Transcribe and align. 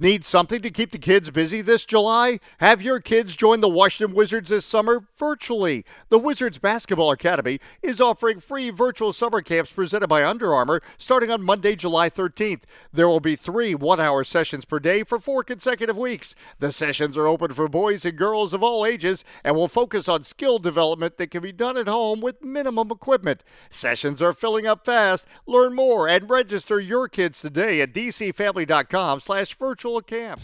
Need 0.00 0.24
something 0.24 0.62
to 0.62 0.70
keep 0.70 0.92
the 0.92 0.98
kids 0.98 1.28
busy 1.28 1.60
this 1.60 1.84
July? 1.84 2.38
Have 2.58 2.80
your 2.80 3.00
kids 3.00 3.34
join 3.34 3.60
the 3.60 3.68
Washington 3.68 4.14
Wizards 4.14 4.50
this 4.50 4.64
summer 4.64 5.02
virtually. 5.16 5.84
The 6.08 6.20
Wizards 6.20 6.58
Basketball 6.58 7.10
Academy 7.10 7.58
is 7.82 8.00
offering 8.00 8.38
free 8.38 8.70
virtual 8.70 9.12
summer 9.12 9.42
camps 9.42 9.72
presented 9.72 10.06
by 10.06 10.24
Under 10.24 10.54
Armour 10.54 10.82
starting 10.98 11.32
on 11.32 11.42
Monday, 11.42 11.74
July 11.74 12.08
13th. 12.10 12.60
There 12.92 13.08
will 13.08 13.18
be 13.18 13.34
three 13.34 13.74
one 13.74 13.98
hour 13.98 14.22
sessions 14.22 14.64
per 14.64 14.78
day 14.78 15.02
for 15.02 15.18
four 15.18 15.42
consecutive 15.42 15.96
weeks. 15.96 16.36
The 16.60 16.70
sessions 16.70 17.16
are 17.16 17.26
open 17.26 17.52
for 17.52 17.66
boys 17.66 18.04
and 18.04 18.16
girls 18.16 18.54
of 18.54 18.62
all 18.62 18.86
ages 18.86 19.24
and 19.42 19.56
will 19.56 19.66
focus 19.66 20.08
on 20.08 20.22
skill 20.22 20.58
development 20.58 21.16
that 21.16 21.32
can 21.32 21.42
be 21.42 21.50
done 21.50 21.76
at 21.76 21.88
home 21.88 22.20
with 22.20 22.44
minimum 22.44 22.92
equipment. 22.92 23.42
Sessions 23.68 24.22
are 24.22 24.32
filling 24.32 24.64
up 24.64 24.84
fast. 24.84 25.26
Learn 25.44 25.74
more 25.74 26.08
and 26.08 26.30
register 26.30 26.78
your 26.78 27.08
kids 27.08 27.40
today 27.40 27.80
at 27.80 27.92
dcfamily.com 27.92 29.18
slash 29.18 29.56
virtual 29.56 29.87
virtual 29.88 30.02
camp. 30.02 30.40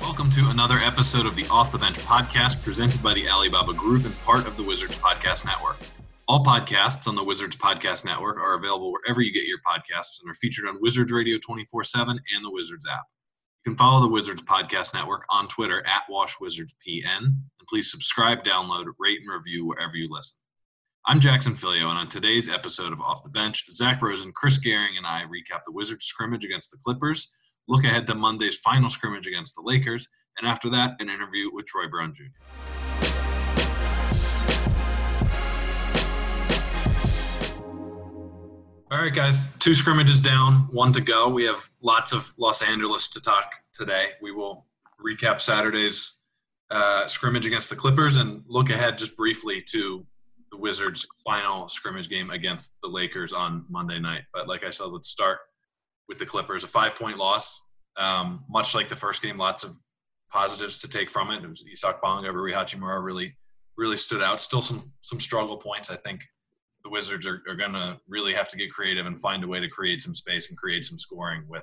Welcome 0.00 0.30
to 0.30 0.50
another 0.50 0.78
episode 0.78 1.26
of 1.26 1.36
the 1.36 1.46
Off 1.50 1.72
the 1.72 1.78
Bench 1.78 1.98
podcast 1.98 2.62
presented 2.62 3.02
by 3.02 3.14
the 3.14 3.28
Alibaba 3.28 3.74
Group 3.74 4.04
and 4.04 4.18
part 4.22 4.46
of 4.46 4.56
the 4.56 4.62
Wizards 4.62 4.96
Podcast 4.96 5.44
Network. 5.44 5.76
All 6.26 6.44
podcasts 6.44 7.06
on 7.06 7.16
the 7.16 7.24
Wizards 7.24 7.56
Podcast 7.56 8.04
Network 8.04 8.38
are 8.38 8.54
available 8.54 8.92
wherever 8.92 9.20
you 9.20 9.32
get 9.32 9.44
your 9.44 9.58
podcasts 9.66 10.20
and 10.22 10.30
are 10.30 10.34
featured 10.34 10.66
on 10.66 10.80
Wizards 10.80 11.12
Radio 11.12 11.38
24 11.44 11.84
7 11.84 12.18
and 12.34 12.44
the 12.44 12.50
Wizards 12.50 12.86
app. 12.90 13.04
You 13.64 13.72
can 13.72 13.78
follow 13.78 14.00
the 14.00 14.08
Wizards 14.08 14.42
Podcast 14.42 14.94
Network 14.94 15.24
on 15.28 15.48
Twitter 15.48 15.84
at 15.86 16.04
WashWizardsPN, 16.10 17.18
and 17.18 17.68
please 17.68 17.90
subscribe, 17.90 18.42
download, 18.42 18.86
rate, 18.98 19.20
and 19.20 19.32
review 19.32 19.66
wherever 19.66 19.96
you 19.96 20.08
listen. 20.10 20.38
I'm 21.06 21.18
Jackson 21.18 21.54
Filyo, 21.54 21.88
and 21.88 21.98
on 21.98 22.08
today's 22.08 22.46
episode 22.50 22.92
of 22.92 23.00
Off 23.00 23.22
the 23.22 23.30
Bench, 23.30 23.64
Zach 23.70 24.02
Rosen, 24.02 24.32
Chris 24.32 24.58
Gehring, 24.58 24.98
and 24.98 25.06
I 25.06 25.22
recap 25.22 25.60
the 25.64 25.72
Wizards 25.72 26.04
scrimmage 26.04 26.44
against 26.44 26.70
the 26.70 26.76
Clippers, 26.76 27.32
look 27.68 27.84
ahead 27.84 28.06
to 28.08 28.14
Monday's 28.14 28.58
final 28.58 28.90
scrimmage 28.90 29.26
against 29.26 29.56
the 29.56 29.62
Lakers, 29.62 30.06
and 30.38 30.46
after 30.46 30.68
that, 30.68 31.00
an 31.00 31.08
interview 31.08 31.48
with 31.54 31.64
Troy 31.64 31.88
Brown 31.88 32.12
Jr. 32.12 32.24
All 38.90 38.98
right, 38.98 39.14
guys, 39.14 39.46
two 39.58 39.74
scrimmages 39.74 40.20
down, 40.20 40.68
one 40.70 40.92
to 40.92 41.00
go. 41.00 41.30
We 41.30 41.44
have 41.44 41.66
lots 41.80 42.12
of 42.12 42.30
Los 42.36 42.60
Angeles 42.60 43.08
to 43.08 43.22
talk 43.22 43.54
today. 43.72 44.08
We 44.20 44.32
will 44.32 44.66
recap 45.02 45.40
Saturday's 45.40 46.20
uh, 46.70 47.06
scrimmage 47.06 47.46
against 47.46 47.70
the 47.70 47.76
Clippers 47.76 48.18
and 48.18 48.44
look 48.46 48.68
ahead 48.68 48.98
just 48.98 49.16
briefly 49.16 49.64
to 49.70 50.06
the 50.50 50.58
Wizards' 50.58 51.06
final 51.24 51.68
scrimmage 51.68 52.08
game 52.08 52.30
against 52.30 52.80
the 52.82 52.88
Lakers 52.88 53.32
on 53.32 53.64
Monday 53.68 54.00
night. 54.00 54.22
But 54.32 54.48
like 54.48 54.64
I 54.64 54.70
said, 54.70 54.86
let's 54.86 55.08
start 55.08 55.38
with 56.08 56.18
the 56.18 56.26
Clippers. 56.26 56.64
A 56.64 56.66
five 56.66 56.94
point 56.96 57.18
loss. 57.18 57.60
Um, 57.96 58.44
much 58.48 58.74
like 58.74 58.88
the 58.88 58.96
first 58.96 59.22
game, 59.22 59.36
lots 59.36 59.64
of 59.64 59.76
positives 60.30 60.78
to 60.80 60.88
take 60.88 61.10
from 61.10 61.30
it. 61.30 61.44
It 61.44 61.48
was 61.48 61.64
Isaac 61.70 62.00
Bonga, 62.00 62.32
Rui 62.32 62.52
Hachimura 62.52 63.02
really, 63.02 63.36
really 63.76 63.96
stood 63.96 64.22
out. 64.22 64.40
Still 64.40 64.60
some 64.60 64.92
some 65.02 65.20
struggle 65.20 65.56
points. 65.56 65.90
I 65.90 65.96
think 65.96 66.20
the 66.84 66.90
Wizards 66.90 67.26
are, 67.26 67.42
are 67.48 67.56
going 67.56 67.72
to 67.72 67.98
really 68.08 68.32
have 68.32 68.48
to 68.48 68.56
get 68.56 68.72
creative 68.72 69.06
and 69.06 69.20
find 69.20 69.44
a 69.44 69.48
way 69.48 69.60
to 69.60 69.68
create 69.68 70.00
some 70.00 70.14
space 70.14 70.48
and 70.48 70.56
create 70.56 70.84
some 70.84 70.98
scoring 70.98 71.44
with 71.48 71.62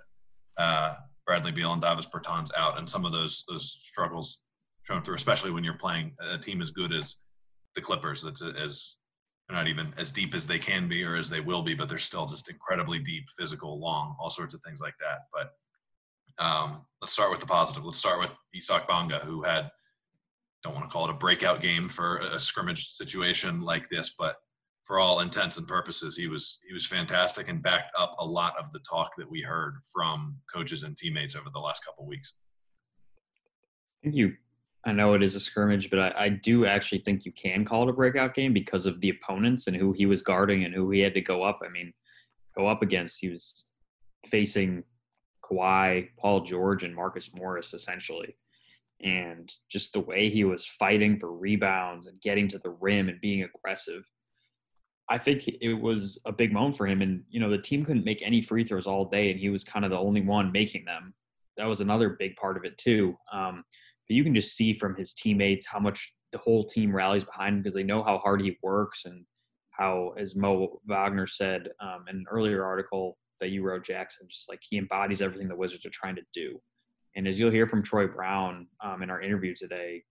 uh, 0.57 0.93
Bradley 1.25 1.51
Beal 1.51 1.73
and 1.73 1.81
Davis 1.81 2.07
Bertans 2.07 2.51
out, 2.55 2.77
and 2.77 2.89
some 2.89 3.05
of 3.05 3.11
those 3.11 3.43
those 3.47 3.77
struggles 3.79 4.39
shown 4.83 5.01
through, 5.01 5.15
especially 5.15 5.51
when 5.51 5.63
you're 5.63 5.73
playing 5.73 6.13
a 6.21 6.37
team 6.37 6.61
as 6.61 6.71
good 6.71 6.93
as 6.93 7.17
the 7.77 7.81
Clippers. 7.81 8.21
That's 8.21 8.41
as 8.41 8.97
they're 9.47 9.55
not 9.55 9.69
even 9.69 9.93
as 9.97 10.11
deep 10.11 10.35
as 10.35 10.45
they 10.45 10.59
can 10.59 10.89
be 10.89 11.05
or 11.05 11.15
as 11.15 11.29
they 11.29 11.39
will 11.39 11.61
be, 11.61 11.73
but 11.73 11.87
they're 11.87 11.97
still 11.97 12.25
just 12.25 12.49
incredibly 12.49 12.99
deep, 12.99 13.23
physical, 13.39 13.79
long, 13.79 14.17
all 14.19 14.29
sorts 14.29 14.53
of 14.53 14.59
things 14.65 14.81
like 14.81 14.95
that. 14.99 15.19
But 15.31 16.43
um, 16.43 16.81
let's 17.01 17.13
start 17.13 17.31
with 17.31 17.39
the 17.39 17.45
positive. 17.45 17.85
Let's 17.85 17.97
start 17.97 18.19
with 18.19 18.31
Isaac 18.53 18.85
Bonga, 18.87 19.19
who 19.19 19.43
had 19.43 19.69
don't 20.63 20.73
want 20.73 20.89
to 20.89 20.91
call 20.91 21.05
it 21.05 21.11
a 21.11 21.17
breakout 21.17 21.61
game 21.61 21.87
for 21.87 22.17
a 22.17 22.39
scrimmage 22.39 22.89
situation 22.89 23.61
like 23.61 23.87
this, 23.89 24.15
but 24.17 24.35
for 24.83 24.99
all 24.99 25.19
intents 25.19 25.57
and 25.57 25.67
purposes, 25.67 26.17
he 26.17 26.27
was 26.27 26.59
he 26.67 26.73
was 26.73 26.85
fantastic 26.85 27.47
and 27.47 27.61
backed 27.61 27.91
up 27.97 28.15
a 28.19 28.25
lot 28.25 28.53
of 28.59 28.71
the 28.71 28.79
talk 28.79 29.11
that 29.17 29.29
we 29.29 29.41
heard 29.41 29.75
from 29.93 30.35
coaches 30.53 30.83
and 30.83 30.97
teammates 30.97 31.35
over 31.35 31.49
the 31.53 31.59
last 31.59 31.85
couple 31.85 32.05
weeks. 32.07 32.33
I 34.01 34.07
think 34.07 34.15
you 34.15 34.33
I 34.87 34.93
know 34.93 35.15
it 35.15 35.21
is 35.21 35.35
a 35.35 35.39
scrimmage, 35.41 35.89
but 35.89 35.99
I, 35.99 36.13
I, 36.15 36.29
do 36.29 36.65
actually 36.65 36.99
think 36.99 37.25
you 37.25 37.33
can 37.33 37.65
call 37.65 37.83
it 37.83 37.89
a 37.89 37.93
breakout 37.93 38.33
game 38.33 38.53
because 38.53 38.85
of 38.85 39.01
the 39.01 39.09
opponents 39.09 39.67
and 39.67 39.75
who 39.75 39.91
he 39.91 40.05
was 40.05 40.21
guarding 40.21 40.63
and 40.63 40.73
who 40.73 40.89
he 40.91 41.01
had 41.01 41.13
to 41.15 41.21
go 41.21 41.43
up. 41.43 41.59
I 41.61 41.67
mean, 41.67 41.91
go 42.55 42.67
up 42.67 42.81
against. 42.81 43.19
He 43.19 43.27
was 43.27 43.69
facing 44.27 44.85
Kawhi, 45.43 46.07
Paul 46.17 46.39
George, 46.45 46.83
and 46.83 46.95
Marcus 46.95 47.35
Morris 47.35 47.73
essentially, 47.73 48.37
and 49.01 49.51
just 49.69 49.91
the 49.91 49.99
way 49.99 50.29
he 50.29 50.45
was 50.45 50.65
fighting 50.65 51.19
for 51.19 51.33
rebounds 51.33 52.07
and 52.07 52.21
getting 52.21 52.47
to 52.47 52.57
the 52.59 52.69
rim 52.69 53.09
and 53.09 53.19
being 53.19 53.43
aggressive. 53.43 54.05
I 55.09 55.17
think 55.17 55.49
it 55.49 55.73
was 55.73 56.17
a 56.25 56.31
big 56.31 56.53
moment 56.53 56.77
for 56.77 56.87
him. 56.87 57.01
And 57.01 57.23
you 57.29 57.41
know, 57.41 57.49
the 57.49 57.57
team 57.57 57.83
couldn't 57.83 58.05
make 58.05 58.21
any 58.23 58.41
free 58.41 58.63
throws 58.63 58.87
all 58.87 59.03
day, 59.03 59.31
and 59.31 59.39
he 59.39 59.49
was 59.49 59.65
kind 59.65 59.83
of 59.83 59.91
the 59.91 59.99
only 59.99 60.21
one 60.21 60.53
making 60.53 60.85
them. 60.85 61.13
That 61.57 61.65
was 61.65 61.81
another 61.81 62.11
big 62.11 62.37
part 62.37 62.55
of 62.55 62.63
it 62.63 62.77
too. 62.77 63.17
Um, 63.33 63.65
but 64.07 64.15
you 64.15 64.23
can 64.23 64.35
just 64.35 64.55
see 64.55 64.73
from 64.73 64.95
his 64.95 65.13
teammates 65.13 65.65
how 65.65 65.79
much 65.79 66.13
the 66.31 66.37
whole 66.37 66.63
team 66.63 66.95
rallies 66.95 67.23
behind 67.23 67.55
him 67.55 67.59
because 67.59 67.73
they 67.73 67.83
know 67.83 68.03
how 68.03 68.17
hard 68.17 68.41
he 68.41 68.57
works 68.61 69.05
and 69.05 69.25
how, 69.71 70.13
as 70.17 70.35
Mo 70.35 70.81
Wagner 70.85 71.27
said 71.27 71.69
um, 71.79 72.05
in 72.09 72.17
an 72.17 72.25
earlier 72.29 72.65
article 72.65 73.17
that 73.39 73.49
you 73.49 73.63
wrote, 73.63 73.85
Jackson, 73.85 74.27
just 74.29 74.49
like 74.49 74.59
he 74.67 74.77
embodies 74.77 75.21
everything 75.21 75.47
the 75.47 75.55
Wizards 75.55 75.85
are 75.85 75.91
trying 75.91 76.15
to 76.15 76.23
do. 76.33 76.59
And 77.15 77.27
as 77.27 77.39
you'll 77.39 77.51
hear 77.51 77.67
from 77.67 77.83
Troy 77.83 78.07
Brown 78.07 78.67
um, 78.83 79.01
in 79.03 79.09
our 79.09 79.21
interview 79.21 79.55
today, 79.55 80.03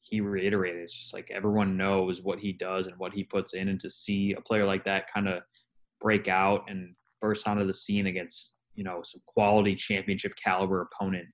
he 0.00 0.20
reiterated 0.20 0.82
it's 0.82 0.94
just 0.94 1.14
like 1.14 1.30
everyone 1.32 1.76
knows 1.76 2.22
what 2.22 2.38
he 2.38 2.52
does 2.52 2.86
and 2.86 2.96
what 2.96 3.12
he 3.12 3.24
puts 3.24 3.54
in, 3.54 3.68
and 3.68 3.80
to 3.80 3.90
see 3.90 4.34
a 4.34 4.40
player 4.40 4.64
like 4.64 4.84
that 4.84 5.12
kind 5.12 5.28
of 5.28 5.42
break 6.00 6.28
out 6.28 6.64
and 6.68 6.94
burst 7.20 7.48
onto 7.48 7.66
the 7.66 7.72
scene 7.72 8.06
against 8.06 8.54
you 8.74 8.84
know 8.84 9.00
some 9.02 9.20
quality 9.26 9.74
championship 9.74 10.32
caliber 10.36 10.82
opponent 10.82 11.26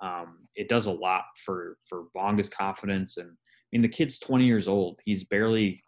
um, 0.00 0.48
it 0.54 0.68
does 0.68 0.86
a 0.86 0.92
lot 0.92 1.24
for 1.44 1.78
for 1.88 2.04
Bonga's 2.16 2.48
confidence. 2.48 3.16
And 3.16 3.28
I 3.28 3.66
mean, 3.72 3.82
the 3.82 3.88
kid's 3.88 4.18
20 4.18 4.44
years 4.44 4.68
old. 4.68 5.00
He's 5.04 5.24
barely 5.24 5.82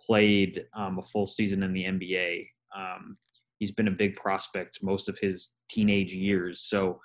played 0.00 0.64
um, 0.76 0.98
a 0.98 1.02
full 1.02 1.26
season 1.26 1.62
in 1.62 1.72
the 1.72 1.84
NBA. 1.84 2.46
Um, 2.76 3.16
he's 3.58 3.72
been 3.72 3.88
a 3.88 3.92
big 3.92 4.16
prospect 4.16 4.80
most 4.82 5.08
of 5.08 5.18
his 5.18 5.54
teenage 5.68 6.12
years. 6.12 6.62
So 6.62 7.00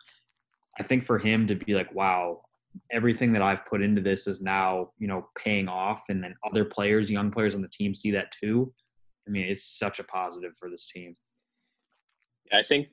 I 0.80 0.84
think 0.84 1.06
for 1.06 1.18
him 1.18 1.46
to 1.48 1.56
be 1.56 1.74
like, 1.74 1.94
wow, 1.94 2.42
everything 2.92 3.34
that 3.34 3.42
I've 3.42 3.66
put 3.66 3.82
into 3.82 4.02
this 4.02 4.28
is 4.28 4.42
now, 4.42 4.92
you 4.98 5.08
know, 5.08 5.28
paying 5.38 5.68
off. 5.68 6.04
And 6.10 6.24
then 6.24 6.36
other 6.46 6.66
players, 6.66 7.12
young 7.12 7.32
players 7.32 7.56
on 7.56 7.62
the 7.62 7.70
team 7.70 7.94
see 7.94 8.12
that 8.12 8.32
too. 8.32 8.72
I 9.28 9.32
mean, 9.32 9.48
it's 9.48 9.78
such 9.78 10.00
a 10.00 10.04
positive 10.04 10.54
for 10.60 10.70
this 10.70 10.88
team. 10.88 11.16
I 12.52 12.64
think 12.64 12.88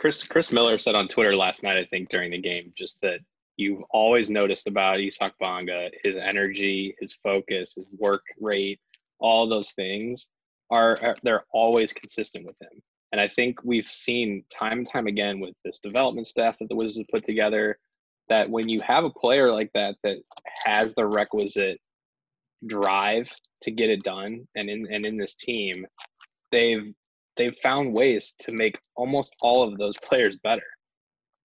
Chris 0.00 0.26
Chris 0.26 0.50
Miller 0.50 0.78
said 0.78 0.94
on 0.94 1.08
Twitter 1.08 1.36
last 1.36 1.62
night, 1.62 1.78
I 1.78 1.84
think 1.84 2.08
during 2.08 2.30
the 2.30 2.40
game, 2.40 2.72
just 2.74 2.98
that 3.02 3.20
you've 3.58 3.82
always 3.90 4.30
noticed 4.30 4.66
about 4.66 4.98
Isaac 4.98 5.34
Bonga, 5.38 5.90
his 6.02 6.16
energy, 6.16 6.94
his 6.98 7.12
focus, 7.22 7.74
his 7.74 7.84
work 7.98 8.22
rate, 8.40 8.80
all 9.18 9.46
those 9.46 9.72
things 9.72 10.28
are, 10.70 10.98
are 11.02 11.16
they're 11.22 11.44
always 11.52 11.92
consistent 11.92 12.46
with 12.46 12.56
him. 12.62 12.80
And 13.12 13.20
I 13.20 13.28
think 13.28 13.62
we've 13.62 13.86
seen 13.86 14.42
time 14.58 14.78
and 14.78 14.90
time 14.90 15.06
again 15.06 15.38
with 15.38 15.54
this 15.66 15.80
development 15.80 16.26
staff 16.26 16.56
that 16.60 16.70
the 16.70 16.76
Wizards 16.76 16.96
have 16.96 17.08
put 17.08 17.28
together 17.28 17.78
that 18.30 18.48
when 18.48 18.70
you 18.70 18.80
have 18.80 19.04
a 19.04 19.10
player 19.10 19.52
like 19.52 19.70
that 19.74 19.96
that 20.02 20.16
has 20.64 20.94
the 20.94 21.04
requisite 21.04 21.78
drive 22.66 23.30
to 23.64 23.70
get 23.70 23.90
it 23.90 24.02
done 24.02 24.48
and 24.54 24.70
in 24.70 24.86
and 24.90 25.04
in 25.04 25.18
this 25.18 25.34
team, 25.34 25.86
they've 26.52 26.94
they've 27.36 27.56
found 27.62 27.94
ways 27.94 28.34
to 28.40 28.52
make 28.52 28.78
almost 28.96 29.36
all 29.42 29.62
of 29.62 29.78
those 29.78 29.96
players 29.98 30.36
better. 30.42 30.66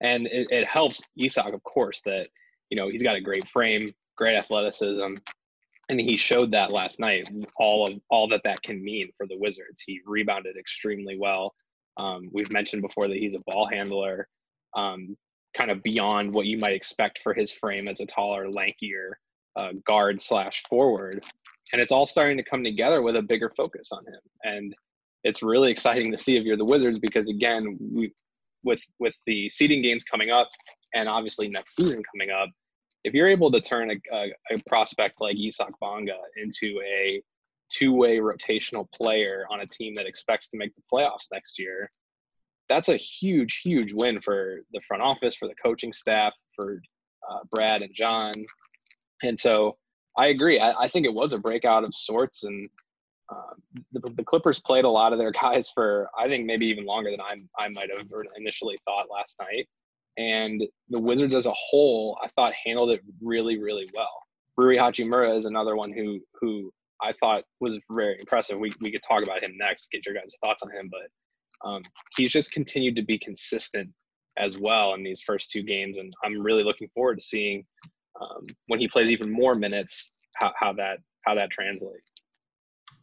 And 0.02 0.26
it, 0.26 0.48
it 0.50 0.64
helps 0.66 1.00
Isaac, 1.20 1.54
of 1.54 1.62
course, 1.62 2.02
that 2.04 2.28
you 2.70 2.78
know 2.78 2.88
he's 2.90 3.02
got 3.02 3.14
a 3.14 3.20
great 3.20 3.48
frame, 3.48 3.92
great 4.16 4.34
athleticism, 4.34 5.14
and 5.88 6.00
he 6.00 6.16
showed 6.16 6.50
that 6.52 6.72
last 6.72 7.00
night. 7.00 7.30
All 7.58 7.86
of 7.86 8.00
all 8.10 8.28
that 8.28 8.42
that 8.44 8.62
can 8.62 8.82
mean 8.82 9.10
for 9.16 9.26
the 9.26 9.38
Wizards. 9.38 9.82
He 9.86 10.00
rebounded 10.04 10.56
extremely 10.56 11.18
well. 11.18 11.54
Um, 11.98 12.24
we've 12.32 12.52
mentioned 12.52 12.82
before 12.82 13.08
that 13.08 13.16
he's 13.16 13.34
a 13.34 13.42
ball 13.46 13.66
handler, 13.66 14.28
um, 14.74 15.16
kind 15.56 15.70
of 15.70 15.82
beyond 15.82 16.34
what 16.34 16.46
you 16.46 16.58
might 16.58 16.74
expect 16.74 17.20
for 17.22 17.32
his 17.32 17.50
frame 17.50 17.88
as 17.88 18.00
a 18.00 18.06
taller, 18.06 18.48
lankier 18.48 19.12
uh, 19.56 19.70
guard 19.86 20.20
slash 20.20 20.62
forward. 20.68 21.24
And 21.72 21.80
it's 21.80 21.92
all 21.92 22.06
starting 22.06 22.36
to 22.36 22.44
come 22.44 22.62
together 22.62 23.02
with 23.02 23.16
a 23.16 23.22
bigger 23.22 23.52
focus 23.56 23.88
on 23.92 24.04
him. 24.06 24.20
And 24.44 24.74
it's 25.26 25.42
really 25.42 25.72
exciting 25.72 26.12
to 26.12 26.18
see 26.18 26.36
if 26.36 26.44
you're 26.44 26.56
the 26.56 26.64
Wizards 26.64 27.00
because 27.00 27.28
again, 27.28 27.76
we 27.80 28.12
with 28.62 28.80
with 29.00 29.14
the 29.26 29.50
seeding 29.50 29.82
games 29.82 30.04
coming 30.04 30.30
up 30.30 30.48
and 30.94 31.08
obviously 31.08 31.48
next 31.48 31.74
season 31.74 32.00
coming 32.12 32.30
up, 32.30 32.48
if 33.02 33.12
you're 33.12 33.28
able 33.28 33.50
to 33.50 33.60
turn 33.60 33.90
a, 33.90 34.16
a, 34.16 34.32
a 34.52 34.58
prospect 34.68 35.20
like 35.20 35.36
Isaac 35.36 35.74
Bonga 35.80 36.16
into 36.36 36.80
a 36.86 37.20
two-way 37.68 38.18
rotational 38.18 38.86
player 38.92 39.46
on 39.50 39.60
a 39.60 39.66
team 39.66 39.96
that 39.96 40.06
expects 40.06 40.46
to 40.48 40.56
make 40.56 40.72
the 40.76 40.82
playoffs 40.92 41.26
next 41.32 41.58
year, 41.58 41.90
that's 42.68 42.88
a 42.88 42.96
huge, 42.96 43.60
huge 43.64 43.92
win 43.92 44.20
for 44.20 44.60
the 44.72 44.80
front 44.86 45.02
office, 45.02 45.34
for 45.34 45.48
the 45.48 45.54
coaching 45.60 45.92
staff, 45.92 46.32
for 46.54 46.80
uh, 47.28 47.40
Brad 47.50 47.82
and 47.82 47.92
John. 47.92 48.32
And 49.24 49.38
so 49.38 49.76
I 50.16 50.26
agree. 50.28 50.60
I, 50.60 50.84
I, 50.84 50.88
think 50.88 51.06
it 51.06 51.12
was 51.12 51.32
a 51.32 51.38
breakout 51.38 51.84
of 51.84 51.94
sorts, 51.94 52.44
and 52.44 52.68
uh, 53.28 53.54
the, 53.92 54.00
the, 54.16 54.24
Clippers 54.24 54.60
played 54.60 54.84
a 54.84 54.88
lot 54.88 55.12
of 55.12 55.18
their 55.18 55.32
guys 55.42 55.70
for 55.70 56.08
I 56.18 56.28
think 56.28 56.46
maybe 56.46 56.66
even 56.66 56.84
longer 56.84 57.10
than 57.10 57.20
I 57.20 57.34
I 57.58 57.68
might 57.68 57.90
have 57.96 58.06
initially 58.36 58.76
thought 58.84 59.06
last 59.10 59.36
night. 59.40 59.68
And 60.18 60.62
the 60.88 60.98
Wizards 60.98 61.34
as 61.34 61.46
a 61.46 61.52
whole, 61.52 62.18
I 62.22 62.28
thought 62.28 62.52
handled 62.64 62.90
it 62.90 63.02
really, 63.20 63.58
really 63.58 63.86
well. 63.94 64.22
Rui 64.56 64.76
Hachimura 64.76 65.36
is 65.36 65.44
another 65.44 65.76
one 65.76 65.92
who 65.92 66.20
who 66.40 66.72
I 67.02 67.12
thought 67.12 67.44
was 67.60 67.78
very 67.90 68.18
impressive. 68.18 68.58
We 68.58 68.70
we 68.80 68.90
could 68.90 69.02
talk 69.06 69.22
about 69.22 69.42
him 69.42 69.52
next, 69.56 69.90
get 69.90 70.06
your 70.06 70.14
guys' 70.14 70.34
thoughts 70.40 70.62
on 70.62 70.70
him, 70.70 70.90
but 70.90 71.68
um, 71.68 71.82
he's 72.16 72.32
just 72.32 72.50
continued 72.50 72.96
to 72.96 73.02
be 73.02 73.18
consistent 73.18 73.90
as 74.38 74.58
well 74.58 74.94
in 74.94 75.02
these 75.02 75.22
first 75.22 75.50
two 75.50 75.62
games, 75.62 75.98
and 75.98 76.12
I'm 76.24 76.40
really 76.40 76.62
looking 76.62 76.88
forward 76.94 77.18
to 77.18 77.24
seeing 77.24 77.64
um, 78.20 78.44
when 78.66 78.80
he 78.80 78.88
plays 78.88 79.10
even 79.10 79.30
more 79.30 79.54
minutes 79.54 80.10
how, 80.36 80.52
how 80.58 80.72
that 80.74 80.98
how 81.26 81.34
that 81.34 81.50
translates. 81.50 82.10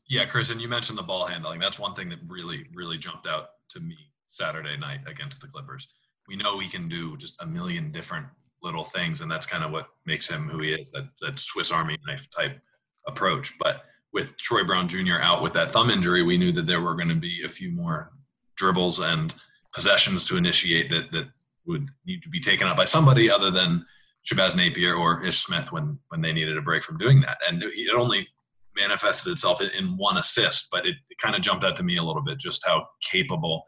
Yeah, 0.10 0.26
Chris, 0.26 0.50
and 0.50 0.62
you 0.62 0.68
mentioned 0.68 0.98
the 0.98 1.04
ball 1.04 1.26
handling. 1.26 1.60
That's 1.60 1.80
one 1.80 1.94
thing 1.94 2.10
that 2.10 2.20
really 2.28 2.66
really 2.74 2.98
jumped 2.98 3.28
out 3.28 3.48
to 3.70 3.80
me 3.80 3.98
Saturday 4.30 4.78
night 4.78 5.00
against 5.08 5.42
the 5.42 5.48
Clippers. 5.48 5.88
We 6.28 6.36
know 6.36 6.60
he 6.60 6.70
can 6.70 6.88
do 6.88 7.18
just 7.18 7.42
a 7.42 7.46
million 7.46 7.92
different 7.92 8.28
little 8.62 8.84
things, 8.84 9.22
and 9.22 9.30
that's 9.30 9.46
kind 9.46 9.64
of 9.64 9.72
what 9.72 9.88
makes 10.06 10.28
him 10.28 10.48
who 10.48 10.60
he 10.60 10.74
is. 10.74 10.92
That 10.92 11.10
that 11.22 11.40
Swiss 11.40 11.72
Army 11.72 11.98
knife 12.08 12.30
type 12.32 12.60
approach. 13.08 13.54
But 13.60 13.84
with 14.14 14.38
Troy 14.38 14.64
Brown 14.64 14.88
Jr. 14.88 15.20
out 15.22 15.42
with 15.42 15.54
that 15.54 15.72
thumb 15.72 15.90
injury, 15.90 16.24
we 16.24 16.38
knew 16.38 16.52
that 16.52 16.68
there 16.68 16.82
were 16.82 16.96
going 16.96 17.10
to 17.10 17.16
be 17.16 17.44
a 17.46 17.50
few 17.50 17.72
more 17.72 18.12
dribbles 18.56 19.00
and 19.00 19.34
possessions 19.74 20.28
to 20.28 20.38
initiate 20.38 20.90
that 20.90 21.12
that 21.12 21.28
would 21.66 21.90
need 22.06 22.22
to 22.22 22.30
be 22.30 22.40
taken 22.40 22.68
up 22.68 22.78
by 22.78 22.86
somebody 22.86 23.30
other 23.30 23.50
than 23.50 23.86
Shabazz 24.26 24.56
Napier 24.56 24.96
or 24.96 25.26
Ish 25.26 25.40
Smith 25.40 25.72
when 25.72 25.98
when 26.10 26.22
they 26.22 26.34
needed 26.34 26.58
a 26.58 26.62
break 26.62 26.84
from 26.84 26.98
doing 26.98 27.22
that. 27.22 27.38
And 27.48 27.64
it 27.64 27.96
only 27.96 28.28
manifested 28.75 29.31
itself 29.31 29.62
in 29.62 29.98
one 29.98 30.18
assist, 30.18 30.68
but 30.72 30.86
it, 30.86 30.96
it 31.10 31.18
kind 31.18 31.36
of 31.36 31.42
jumped 31.42 31.64
out 31.64 31.75
to 31.78 31.84
me 31.84 31.98
a 31.98 32.04
little 32.04 32.24
bit 32.24 32.40
just 32.40 32.66
how 32.66 32.86
capable 33.02 33.64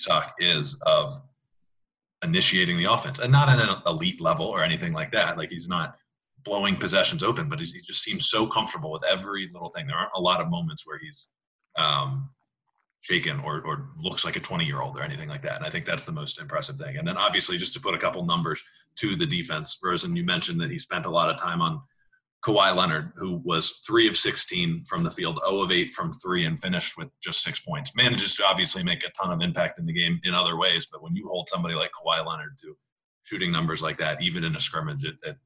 Isaac 0.00 0.32
is 0.38 0.80
of 0.86 1.20
initiating 2.22 2.78
the 2.78 2.90
offense, 2.90 3.18
and 3.18 3.30
not 3.30 3.48
at 3.48 3.60
an 3.60 3.76
elite 3.86 4.20
level 4.20 4.46
or 4.46 4.62
anything 4.62 4.92
like 4.92 5.12
that. 5.12 5.36
Like 5.36 5.50
he's 5.50 5.68
not 5.68 5.96
blowing 6.44 6.76
possessions 6.76 7.22
open, 7.22 7.48
but 7.48 7.60
he 7.60 7.66
just 7.66 8.02
seems 8.02 8.28
so 8.28 8.46
comfortable 8.46 8.90
with 8.90 9.02
every 9.04 9.50
little 9.52 9.70
thing. 9.70 9.86
There 9.86 9.96
aren't 9.96 10.12
a 10.14 10.20
lot 10.20 10.40
of 10.40 10.50
moments 10.50 10.86
where 10.86 10.98
he's 10.98 11.28
um, 11.76 12.30
shaken 13.00 13.40
or, 13.40 13.62
or 13.66 13.90
looks 13.98 14.24
like 14.24 14.36
a 14.36 14.40
20 14.40 14.64
year 14.64 14.80
old 14.80 14.96
or 14.96 15.02
anything 15.02 15.28
like 15.28 15.42
that. 15.42 15.56
And 15.56 15.64
I 15.64 15.70
think 15.70 15.84
that's 15.84 16.06
the 16.06 16.12
most 16.12 16.40
impressive 16.40 16.76
thing. 16.76 16.96
And 16.96 17.06
then 17.06 17.16
obviously, 17.16 17.58
just 17.58 17.74
to 17.74 17.80
put 17.80 17.94
a 17.94 17.98
couple 17.98 18.24
numbers 18.24 18.62
to 18.96 19.16
the 19.16 19.26
defense, 19.26 19.78
Rosen, 19.82 20.16
you 20.16 20.24
mentioned 20.24 20.60
that 20.60 20.70
he 20.70 20.78
spent 20.78 21.06
a 21.06 21.10
lot 21.10 21.30
of 21.30 21.36
time 21.36 21.60
on 21.60 21.80
Kawhi 22.44 22.76
Leonard, 22.76 23.12
who 23.16 23.40
was 23.44 23.80
three 23.86 24.06
of 24.06 24.18
16 24.18 24.84
from 24.84 25.02
the 25.02 25.10
field, 25.10 25.40
0 25.48 25.62
of 25.62 25.72
8 25.72 25.94
from 25.94 26.12
three, 26.12 26.44
and 26.44 26.60
finished 26.60 26.96
with 26.98 27.08
just 27.22 27.42
six 27.42 27.58
points. 27.58 27.92
Manages 27.96 28.34
to 28.36 28.44
obviously 28.44 28.82
make 28.82 29.02
a 29.02 29.10
ton 29.10 29.32
of 29.32 29.40
impact 29.40 29.78
in 29.78 29.86
the 29.86 29.92
game 29.94 30.20
in 30.24 30.34
other 30.34 30.58
ways, 30.58 30.86
but 30.92 31.02
when 31.02 31.16
you 31.16 31.26
hold 31.26 31.48
somebody 31.48 31.74
like 31.74 31.90
Kawhi 31.92 32.24
Leonard 32.24 32.58
to 32.60 32.76
shooting 33.22 33.50
numbers 33.50 33.82
like 33.82 33.96
that, 33.96 34.20
even 34.20 34.44
in 34.44 34.56
a 34.56 34.60
scrimmage, 34.60 35.04
it, 35.04 35.14
it 35.22 35.36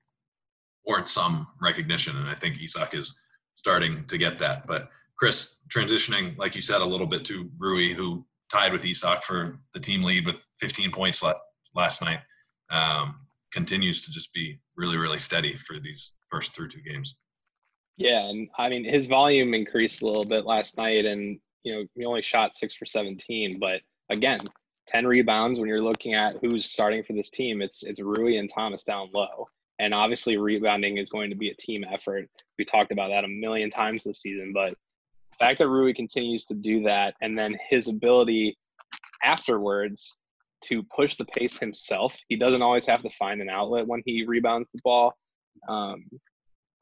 warrants 0.85 1.13
some 1.13 1.47
recognition. 1.63 2.17
And 2.17 2.29
I 2.29 2.35
think 2.35 2.59
Isaac 2.61 2.95
is 2.95 3.15
starting 3.55 4.05
to 4.07 4.19
get 4.19 4.41
that. 4.41 4.67
But 4.67 4.89
Chris, 5.17 5.63
transitioning, 5.73 6.37
like 6.37 6.57
you 6.57 6.63
said, 6.63 6.81
a 6.81 6.85
little 6.85 7.07
bit 7.07 7.25
to 7.27 7.49
Rui, 7.59 7.93
who 7.93 8.27
tied 8.51 8.73
with 8.73 8.85
Isaac 8.85 9.23
for 9.23 9.61
the 9.73 9.81
team 9.81 10.03
lead 10.03 10.27
with 10.27 10.45
15 10.59 10.91
points 10.91 11.23
last 11.77 12.03
night, 12.03 12.21
um, 12.71 13.21
continues 13.53 14.05
to 14.05 14.11
just 14.11 14.33
be 14.33 14.59
really, 14.77 14.97
really 14.97 15.19
steady 15.19 15.57
for 15.57 15.79
these 15.79 16.15
first 16.31 16.55
through 16.55 16.69
two 16.69 16.81
games. 16.81 17.17
Yeah, 17.97 18.29
and 18.29 18.49
I 18.57 18.69
mean 18.69 18.85
his 18.85 19.07
volume 19.07 19.55
increased 19.55 20.03
a 20.03 20.07
little 20.07 20.25
bit 20.25 20.47
last 20.47 20.77
night, 20.77 21.05
and 21.05 21.39
you 21.65 21.75
know 21.75 21.85
he 21.95 22.05
only 22.05 22.23
shot 22.23 22.55
six 22.55 22.75
for 22.75 22.87
17, 22.87 23.59
but 23.59 23.81
again, 24.11 24.41
10 24.87 25.07
rebounds. 25.07 25.59
When 25.59 25.69
you're 25.69 25.83
looking 25.83 26.15
at 26.15 26.37
who's 26.41 26.65
starting 26.65 27.03
for 27.03 27.13
this 27.13 27.31
team, 27.31 27.61
it's 27.61 27.83
it's 27.83 28.01
Rui 28.01 28.39
and 28.39 28.51
Thomas 28.53 28.85
down 28.85 29.11
low, 29.13 29.49
and 29.79 29.93
obviously 29.93 30.37
rebounding 30.37 30.99
is 30.99 31.11
going 31.11 31.31
to 31.31 31.37
be 31.37 31.51
a 31.51 31.55
team 31.55 31.85
effort. 31.91 32.29
We 32.59 32.65
talked 32.65 32.93
about 32.93 33.09
that 33.09 33.25
a 33.25 33.29
million 33.29 33.71
times 33.71 34.05
this 34.05 34.21
season, 34.21 34.53
but 34.53 34.71
the 34.71 35.37
fact 35.45 35.59
that 35.59 35.69
Rui 35.69 35.93
continues 35.93 36.47
to 36.47 36.55
do 36.55 36.83
that, 36.85 37.15
and 37.21 37.35
then 37.35 37.57
his 37.69 37.89
ability 37.89 38.57
afterwards 39.25 40.17
to 40.61 40.83
push 40.85 41.17
the 41.17 41.25
pace 41.27 41.59
himself. 41.59 42.17
He 42.29 42.37
doesn't 42.37 42.63
always 42.63 42.87
have 42.87 43.03
to 43.03 43.11
find 43.11 43.41
an 43.41 43.49
outlet 43.49 43.87
when 43.87 44.03
he 44.05 44.25
rebounds 44.25 44.69
the 44.73 44.81
ball. 44.83 45.17
Um, 45.69 46.05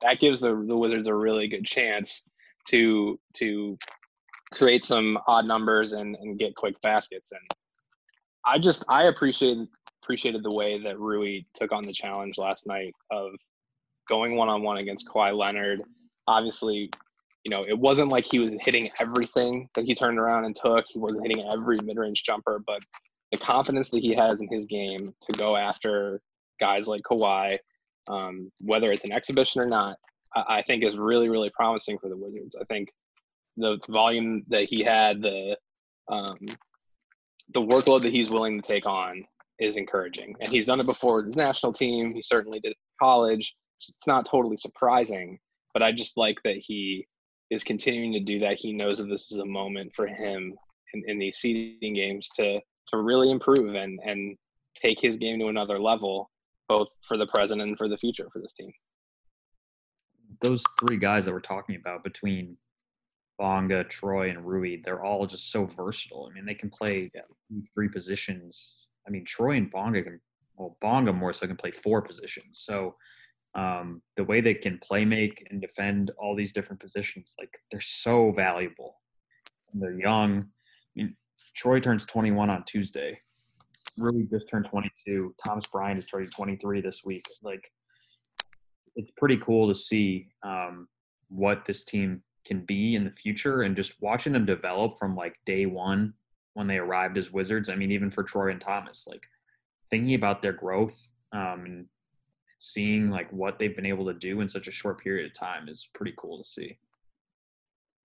that 0.03 0.21
gives 0.21 0.41
the 0.41 0.65
the 0.67 0.77
Wizards 0.77 1.09
a 1.09 1.15
really 1.15 1.49
good 1.49 1.65
chance 1.65 2.23
to 2.69 3.19
to 3.35 3.79
create 4.53 4.85
some 4.85 5.19
odd 5.27 5.47
numbers 5.47 5.93
and, 5.93 6.17
and 6.17 6.39
get 6.39 6.55
quick 6.55 6.81
baskets. 6.81 7.33
And 7.33 7.41
I 8.45 8.59
just 8.59 8.85
I 8.89 9.05
appreciate 9.05 9.59
appreciated 10.03 10.43
the 10.43 10.55
way 10.55 10.81
that 10.83 10.99
Rui 10.99 11.41
took 11.55 11.73
on 11.73 11.83
the 11.83 11.93
challenge 11.93 12.39
last 12.39 12.67
night 12.67 12.95
of 13.11 13.33
going 14.09 14.37
one 14.37 14.49
on 14.49 14.63
one 14.63 14.79
against 14.79 15.09
Kawhi 15.09 15.37
Leonard. 15.37 15.83
Obviously, 16.29 16.91
you 17.45 17.51
know, 17.51 17.65
it 17.67 17.77
wasn't 17.79 18.13
like 18.13 18.25
he 18.25 18.39
was 18.39 18.55
hitting 18.61 18.91
everything 19.01 19.69
that 19.75 19.85
he 19.85 19.95
turned 19.95 20.19
around 20.19 20.45
and 20.45 20.55
took. 20.55 20.85
He 20.89 20.99
wasn't 20.99 21.27
hitting 21.27 21.49
every 21.53 21.79
mid 21.83 21.97
range 21.97 22.23
jumper, 22.25 22.63
but 22.65 22.81
the 23.33 23.39
confidence 23.39 23.91
that 23.91 24.01
he 24.01 24.15
has 24.15 24.41
in 24.41 24.49
his 24.49 24.65
game 24.65 25.07
to 25.07 25.39
go 25.39 25.57
after 25.57 26.21
guys 26.61 26.87
like 26.87 27.03
Kawhi, 27.03 27.59
um, 28.09 28.51
whether 28.63 28.93
it's 28.93 29.05
an 29.05 29.13
exhibition 29.13 29.61
or 29.61 29.67
not, 29.67 29.97
I, 30.35 30.59
I, 30.59 30.63
think 30.63 30.85
is 30.85 30.97
really, 30.97 31.29
really 31.29 31.51
promising 31.51 31.99
for 31.99 32.09
the 32.09 32.17
Wizards. 32.17 32.57
I 32.61 32.65
think 32.65 32.89
the 33.57 33.79
volume 33.89 34.45
that 34.49 34.69
he 34.69 34.83
had, 34.83 35.23
the 35.23 35.57
um, 36.09 36.39
the 37.55 37.63
workload 37.63 38.03
that 38.03 38.13
he's 38.13 38.31
willing 38.31 38.61
to 38.61 38.67
take 38.67 38.87
on 38.87 39.25
is 39.59 39.77
encouraging. 39.77 40.35
And 40.41 40.51
he's 40.51 40.67
done 40.67 40.81
it 40.81 40.87
before 40.87 41.17
with 41.17 41.27
his 41.27 41.37
national 41.37 41.73
team. 41.73 42.13
He 42.15 42.23
certainly 42.23 42.61
did 42.61 42.71
it 42.71 42.79
in 42.79 43.07
college. 43.07 43.55
It's 43.79 44.07
not 44.07 44.27
totally 44.27 44.57
surprising, 44.57 45.39
but 45.73 45.83
I 45.83 45.93
just 45.93 46.17
like 46.17 46.39
that 46.45 46.57
he 46.57 47.07
is 47.51 47.63
continuing 47.63 48.13
to 48.13 48.21
do 48.21 48.39
that. 48.41 48.59
He 48.59 48.73
knows 48.73 48.99
that 48.99 49.09
this 49.09 49.31
is 49.31 49.39
a 49.39 49.45
moment 49.45 49.93
for 49.95 50.07
him 50.07 50.55
in, 50.95 51.03
in 51.07 51.19
these 51.19 51.39
seeding 51.39 51.95
games 51.95 52.29
to 52.37 52.61
to 52.89 52.99
really 52.99 53.31
improve 53.31 53.75
and 53.75 53.99
and 54.05 54.37
take 54.75 55.01
his 55.01 55.17
game 55.17 55.39
to 55.41 55.49
another 55.49 55.79
level, 55.79 56.31
both 56.69 56.89
for 57.07 57.17
the 57.17 57.27
present 57.27 57.61
and 57.63 57.77
for 57.77 57.89
the 57.89 57.99
future 57.99 58.29
for 58.33 58.41
this 58.41 58.53
team. 58.53 58.73
Those 60.41 60.63
three 60.79 60.97
guys 60.97 61.25
that 61.25 61.33
we're 61.33 61.41
talking 61.41 61.77
about 61.77 62.05
between 62.05 62.57
Bonga, 63.39 63.85
Troy, 63.85 64.31
and 64.31 64.45
Rui, 64.45 64.81
they're 64.83 65.05
all 65.05 65.27
just 65.27 65.51
so 65.51 65.67
versatile. 65.67 66.29
I 66.31 66.35
mean, 66.35 66.47
they 66.47 66.55
can 66.55 66.71
play 66.71 67.11
three 67.75 67.89
positions. 67.89 68.75
I 69.07 69.11
mean, 69.11 69.25
Troy 69.25 69.57
and 69.57 69.71
Bonga 69.71 70.03
can, 70.03 70.21
well, 70.57 70.77
Bonga 70.81 71.13
more 71.13 71.33
so 71.33 71.47
can 71.47 71.57
play 71.57 71.71
four 71.71 72.03
positions. 72.03 72.65
So 72.67 72.97
um, 73.55 74.03
the 74.17 74.25
way 74.25 74.41
they 74.41 74.55
can 74.55 74.79
play 74.79 75.05
make 75.05 75.47
and 75.51 75.61
defend 75.61 76.11
all 76.19 76.35
these 76.35 76.53
different 76.53 76.81
positions, 76.81 77.35
like 77.39 77.51
they're 77.71 77.81
so 77.81 78.33
valuable. 78.33 78.97
And 79.73 79.83
they're 79.83 79.99
young. 79.99 80.39
I 80.39 80.45
mean, 80.95 81.17
Troy 81.55 81.81
turns 81.81 82.05
21 82.05 82.51
on 82.51 82.65
Tuesday. 82.65 83.19
Rui 83.99 84.27
just 84.27 84.49
turned 84.49 84.67
22. 84.67 85.35
Thomas 85.45 85.67
Bryant 85.67 85.99
is 85.99 86.07
turning 86.07 86.31
23 86.31 86.81
this 86.81 87.03
week. 87.05 87.25
Like, 87.43 87.71
it's 88.95 89.11
pretty 89.17 89.37
cool 89.39 89.69
to 89.69 89.75
see 89.75 90.29
um, 90.43 90.89
what 91.29 91.65
this 91.65 91.85
team 91.85 92.23
can 92.47 92.61
be 92.65 92.95
in 92.95 93.05
the 93.05 93.11
future 93.11 93.63
and 93.63 93.77
just 93.77 93.95
watching 94.01 94.33
them 94.33 94.47
develop 94.47 94.99
from 94.99 95.17
like 95.17 95.37
day 95.45 95.67
one 95.67 96.15
when 96.55 96.67
they 96.67 96.79
arrived 96.79 97.19
as 97.19 97.33
Wizards. 97.33 97.69
I 97.69 97.75
mean, 97.75 97.91
even 97.91 98.11
for 98.11 98.23
Troy 98.23 98.51
and 98.51 98.61
Thomas, 98.61 99.07
like 99.07 99.27
thinking 99.91 100.15
about 100.15 100.43
their 100.43 100.53
growth 100.53 100.97
um, 101.33 101.65
and 101.67 101.87
seeing 102.59 103.11
like 103.11 103.31
what 103.33 103.59
they've 103.59 103.77
been 103.77 103.87
able 103.87 104.07
to 104.07 104.15
do 104.15 104.41
in 104.41 104.49
such 104.49 104.69
a 104.69 104.73
short 104.73 105.03
period 105.03 105.27
of 105.27 105.35
time 105.35 105.69
is 105.69 105.89
pretty 105.95 106.15
cool 106.17 106.39
to 106.39 106.49
see. 106.49 106.79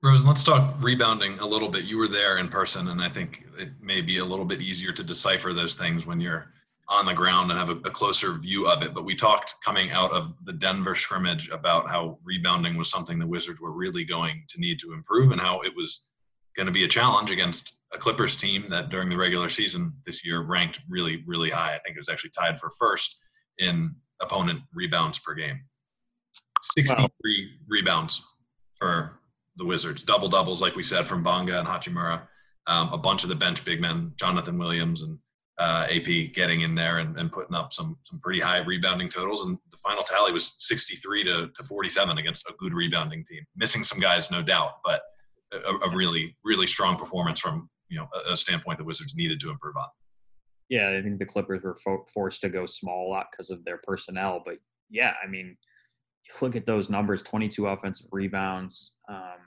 Rose, 0.03 0.23
let's 0.23 0.43
talk 0.43 0.75
rebounding 0.79 1.37
a 1.39 1.45
little 1.45 1.69
bit. 1.69 1.83
You 1.83 1.99
were 1.99 2.07
there 2.07 2.37
in 2.37 2.47
person, 2.47 2.87
and 2.87 3.03
I 3.03 3.09
think 3.09 3.45
it 3.59 3.69
may 3.79 4.01
be 4.01 4.17
a 4.17 4.25
little 4.25 4.45
bit 4.45 4.59
easier 4.59 4.91
to 4.91 5.03
decipher 5.03 5.53
those 5.53 5.75
things 5.75 6.07
when 6.07 6.19
you're 6.19 6.51
on 6.89 7.05
the 7.05 7.13
ground 7.13 7.51
and 7.51 7.59
have 7.59 7.69
a, 7.69 7.77
a, 7.87 7.91
closer 7.91 8.33
view 8.33 8.67
of 8.67 8.81
it. 8.81 8.95
But 8.95 9.05
we 9.05 9.15
talked 9.15 9.53
coming 9.63 9.91
out 9.91 10.11
of 10.11 10.33
the 10.43 10.53
Denver 10.53 10.95
scrimmage 10.95 11.49
about 11.49 11.87
how 11.87 12.17
rebounding 12.23 12.75
was 12.77 12.89
something 12.89 13.19
the 13.19 13.27
Wizards 13.27 13.61
were 13.61 13.71
really 13.71 14.03
going 14.03 14.43
to 14.49 14.59
need 14.59 14.79
to 14.79 14.91
improve 14.91 15.31
and 15.31 15.39
how 15.39 15.61
it 15.61 15.71
was 15.75 16.07
going 16.57 16.65
to 16.65 16.73
be 16.73 16.83
a 16.83 16.87
challenge 16.87 17.29
against 17.29 17.73
a 17.93 17.97
Clippers 17.97 18.35
team 18.35 18.65
that 18.71 18.89
during 18.89 19.07
the 19.07 19.15
regular 19.15 19.49
season 19.49 19.93
this 20.05 20.25
year 20.25 20.41
ranked 20.41 20.81
really, 20.89 21.23
really 21.27 21.51
high. 21.51 21.75
I 21.75 21.79
think 21.79 21.95
it 21.95 21.99
was 21.99 22.09
actually 22.09 22.31
tied 22.31 22.59
for 22.59 22.71
first 22.71 23.17
in 23.59 23.95
opponent 24.19 24.61
rebounds 24.73 25.19
per 25.19 25.35
game. 25.35 25.61
63 26.75 27.05
wow. 27.05 27.07
rebounds 27.69 28.25
for 28.79 29.20
the 29.55 29.65
Wizards. 29.65 30.03
Double 30.03 30.29
doubles, 30.29 30.61
like 30.61 30.75
we 30.75 30.83
said, 30.83 31.05
from 31.05 31.23
Bonga 31.23 31.59
and 31.59 31.67
Hachimura. 31.67 32.21
Um, 32.67 32.93
a 32.93 32.97
bunch 32.97 33.23
of 33.23 33.29
the 33.29 33.35
bench 33.35 33.65
big 33.65 33.81
men, 33.81 34.13
Jonathan 34.17 34.57
Williams 34.57 35.01
and 35.01 35.17
uh, 35.57 35.87
AP, 35.89 36.33
getting 36.33 36.61
in 36.61 36.75
there 36.75 36.99
and, 36.99 37.17
and, 37.17 37.31
putting 37.31 37.55
up 37.55 37.73
some 37.73 37.97
some 38.03 38.19
pretty 38.19 38.39
high 38.39 38.59
rebounding 38.59 39.09
totals. 39.09 39.45
And 39.45 39.57
the 39.69 39.77
final 39.77 40.03
tally 40.03 40.31
was 40.31 40.55
63 40.59 41.23
to, 41.25 41.49
to 41.53 41.63
47 41.63 42.17
against 42.17 42.45
a 42.47 42.53
good 42.59 42.73
rebounding 42.73 43.25
team. 43.25 43.43
Missing 43.55 43.83
some 43.83 43.99
guys, 43.99 44.31
no 44.31 44.41
doubt, 44.41 44.73
but 44.83 45.01
a, 45.53 45.87
a 45.87 45.95
really 45.95 46.35
really 46.43 46.67
strong 46.67 46.95
performance 46.95 47.39
from 47.39 47.69
you 47.89 47.97
know 47.97 48.07
a, 48.13 48.33
a, 48.33 48.37
standpoint 48.37 48.77
the 48.77 48.85
Wizards 48.85 49.15
needed 49.15 49.39
to 49.41 49.49
improve 49.49 49.75
on. 49.77 49.87
Yeah, 50.69 50.95
I 50.97 51.01
think 51.01 51.19
the 51.19 51.25
Clippers 51.25 51.63
were 51.63 51.75
fo- 51.75 52.05
forced 52.13 52.41
to 52.41 52.49
go 52.49 52.65
small 52.65 53.07
a 53.07 53.09
lot 53.09 53.27
because 53.31 53.49
of 53.49 53.63
their 53.65 53.79
personnel, 53.83 54.41
but 54.45 54.57
yeah, 54.89 55.13
I 55.23 55.27
mean 55.27 55.57
you 56.25 56.33
look 56.41 56.55
at 56.55 56.65
those 56.65 56.89
numbers 56.89 57.21
22 57.23 57.67
offensive 57.67 58.07
rebounds. 58.11 58.91
Um, 59.09 59.39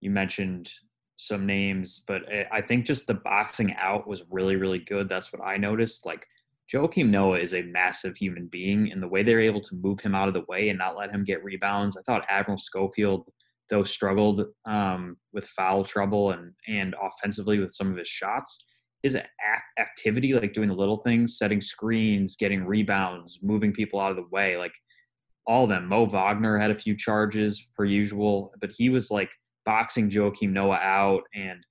you 0.00 0.10
mentioned 0.10 0.70
some 1.16 1.46
names, 1.46 2.02
but 2.06 2.22
I 2.50 2.60
think 2.60 2.86
just 2.86 3.06
the 3.06 3.14
boxing 3.14 3.74
out 3.80 4.08
was 4.08 4.24
really, 4.30 4.56
really 4.56 4.80
good. 4.80 5.08
That's 5.08 5.32
what 5.32 5.46
I 5.46 5.56
noticed. 5.56 6.04
Like 6.04 6.26
Joakim 6.72 7.08
Noah 7.08 7.38
is 7.38 7.54
a 7.54 7.62
massive 7.62 8.16
human 8.16 8.46
being, 8.46 8.90
and 8.90 9.02
the 9.02 9.08
way 9.08 9.22
they're 9.22 9.40
able 9.40 9.60
to 9.60 9.74
move 9.76 10.00
him 10.00 10.14
out 10.14 10.28
of 10.28 10.34
the 10.34 10.44
way 10.48 10.68
and 10.68 10.78
not 10.78 10.96
let 10.96 11.10
him 11.10 11.24
get 11.24 11.44
rebounds. 11.44 11.96
I 11.96 12.02
thought 12.02 12.26
Admiral 12.28 12.58
Schofield, 12.58 13.30
though, 13.68 13.82
struggled 13.82 14.44
um, 14.64 15.16
with 15.32 15.46
foul 15.46 15.84
trouble 15.84 16.32
and 16.32 16.52
and 16.66 16.94
offensively 17.00 17.58
with 17.58 17.74
some 17.74 17.90
of 17.90 17.98
his 17.98 18.08
shots. 18.08 18.64
His 19.02 19.18
activity, 19.80 20.32
like 20.32 20.52
doing 20.52 20.68
the 20.68 20.76
little 20.76 20.98
things, 20.98 21.36
setting 21.36 21.60
screens, 21.60 22.36
getting 22.36 22.64
rebounds, 22.64 23.40
moving 23.42 23.72
people 23.72 23.98
out 23.98 24.12
of 24.12 24.16
the 24.16 24.28
way, 24.30 24.56
like 24.56 24.74
all 25.46 25.64
of 25.64 25.70
them. 25.70 25.86
Mo 25.88 26.06
Wagner 26.06 26.58
had 26.58 26.70
a 26.70 26.74
few 26.74 26.96
charges 26.96 27.66
per 27.76 27.84
usual, 27.84 28.52
but 28.60 28.70
he 28.70 28.88
was 28.88 29.10
like 29.10 29.30
boxing 29.64 30.10
Joakim 30.10 30.50
Noah 30.50 30.76
out. 30.76 31.22
And 31.34 31.64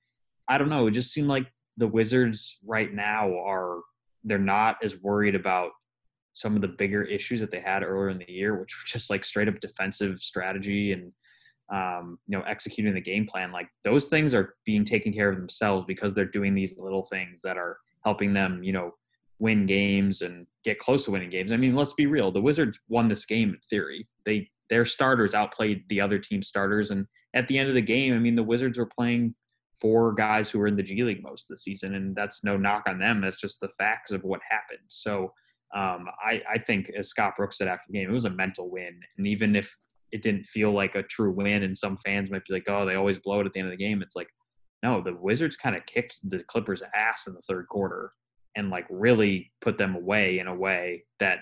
I 0.48 0.58
don't 0.58 0.70
know, 0.70 0.88
it 0.88 0.92
just 0.92 1.14
seemed 1.14 1.28
like 1.28 1.48
the 1.78 1.88
Wizards 1.88 2.60
right 2.66 2.94
now 2.94 3.34
are 3.40 3.82
they're 4.24 4.38
not 4.38 4.78
as 4.84 5.00
worried 5.02 5.36
about 5.36 5.72
some 6.34 6.56
of 6.56 6.62
the 6.62 6.68
bigger 6.68 7.04
issues 7.04 7.40
that 7.40 7.52
they 7.52 7.60
had 7.60 7.84
earlier 7.84 8.10
in 8.10 8.18
the 8.18 8.32
year, 8.32 8.60
which 8.60 8.76
were 8.76 8.86
just 8.86 9.10
like 9.10 9.26
straight 9.26 9.48
up 9.48 9.60
defensive 9.60 10.20
strategy 10.20 10.94
and 10.94 11.12
um, 11.74 12.20
you 12.28 12.38
know 12.38 12.44
executing 12.44 12.94
the 12.94 13.02
game 13.02 13.26
plan. 13.26 13.52
Like 13.52 13.68
those 13.84 14.08
things 14.08 14.34
are 14.34 14.56
being 14.66 14.86
taken 14.86 15.14
care 15.14 15.30
of 15.30 15.38
themselves 15.38 15.86
because 15.88 16.14
they're 16.14 16.26
doing 16.26 16.54
these 16.54 16.78
little 16.78 17.06
things 17.06 17.42
that 17.42 17.58
are 17.58 17.78
helping 18.04 18.34
them, 18.34 18.64
you 18.64 18.74
know, 18.74 18.92
win 19.42 19.66
games 19.66 20.22
and 20.22 20.46
get 20.64 20.78
close 20.78 21.04
to 21.04 21.12
winning 21.12 21.32
games. 21.32 21.52
I 21.52 21.58
mean, 21.58 21.76
let's 21.76 21.94
be 21.94 22.06
real. 22.06 22.32
The 22.32 22.40
Wizards 22.40 22.80
won 22.88 23.10
this 23.10 23.26
game 23.26 23.50
in 23.50 23.60
theory. 23.70 24.06
They 24.24 24.50
their 24.70 24.86
starters 24.86 25.34
outplayed 25.34 25.84
the 25.90 26.00
other 26.00 26.20
team 26.20 26.44
starters 26.44 26.92
and 26.92 27.06
at 27.34 27.48
the 27.48 27.58
end 27.58 27.68
of 27.68 27.76
the 27.76 27.82
game, 27.82 28.14
I 28.14 28.20
mean, 28.20 28.36
the 28.36 28.44
Wizards 28.44 28.78
were 28.78 28.86
playing 28.86 29.36
four 29.82 30.14
guys 30.14 30.50
who 30.50 30.60
were 30.60 30.68
in 30.68 30.78
the 30.78 30.84
G 30.84 31.04
League 31.04 31.24
most 31.24 31.46
of 31.46 31.56
the 31.56 31.58
season 31.58 31.96
and 31.96 32.16
that's 32.16 32.44
no 32.44 32.56
knock 32.56 32.84
on 32.88 33.00
them. 33.00 33.20
That's 33.20 33.42
just 33.42 33.60
the 33.60 33.70
facts 33.80 34.12
of 34.12 34.24
what 34.24 34.40
happened. 34.48 34.86
So, 34.88 35.34
um, 35.74 36.06
I, 36.24 36.42
I 36.54 36.60
think 36.60 36.92
as 36.98 37.10
Scott 37.10 37.34
Brooks 37.36 37.58
said 37.58 37.68
after 37.68 37.86
the 37.90 37.98
game, 37.98 38.10
it 38.10 38.14
was 38.14 38.26
a 38.26 38.30
mental 38.30 38.70
win. 38.70 39.00
And 39.18 39.26
even 39.26 39.56
if 39.56 39.76
it 40.12 40.22
didn't 40.22 40.44
feel 40.44 40.72
like 40.72 40.96
a 40.96 41.04
true 41.04 41.32
win 41.32 41.64
and 41.64 41.76
some 41.76 41.98
fans 41.98 42.30
might 42.30 42.46
be 42.46 42.54
like, 42.54 42.68
oh, 42.68 42.86
they 42.86 42.96
always 42.96 43.18
blow 43.18 43.40
it 43.40 43.46
at 43.46 43.54
the 43.54 43.60
end 43.60 43.72
of 43.72 43.78
the 43.78 43.84
game. 43.84 44.02
It's 44.02 44.16
like, 44.16 44.28
no, 44.84 45.02
the 45.02 45.16
Wizards 45.16 45.58
kind 45.58 45.76
of 45.76 45.86
kicked 45.86 46.20
the 46.30 46.44
Clippers 46.44 46.84
ass 46.94 47.28
in 47.28 47.34
the 47.34 47.42
third 47.42 47.68
quarter 47.70 48.12
and 48.56 48.70
like 48.70 48.86
really 48.90 49.52
put 49.62 49.78
them 49.78 49.96
away 49.96 50.40
in 50.40 50.48
a 50.48 50.56
way 50.56 51.04
that 51.20 51.40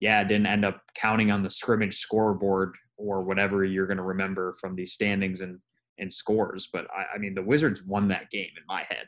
yeah 0.00 0.22
didn't 0.22 0.46
end 0.46 0.64
up 0.64 0.80
counting 0.94 1.30
on 1.30 1.42
the 1.42 1.50
scrimmage 1.50 1.96
scoreboard 1.96 2.74
or 2.96 3.22
whatever 3.22 3.64
you're 3.64 3.86
going 3.86 3.96
to 3.96 4.02
remember 4.02 4.54
from 4.60 4.74
these 4.74 4.92
standings 4.92 5.40
and 5.40 5.58
and 5.98 6.12
scores 6.12 6.68
but 6.72 6.86
I, 6.96 7.14
I, 7.14 7.18
mean 7.18 7.34
the 7.34 7.42
wizards 7.42 7.82
won 7.82 8.08
that 8.08 8.30
game 8.30 8.50
in 8.56 8.62
my 8.66 8.82
head. 8.88 9.06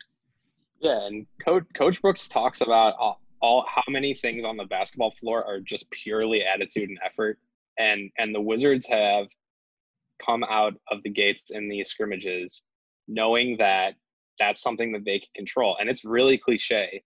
Yeah 0.81 1.07
and 1.07 1.27
coach 1.45 1.65
coach 1.75 2.01
brooks 2.03 2.29
talks 2.29 2.61
about 2.61 2.95
all, 2.99 3.21
all 3.41 3.65
how 3.69 3.83
many 3.89 4.15
things 4.15 4.45
on 4.45 4.57
the 4.57 4.65
basketball 4.65 5.13
floor 5.13 5.45
are 5.45 5.61
just 5.61 5.91
purely 5.91 6.43
attitude 6.45 6.89
and 6.89 6.99
effort 7.05 7.39
and 7.79 8.11
and 8.19 8.35
the 8.35 8.41
wizards 8.41 8.87
have 8.87 9.27
come 10.25 10.45
out 10.45 10.75
of 10.91 11.03
the 11.03 11.11
gates 11.11 11.51
in 11.51 11.69
these 11.69 11.89
scrimmages 11.89 12.63
knowing 13.09 13.57
that 13.59 13.95
that's 14.39 14.63
something 14.63 14.93
that 14.93 15.05
they 15.05 15.19
can 15.19 15.29
control 15.35 15.77
and 15.81 15.89
it's 15.89 16.05
really 16.05 16.39
cliche 16.39 17.03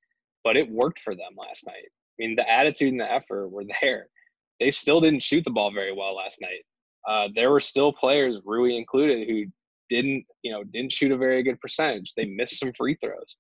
but 0.49 0.57
it 0.57 0.71
worked 0.71 1.00
for 1.00 1.14
them 1.14 1.37
last 1.37 1.67
night. 1.67 1.85
I 1.85 2.14
mean, 2.19 2.35
the 2.35 2.50
attitude 2.50 2.90
and 2.90 3.00
the 3.00 3.12
effort 3.12 3.49
were 3.49 3.64
there. 3.83 4.07
They 4.59 4.71
still 4.71 4.99
didn't 4.99 5.23
shoot 5.23 5.45
the 5.45 5.50
ball 5.50 5.71
very 5.75 5.93
well 5.93 6.17
last 6.17 6.40
night. 6.40 6.64
Uh, 7.07 7.28
there 7.35 7.50
were 7.50 7.61
still 7.61 7.93
players, 7.93 8.38
Rui 8.47 8.75
included, 8.75 9.28
who 9.28 9.45
didn't, 9.90 10.25
you 10.43 10.50
know, 10.50 10.64
didn't 10.64 10.93
shoot 10.93 11.12
a 11.12 11.19
very 11.19 11.43
good 11.43 11.61
percentage. 11.61 12.14
They 12.17 12.25
missed 12.25 12.59
some 12.59 12.73
free 12.78 12.97
throws, 13.05 13.37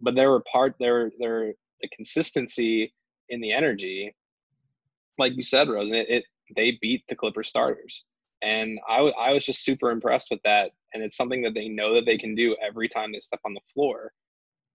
but 0.00 0.14
there 0.14 0.30
were 0.30 0.42
part 0.50 0.76
there 0.80 1.12
there 1.18 1.52
the 1.82 1.88
consistency 1.94 2.94
in 3.28 3.42
the 3.42 3.52
energy, 3.52 4.14
like 5.18 5.36
you 5.36 5.42
said, 5.42 5.68
Rose. 5.68 5.92
It, 5.92 6.08
it 6.08 6.24
they 6.56 6.78
beat 6.80 7.04
the 7.10 7.16
Clipper 7.16 7.44
starters, 7.44 8.04
and 8.42 8.78
I, 8.88 8.96
w- 8.96 9.14
I 9.18 9.32
was 9.32 9.44
just 9.44 9.62
super 9.62 9.90
impressed 9.90 10.28
with 10.30 10.40
that. 10.44 10.70
And 10.94 11.02
it's 11.02 11.18
something 11.18 11.42
that 11.42 11.52
they 11.52 11.68
know 11.68 11.94
that 11.94 12.06
they 12.06 12.16
can 12.16 12.34
do 12.34 12.56
every 12.66 12.88
time 12.88 13.12
they 13.12 13.20
step 13.20 13.40
on 13.44 13.52
the 13.52 13.60
floor. 13.74 14.12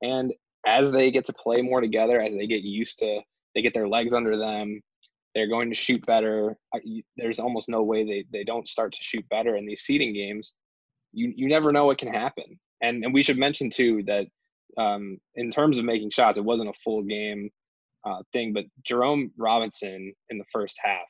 And 0.03 0.31
as 0.65 0.91
they 0.91 1.11
get 1.11 1.25
to 1.25 1.33
play 1.33 1.61
more 1.61 1.81
together, 1.81 2.21
as 2.21 2.33
they 2.33 2.47
get 2.47 2.61
used 2.61 2.99
to, 2.99 3.21
they 3.55 3.61
get 3.61 3.73
their 3.73 3.87
legs 3.87 4.13
under 4.13 4.37
them, 4.37 4.81
they're 5.33 5.47
going 5.47 5.69
to 5.69 5.75
shoot 5.75 6.05
better. 6.05 6.57
There's 7.17 7.39
almost 7.39 7.69
no 7.69 7.83
way 7.83 8.03
they, 8.03 8.25
they 8.31 8.43
don't 8.43 8.67
start 8.67 8.93
to 8.93 9.03
shoot 9.03 9.27
better 9.29 9.55
in 9.55 9.65
these 9.65 9.81
seeding 9.81 10.13
games. 10.13 10.53
You 11.13 11.33
you 11.35 11.47
never 11.47 11.71
know 11.71 11.85
what 11.85 11.97
can 11.97 12.13
happen. 12.13 12.59
And 12.81 13.03
and 13.03 13.13
we 13.13 13.23
should 13.23 13.37
mention 13.37 13.69
too 13.69 14.03
that 14.07 14.27
um, 14.77 15.17
in 15.35 15.51
terms 15.51 15.77
of 15.77 15.85
making 15.85 16.11
shots, 16.11 16.37
it 16.37 16.43
wasn't 16.43 16.69
a 16.69 16.79
full 16.83 17.03
game 17.03 17.49
uh, 18.05 18.19
thing, 18.33 18.53
but 18.53 18.65
Jerome 18.83 19.31
Robinson 19.37 20.13
in 20.29 20.37
the 20.37 20.45
first 20.51 20.77
half, 20.81 21.07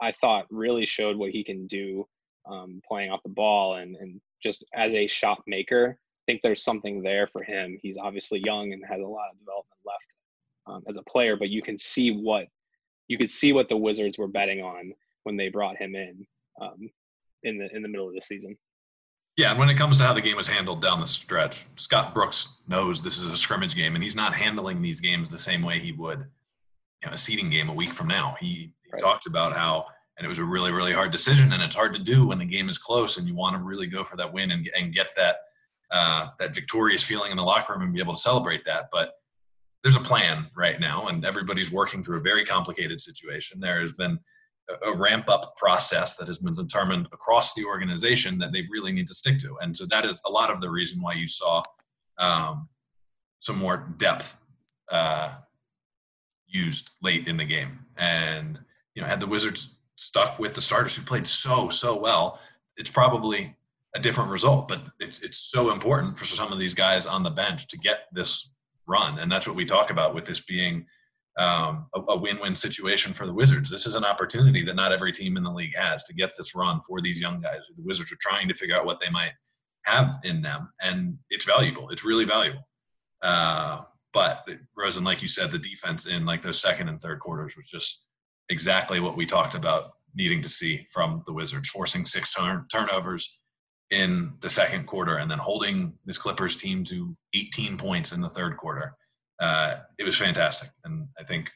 I 0.00 0.12
thought 0.12 0.46
really 0.50 0.86
showed 0.86 1.16
what 1.16 1.30
he 1.30 1.44
can 1.44 1.66
do 1.66 2.06
um, 2.50 2.80
playing 2.88 3.10
off 3.10 3.22
the 3.22 3.30
ball 3.30 3.76
and 3.76 3.96
and 3.96 4.20
just 4.42 4.64
as 4.74 4.92
a 4.94 5.06
shot 5.06 5.40
maker 5.46 5.98
think 6.26 6.40
there's 6.42 6.64
something 6.64 7.02
there 7.02 7.26
for 7.26 7.42
him. 7.42 7.78
He's 7.82 7.98
obviously 7.98 8.42
young 8.44 8.72
and 8.72 8.82
has 8.88 9.00
a 9.00 9.06
lot 9.06 9.30
of 9.32 9.38
development 9.38 9.80
left 9.84 10.12
um, 10.66 10.82
as 10.88 10.96
a 10.96 11.02
player, 11.02 11.36
but 11.36 11.48
you 11.48 11.62
can 11.62 11.78
see 11.78 12.10
what 12.10 12.46
you 13.08 13.18
could 13.18 13.30
see 13.30 13.52
what 13.52 13.68
the 13.68 13.76
Wizards 13.76 14.18
were 14.18 14.28
betting 14.28 14.62
on 14.62 14.92
when 15.24 15.36
they 15.36 15.48
brought 15.48 15.76
him 15.76 15.94
in 15.94 16.26
um, 16.60 16.90
in 17.42 17.58
the 17.58 17.68
in 17.74 17.82
the 17.82 17.88
middle 17.88 18.08
of 18.08 18.14
the 18.14 18.20
season. 18.20 18.56
Yeah, 19.36 19.50
and 19.50 19.58
when 19.58 19.70
it 19.70 19.76
comes 19.76 19.96
to 19.98 20.04
how 20.04 20.12
the 20.12 20.20
game 20.20 20.36
was 20.36 20.46
handled 20.46 20.82
down 20.82 21.00
the 21.00 21.06
stretch, 21.06 21.64
Scott 21.76 22.14
Brooks 22.14 22.58
knows 22.68 23.00
this 23.00 23.18
is 23.18 23.30
a 23.30 23.36
scrimmage 23.36 23.74
game, 23.74 23.94
and 23.94 24.04
he's 24.04 24.16
not 24.16 24.34
handling 24.34 24.82
these 24.82 25.00
games 25.00 25.30
the 25.30 25.38
same 25.38 25.62
way 25.62 25.78
he 25.78 25.92
would 25.92 26.26
you 27.02 27.08
know, 27.08 27.14
a 27.14 27.16
seeding 27.16 27.48
game 27.48 27.68
a 27.68 27.72
week 27.74 27.90
from 27.90 28.08
now. 28.08 28.36
He, 28.38 28.72
he 28.84 28.90
right. 28.92 29.00
talked 29.00 29.26
about 29.26 29.54
how, 29.54 29.86
and 30.18 30.24
it 30.24 30.28
was 30.28 30.38
a 30.38 30.44
really, 30.44 30.70
really 30.70 30.92
hard 30.92 31.12
decision, 31.12 31.52
and 31.52 31.62
it's 31.62 31.74
hard 31.74 31.94
to 31.94 31.98
do 31.98 32.28
when 32.28 32.38
the 32.38 32.44
game 32.44 32.68
is 32.68 32.76
close, 32.76 33.16
and 33.16 33.26
you 33.26 33.34
want 33.34 33.56
to 33.56 33.62
really 33.62 33.86
go 33.86 34.04
for 34.04 34.16
that 34.16 34.30
win 34.30 34.50
and, 34.50 34.70
and 34.76 34.92
get 34.92 35.10
that 35.16 35.36
uh, 35.92 36.28
that 36.38 36.54
victorious 36.54 37.02
feeling 37.02 37.30
in 37.30 37.36
the 37.36 37.42
locker 37.42 37.74
room 37.74 37.82
and 37.82 37.94
be 37.94 38.00
able 38.00 38.14
to 38.14 38.20
celebrate 38.20 38.64
that. 38.64 38.88
But 38.90 39.12
there's 39.82 39.96
a 39.96 40.00
plan 40.00 40.46
right 40.56 40.80
now, 40.80 41.08
and 41.08 41.24
everybody's 41.24 41.70
working 41.70 42.02
through 42.02 42.18
a 42.18 42.22
very 42.22 42.44
complicated 42.44 43.00
situation. 43.00 43.60
There 43.60 43.80
has 43.80 43.92
been 43.92 44.18
a, 44.84 44.96
ramp 44.96 45.28
up 45.28 45.56
process 45.56 46.16
that 46.16 46.28
has 46.28 46.38
been 46.38 46.54
determined 46.54 47.08
across 47.12 47.54
the 47.54 47.64
organization 47.64 48.38
that 48.38 48.52
they 48.52 48.66
really 48.70 48.92
need 48.92 49.06
to 49.08 49.14
stick 49.14 49.38
to. 49.40 49.56
And 49.60 49.76
so 49.76 49.84
that 49.86 50.04
is 50.06 50.22
a 50.26 50.30
lot 50.30 50.50
of 50.50 50.60
the 50.60 50.70
reason 50.70 51.02
why 51.02 51.14
you 51.14 51.26
saw 51.26 51.62
um, 52.18 52.68
some 53.40 53.58
more 53.58 53.92
depth 53.98 54.36
uh, 54.90 55.32
used 56.46 56.90
late 57.02 57.26
in 57.26 57.36
the 57.36 57.44
game. 57.44 57.80
And, 57.96 58.58
you 58.94 59.02
know, 59.02 59.08
had 59.08 59.20
the 59.20 59.26
Wizards 59.26 59.74
stuck 59.96 60.38
with 60.38 60.54
the 60.54 60.60
starters 60.60 60.94
who 60.94 61.02
played 61.02 61.26
so, 61.26 61.68
so 61.70 61.96
well, 61.96 62.38
it's 62.76 62.90
probably 62.90 63.56
a 63.94 64.00
different 64.00 64.30
result. 64.30 64.68
But 64.68 64.82
it's 65.00 65.20
it's 65.22 65.38
so 65.38 65.70
important 65.70 66.18
for 66.18 66.24
some 66.24 66.52
of 66.52 66.58
these 66.58 66.74
guys 66.74 67.06
on 67.06 67.22
the 67.22 67.30
bench 67.30 67.68
to 67.68 67.78
get 67.78 68.00
this 68.12 68.52
run, 68.86 69.18
and 69.18 69.30
that's 69.30 69.46
what 69.46 69.56
we 69.56 69.64
talk 69.64 69.90
about 69.90 70.14
with 70.14 70.24
this 70.24 70.40
being 70.40 70.86
um, 71.38 71.86
a, 71.94 72.00
a, 72.08 72.16
win-win 72.16 72.54
situation 72.54 73.14
for 73.14 73.26
the 73.26 73.32
Wizards. 73.32 73.70
This 73.70 73.86
is 73.86 73.94
an 73.94 74.04
opportunity 74.04 74.62
that 74.64 74.76
not 74.76 74.92
every 74.92 75.12
team 75.12 75.38
in 75.38 75.42
the 75.42 75.50
league 75.50 75.74
has 75.74 76.04
to 76.04 76.14
get 76.14 76.32
this 76.36 76.54
run 76.54 76.80
for 76.86 77.00
these 77.00 77.18
young 77.20 77.40
guys. 77.40 77.60
The 77.74 77.82
Wizards 77.82 78.12
are 78.12 78.18
trying 78.20 78.48
to 78.48 78.54
figure 78.54 78.76
out 78.76 78.84
what 78.84 79.00
they 79.00 79.08
might 79.08 79.32
have 79.84 80.16
in 80.24 80.42
them, 80.42 80.70
and 80.80 81.16
it's 81.30 81.46
valuable. 81.46 81.88
It's 81.90 82.04
really 82.04 82.24
valuable. 82.24 82.68
Uh, 83.22 83.82
but 84.12 84.46
Rosen, 84.76 85.04
like 85.04 85.22
you 85.22 85.28
said, 85.28 85.50
the 85.50 85.58
defense 85.58 86.06
in 86.06 86.26
like 86.26 86.42
those 86.42 86.60
second 86.60 86.88
and 86.88 87.00
third 87.00 87.20
quarters 87.20 87.56
was 87.56 87.66
just 87.66 88.02
exactly 88.50 89.00
what 89.00 89.16
we 89.16 89.24
talked 89.24 89.54
about 89.54 89.92
needing 90.14 90.42
to 90.42 90.48
see 90.48 90.86
from 90.90 91.22
the 91.24 91.32
Wizards, 91.32 91.70
forcing 91.70 92.04
six 92.04 92.34
turn- 92.34 92.66
turnovers, 92.70 93.38
in 93.92 94.32
the 94.40 94.50
second 94.50 94.86
quarter 94.86 95.18
and 95.18 95.30
then 95.30 95.38
holding 95.38 95.92
this 96.06 96.16
Clippers 96.16 96.56
team 96.56 96.82
to 96.82 97.14
18 97.34 97.76
points 97.76 98.12
in 98.12 98.22
the 98.22 98.28
third 98.30 98.56
quarter. 98.56 98.94
Uh, 99.38 99.74
it 99.98 100.04
was 100.04 100.16
fantastic. 100.16 100.70
And 100.84 101.06
I 101.20 101.24
think 101.24 101.50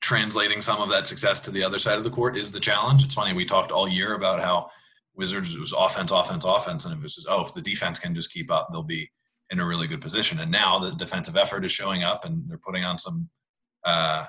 translating 0.00 0.60
some 0.60 0.80
of 0.80 0.88
that 0.88 1.06
success 1.06 1.40
to 1.40 1.52
the 1.52 1.62
other 1.62 1.78
side 1.78 1.98
of 1.98 2.04
the 2.04 2.10
court 2.10 2.36
is 2.36 2.50
the 2.50 2.58
challenge. 2.58 3.04
It's 3.04 3.14
funny, 3.14 3.32
we 3.32 3.44
talked 3.44 3.70
all 3.70 3.88
year 3.88 4.14
about 4.14 4.40
how 4.40 4.70
Wizards 5.14 5.56
was 5.56 5.72
offense, 5.76 6.10
offense, 6.10 6.44
offense, 6.44 6.84
and 6.84 6.94
it 6.94 7.02
was 7.02 7.14
just 7.14 7.28
oh, 7.28 7.42
if 7.42 7.54
the 7.54 7.62
defense 7.62 7.98
can 7.98 8.14
just 8.14 8.32
keep 8.32 8.50
up, 8.50 8.68
they'll 8.70 8.82
be 8.82 9.08
in 9.50 9.60
a 9.60 9.66
really 9.66 9.86
good 9.86 10.00
position. 10.00 10.40
And 10.40 10.50
now 10.50 10.78
the 10.78 10.92
defensive 10.92 11.36
effort 11.36 11.64
is 11.64 11.72
showing 11.72 12.02
up, 12.04 12.24
and 12.24 12.44
they're 12.48 12.58
putting 12.58 12.84
on 12.84 12.98
some 12.98 13.28
uh, 13.84 14.26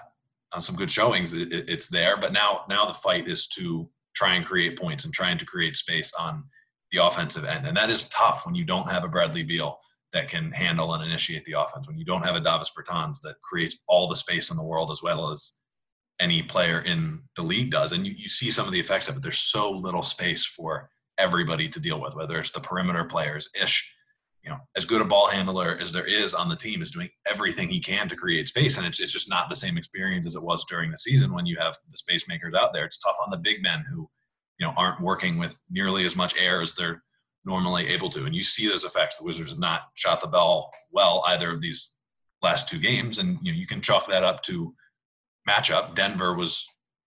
on 0.52 0.62
some 0.62 0.76
good 0.76 0.90
showings. 0.90 1.34
It, 1.34 1.54
it, 1.54 1.66
it's 1.68 1.90
there, 1.90 2.18
but 2.18 2.34
now 2.34 2.62
now 2.70 2.88
the 2.88 2.96
fight 2.96 3.28
is 3.28 3.46
to 3.50 3.90
try 4.16 4.34
and 4.34 4.46
create 4.46 4.80
points 4.80 5.06
and 5.06 5.14
trying 5.14 5.38
to 5.38 5.46
create 5.46 5.78
space 5.78 6.12
on 6.20 6.44
the 6.92 7.04
offensive 7.04 7.46
end, 7.46 7.68
and 7.68 7.78
that 7.78 7.90
is 7.90 8.10
tough 8.10 8.46
when 8.46 8.56
you 8.56 8.66
don't 8.66 8.90
have 8.90 9.04
a 9.04 9.10
Bradley 9.10 9.44
Beal 9.44 9.80
that 10.14 10.28
can 10.28 10.52
handle 10.52 10.94
and 10.94 11.04
initiate 11.04 11.46
the 11.46 11.54
offense. 11.54 11.88
When 11.88 11.98
you 11.98 12.06
don't 12.06 12.26
have 12.26 12.36
a 12.36 12.40
Davis 12.40 12.72
Bertans 12.76 13.22
that 13.22 13.36
creates 13.44 13.78
all 13.88 14.08
the 14.08 14.16
space 14.16 14.50
in 14.50 14.58
the 14.58 14.64
world 14.64 14.90
as 14.90 15.04
well 15.04 15.32
as 15.32 15.60
any 16.20 16.44
player 16.44 16.82
in 16.82 17.22
the 17.36 17.42
league 17.42 17.72
does. 17.72 17.92
And 17.92 18.06
you, 18.06 18.14
you 18.18 18.28
see 18.28 18.52
some 18.52 18.66
of 18.66 18.74
the 18.74 18.80
effects 18.80 19.08
of 19.08 19.16
it. 19.16 19.24
There's 19.24 19.40
so 19.40 19.72
little 19.72 20.02
space 20.02 20.46
for 20.46 20.90
everybody 21.18 21.70
to 21.70 21.80
deal 21.80 22.02
with, 22.02 22.16
whether 22.16 22.40
it's 22.40 22.52
the 22.52 22.60
perimeter 22.60 23.06
players. 23.06 23.50
Ish, 23.62 23.94
you 24.44 24.50
know, 24.50 24.58
as 24.76 24.86
good 24.86 25.02
a 25.02 25.06
ball 25.06 25.28
handler 25.28 25.78
as 25.80 25.94
there 25.94 26.06
is 26.06 26.34
on 26.34 26.50
the 26.50 26.56
team, 26.56 26.82
is 26.82 26.92
doing 26.92 27.10
everything 27.30 27.70
he 27.70 27.80
can 27.80 28.10
to 28.10 28.16
create 28.16 28.48
space. 28.48 28.78
And 28.78 28.86
it's, 28.86 29.00
it's 29.00 29.14
just 29.14 29.30
not 29.30 29.50
the 29.50 29.56
same 29.56 29.78
experience 29.78 30.26
as 30.26 30.36
it 30.36 30.44
was 30.44 30.66
during 30.66 30.92
the 30.92 30.98
season 30.98 31.34
when 31.34 31.46
you 31.46 31.58
have 31.58 31.78
the 31.90 31.98
space 31.98 32.28
makers 32.28 32.54
out 32.54 32.74
there. 32.74 32.86
It's 32.86 33.00
tough 33.00 33.18
on 33.24 33.32
the 33.32 33.38
big 33.38 33.62
men 33.62 33.86
who, 33.90 34.10
you 34.60 34.68
know, 34.68 34.74
aren't 34.78 35.02
working 35.02 35.38
with 35.38 35.60
nearly 35.70 36.06
as 36.06 36.16
much 36.16 36.36
air 36.38 36.62
as 36.62 36.74
they're 36.74 37.02
normally 37.46 37.88
able 37.88 38.10
to. 38.10 38.26
And 38.26 38.36
you 38.36 38.44
see 38.44 38.68
those 38.68 38.84
effects. 38.84 39.18
The 39.18 39.26
Wizards 39.26 39.52
have 39.52 39.60
not 39.60 39.84
shot 39.96 40.22
the 40.22 40.28
ball 40.28 40.72
well 40.92 41.24
either 41.28 41.52
of 41.52 41.62
these 41.62 41.94
last 42.42 42.70
two 42.70 42.80
games. 42.80 43.18
And, 43.18 43.40
you 43.42 43.52
know, 43.52 43.58
you 43.58 43.66
can 43.66 43.82
chalk 43.82 44.08
that 44.08 44.24
up 44.24 44.44
to 44.44 44.74
matchup. 45.50 45.96
Denver 45.96 46.36
was, 46.36 46.66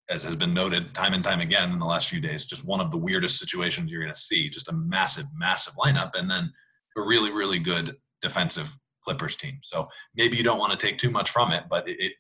as 0.09 0.23
has 0.23 0.37
been 0.37 0.55
noted 0.55 0.95
time 0.95 1.13
and 1.13 1.23
time 1.23 1.41
again 1.41 1.71
in 1.71 1.79
the 1.79 1.87
last 1.87 2.09
few 2.09 2.21
days, 2.21 2.47
just 2.47 2.65
one 2.65 2.81
of 2.81 2.91
the 2.91 2.97
weirdest 2.97 3.39
situations 3.39 3.91
you're 3.91 4.03
going 4.03 4.13
to 4.13 4.21
see. 4.21 4.49
Just 4.49 4.69
a 4.69 4.73
massive, 4.73 5.27
massive 5.37 5.75
lineup, 5.75 6.15
and 6.15 6.31
then 6.31 6.51
a 6.97 7.03
really, 7.03 7.31
really 7.31 7.59
good 7.59 7.97
defensive 8.21 8.77
Clippers 9.05 9.37
team. 9.37 9.59
So 9.63 9.89
maybe 10.15 10.37
you 10.37 10.45
don't 10.45 10.59
want 10.59 10.79
to 10.79 10.87
take 10.87 10.99
too 10.99 11.11
much 11.11 11.31
from 11.31 11.53
it, 11.53 11.65
but 11.69 11.89
it, 11.89 11.99
it 12.01 12.13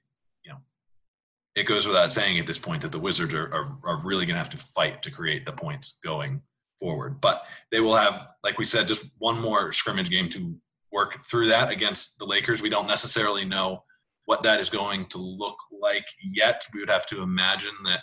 it 1.55 1.65
goes 1.65 1.87
without 1.87 2.13
saying 2.13 2.39
at 2.39 2.47
this 2.47 2.59
point 2.59 2.83
that 2.83 2.93
the 2.93 2.99
Wizards 2.99 3.35
are, 3.35 3.53
are, 3.53 3.79
are 3.85 4.03
really 4.03 4.25
going 4.25 4.35
to 4.35 4.41
have 4.41 4.51
to 4.51 4.57
fight 4.57 5.03
to 5.03 5.11
create 5.11 5.45
the 5.45 5.53
points 5.53 5.99
going 6.03 6.41
forward. 6.81 7.21
But 7.21 7.43
they 7.71 7.81
will 7.81 7.97
have, 7.97 8.29
like 8.43 8.59
we 8.59 8.65
said, 8.65 8.89
just 8.89 9.05
one 9.19 9.41
more 9.41 9.73
scrimmage 9.73 10.11
game 10.11 10.31
to 10.31 10.57
work 10.91 11.25
through 11.25 11.49
that 11.49 11.71
against 11.71 12.19
the 12.19 12.25
Lakers. 12.25 12.63
We 12.63 12.71
don't 12.71 12.87
necessarily 12.87 13.45
know 13.45 13.83
what 14.25 14.43
that 14.45 14.61
is 14.61 14.71
going 14.71 15.07
to 15.07 15.19
look 15.19 15.57
like 15.81 16.07
yet. 16.23 16.65
We 16.73 16.81
would 16.81 16.91
have 16.91 17.07
to 17.09 17.23
imagine 17.23 17.75
that 17.85 18.01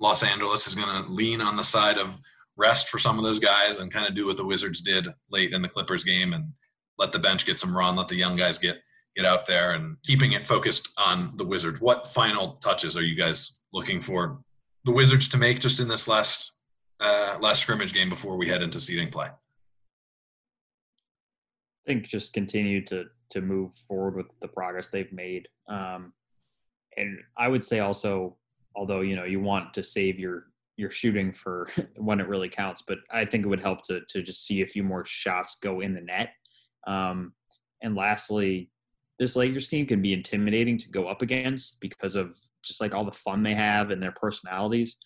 Los 0.00 0.22
Angeles 0.22 0.66
is 0.66 0.74
going 0.74 1.04
to 1.04 1.10
lean 1.10 1.40
on 1.40 1.56
the 1.56 1.62
side 1.62 1.98
of 1.98 2.18
rest 2.56 2.88
for 2.88 2.98
some 2.98 3.18
of 3.18 3.24
those 3.24 3.38
guys 3.38 3.80
and 3.80 3.92
kind 3.92 4.06
of 4.06 4.14
do 4.14 4.26
what 4.26 4.36
the 4.36 4.44
Wizards 4.44 4.80
did 4.80 5.08
late 5.30 5.52
in 5.52 5.62
the 5.62 5.68
Clippers 5.68 6.04
game 6.04 6.32
and 6.32 6.44
let 6.98 7.12
the 7.12 7.18
bench 7.18 7.46
get 7.46 7.58
some 7.58 7.74
run, 7.74 7.96
let 7.96 8.08
the 8.08 8.16
young 8.16 8.36
guys 8.36 8.58
get 8.58 8.76
get 9.16 9.26
out 9.26 9.46
there 9.46 9.72
and 9.72 9.96
keeping 10.02 10.32
it 10.32 10.46
focused 10.46 10.88
on 10.98 11.32
the 11.36 11.44
Wizards. 11.44 11.80
What 11.80 12.06
final 12.06 12.54
touches 12.54 12.96
are 12.96 13.02
you 13.02 13.14
guys 13.14 13.60
looking 13.72 14.00
for 14.00 14.40
the 14.84 14.92
Wizards 14.92 15.28
to 15.28 15.36
make 15.36 15.60
just 15.60 15.80
in 15.80 15.88
this 15.88 16.08
last 16.08 16.52
uh, 17.00 17.36
last 17.40 17.62
scrimmage 17.62 17.92
game 17.92 18.08
before 18.08 18.36
we 18.36 18.48
head 18.48 18.62
into 18.62 18.80
seeding 18.80 19.10
play? 19.10 19.26
I 19.26 19.32
think 21.86 22.06
just 22.06 22.32
continue 22.32 22.84
to 22.86 23.06
to 23.30 23.40
move 23.40 23.74
forward 23.74 24.16
with 24.16 24.26
the 24.40 24.48
progress 24.48 24.88
they've 24.88 25.12
made. 25.12 25.48
Um, 25.68 26.12
and 26.96 27.18
I 27.38 27.48
would 27.48 27.64
say 27.64 27.80
also, 27.80 28.36
although 28.76 29.00
you 29.00 29.16
know 29.16 29.24
you 29.24 29.40
want 29.40 29.74
to 29.74 29.82
save 29.82 30.18
your 30.18 30.46
your 30.76 30.90
shooting 30.90 31.32
for 31.32 31.68
when 31.96 32.20
it 32.20 32.28
really 32.28 32.48
counts, 32.48 32.82
but 32.86 32.98
I 33.10 33.24
think 33.24 33.44
it 33.44 33.48
would 33.48 33.60
help 33.60 33.82
to 33.84 34.00
to 34.08 34.22
just 34.22 34.46
see 34.46 34.62
a 34.62 34.66
few 34.66 34.82
more 34.82 35.04
shots 35.04 35.58
go 35.60 35.80
in 35.80 35.94
the 35.94 36.00
net. 36.00 36.30
Um, 36.86 37.34
and 37.82 37.96
lastly, 37.96 38.70
this 39.22 39.36
Lakers 39.36 39.68
team 39.68 39.86
can 39.86 40.02
be 40.02 40.12
intimidating 40.12 40.76
to 40.76 40.90
go 40.90 41.06
up 41.06 41.22
against 41.22 41.78
because 41.80 42.16
of 42.16 42.36
just 42.64 42.80
like 42.80 42.92
all 42.92 43.04
the 43.04 43.12
fun 43.12 43.44
they 43.44 43.54
have 43.54 43.92
and 43.92 44.02
their 44.02 44.10
personalities. 44.10 44.96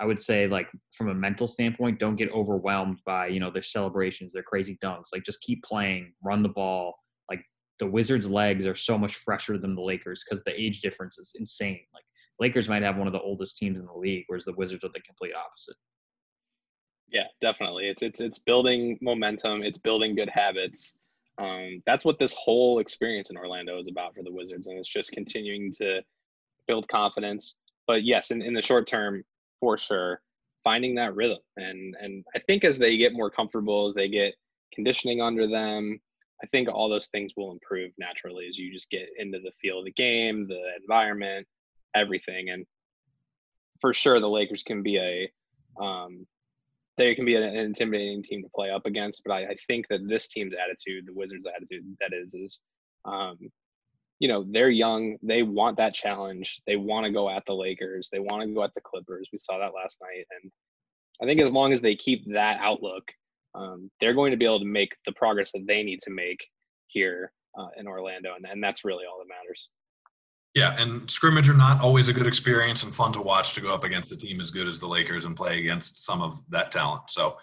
I 0.00 0.06
would 0.06 0.18
say 0.18 0.46
like 0.46 0.70
from 0.92 1.10
a 1.10 1.14
mental 1.14 1.46
standpoint, 1.46 1.98
don't 1.98 2.16
get 2.16 2.30
overwhelmed 2.32 3.02
by 3.04 3.26
you 3.26 3.38
know 3.38 3.50
their 3.50 3.62
celebrations, 3.62 4.32
their 4.32 4.42
crazy 4.42 4.78
dunks. 4.82 5.08
Like 5.12 5.24
just 5.24 5.42
keep 5.42 5.62
playing, 5.62 6.14
run 6.24 6.42
the 6.42 6.48
ball, 6.48 6.94
Like 7.28 7.42
the 7.78 7.86
Wizards' 7.86 8.30
legs 8.30 8.64
are 8.64 8.74
so 8.74 8.96
much 8.96 9.16
fresher 9.16 9.58
than 9.58 9.74
the 9.74 9.82
Lakers 9.82 10.24
because 10.24 10.42
the 10.44 10.58
age 10.58 10.80
difference 10.80 11.18
is 11.18 11.32
insane. 11.38 11.80
Like 11.92 12.04
Lakers 12.40 12.70
might 12.70 12.82
have 12.82 12.96
one 12.96 13.06
of 13.06 13.12
the 13.12 13.20
oldest 13.20 13.58
teams 13.58 13.78
in 13.78 13.84
the 13.84 13.92
league, 13.92 14.24
whereas 14.26 14.46
the 14.46 14.54
Wizards 14.54 14.84
are 14.84 14.90
the 14.94 15.00
complete 15.00 15.34
opposite. 15.34 15.76
Yeah, 17.10 17.26
definitely. 17.42 17.90
It's 17.90 18.00
it's 18.00 18.22
it's 18.22 18.38
building 18.38 18.98
momentum. 19.02 19.62
It's 19.62 19.78
building 19.78 20.16
good 20.16 20.30
habits. 20.30 20.96
Um, 21.38 21.82
that's 21.86 22.04
what 22.04 22.18
this 22.18 22.34
whole 22.34 22.78
experience 22.78 23.30
in 23.30 23.36
Orlando 23.36 23.78
is 23.78 23.88
about 23.88 24.14
for 24.14 24.22
the 24.22 24.32
Wizards, 24.32 24.66
and 24.66 24.78
it's 24.78 24.88
just 24.88 25.12
continuing 25.12 25.72
to 25.74 26.02
build 26.66 26.88
confidence. 26.88 27.56
But 27.86 28.04
yes, 28.04 28.30
in, 28.30 28.42
in 28.42 28.54
the 28.54 28.62
short 28.62 28.86
term, 28.86 29.22
for 29.60 29.78
sure, 29.78 30.20
finding 30.64 30.94
that 30.96 31.14
rhythm. 31.14 31.38
And 31.56 31.94
and 32.00 32.24
I 32.34 32.40
think 32.40 32.64
as 32.64 32.78
they 32.78 32.96
get 32.96 33.12
more 33.12 33.30
comfortable, 33.30 33.88
as 33.88 33.94
they 33.94 34.08
get 34.08 34.34
conditioning 34.74 35.20
under 35.20 35.46
them, 35.46 36.00
I 36.42 36.46
think 36.48 36.68
all 36.68 36.88
those 36.88 37.06
things 37.06 37.32
will 37.36 37.52
improve 37.52 37.92
naturally 37.98 38.46
as 38.48 38.56
you 38.58 38.72
just 38.72 38.90
get 38.90 39.08
into 39.18 39.38
the 39.38 39.52
feel 39.60 39.78
of 39.78 39.84
the 39.84 39.92
game, 39.92 40.48
the 40.48 40.60
environment, 40.80 41.46
everything. 41.94 42.50
And 42.50 42.66
for 43.80 43.94
sure, 43.94 44.20
the 44.20 44.28
Lakers 44.28 44.62
can 44.62 44.82
be 44.82 44.98
a 44.98 45.30
um, 45.82 46.26
they 46.96 47.14
can 47.14 47.24
be 47.24 47.36
an, 47.36 47.42
intimidating 47.42 48.22
team 48.22 48.42
to 48.42 48.48
play 48.54 48.70
up 48.70 48.86
against. 48.86 49.22
But 49.24 49.32
I, 49.32 49.44
I, 49.44 49.56
think 49.66 49.86
that 49.88 50.08
this 50.08 50.28
team's 50.28 50.54
attitude, 50.54 51.06
the 51.06 51.14
Wizards' 51.14 51.46
attitude, 51.46 51.84
that 52.00 52.12
is, 52.12 52.34
is 52.34 52.60
um, 53.04 53.36
you 54.18 54.28
know 54.28 54.44
they're 54.50 54.70
young. 54.70 55.16
They 55.22 55.42
want 55.42 55.76
that 55.76 55.94
challenge. 55.94 56.60
They 56.66 56.76
want 56.76 57.04
to 57.06 57.12
go 57.12 57.28
at 57.30 57.44
the 57.46 57.54
Lakers. 57.54 58.08
They 58.10 58.20
want 58.20 58.42
to 58.42 58.54
go 58.54 58.64
at 58.64 58.74
the 58.74 58.80
Clippers. 58.80 59.28
We 59.32 59.38
saw 59.38 59.58
that 59.58 59.74
last 59.74 59.98
night, 60.00 60.26
and 60.42 60.50
I 61.22 61.26
think 61.26 61.40
as 61.40 61.52
long 61.52 61.72
as 61.72 61.80
they 61.80 61.96
keep 61.96 62.24
that 62.32 62.58
outlook 62.60 63.04
um, 63.56 63.90
they're 64.00 64.14
going 64.14 64.30
to 64.32 64.36
be 64.36 64.44
able 64.44 64.60
to 64.60 64.66
make 64.66 64.94
the 65.06 65.12
progress 65.12 65.50
that 65.52 65.66
they 65.66 65.82
need 65.82 66.00
to 66.02 66.10
make 66.10 66.46
here 66.88 67.32
uh, 67.58 67.68
in 67.76 67.86
Orlando, 67.86 68.34
and, 68.36 68.44
and 68.44 68.62
that's 68.62 68.84
really 68.84 69.04
all 69.06 69.18
that 69.18 69.28
matters. 69.28 69.68
Yeah, 70.56 70.74
and 70.78 71.10
scrimmage 71.10 71.50
are 71.50 71.54
not 71.54 71.82
always 71.82 72.08
a 72.08 72.14
good 72.14 72.26
experience 72.26 72.82
and 72.82 72.94
fun 72.94 73.12
to 73.12 73.20
watch 73.20 73.52
to 73.54 73.60
go 73.60 73.74
up 73.74 73.84
against 73.84 74.10
a 74.10 74.16
team 74.16 74.40
as 74.40 74.50
good 74.50 74.66
as 74.66 74.80
the 74.80 74.86
Lakers 74.86 75.26
and 75.26 75.36
play 75.36 75.58
against 75.58 76.02
some 76.02 76.22
of 76.22 76.40
that 76.48 76.72
talent. 76.72 77.02
So 77.10 77.36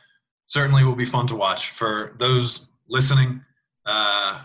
certainly 0.47 0.84
will 0.84 0.95
be 0.95 1.06
fun 1.06 1.28
to 1.28 1.36
watch. 1.36 1.69
For 1.69 2.15
those 2.17 2.69
listening, 2.89 3.39
uh, 3.86 4.41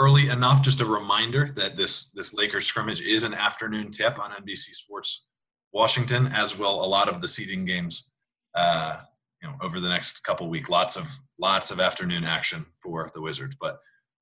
early 0.00 0.30
enough, 0.30 0.62
just 0.64 0.80
a 0.80 0.84
reminder 0.84 1.48
that 1.54 1.76
this 1.76 2.10
this 2.10 2.34
Lakers 2.34 2.66
scrimmage 2.66 3.00
is 3.00 3.22
an 3.22 3.34
afternoon 3.34 3.92
tip 3.92 4.18
on 4.18 4.32
NBC 4.32 4.74
Sports 4.74 5.26
Washington, 5.72 6.26
as 6.26 6.58
will 6.58 6.84
a 6.84 6.88
lot 6.96 7.08
of 7.08 7.20
the 7.20 7.28
seeding 7.28 7.64
games 7.64 8.08
uh, 8.56 8.98
you 9.40 9.48
know 9.48 9.54
over 9.60 9.78
the 9.78 9.88
next 9.88 10.24
couple 10.24 10.48
week 10.48 10.68
lots 10.68 10.96
of 10.96 11.06
lots 11.38 11.70
of 11.70 11.78
afternoon 11.78 12.24
action 12.24 12.66
for 12.82 13.10
the 13.14 13.20
wizards 13.20 13.56
but 13.60 13.78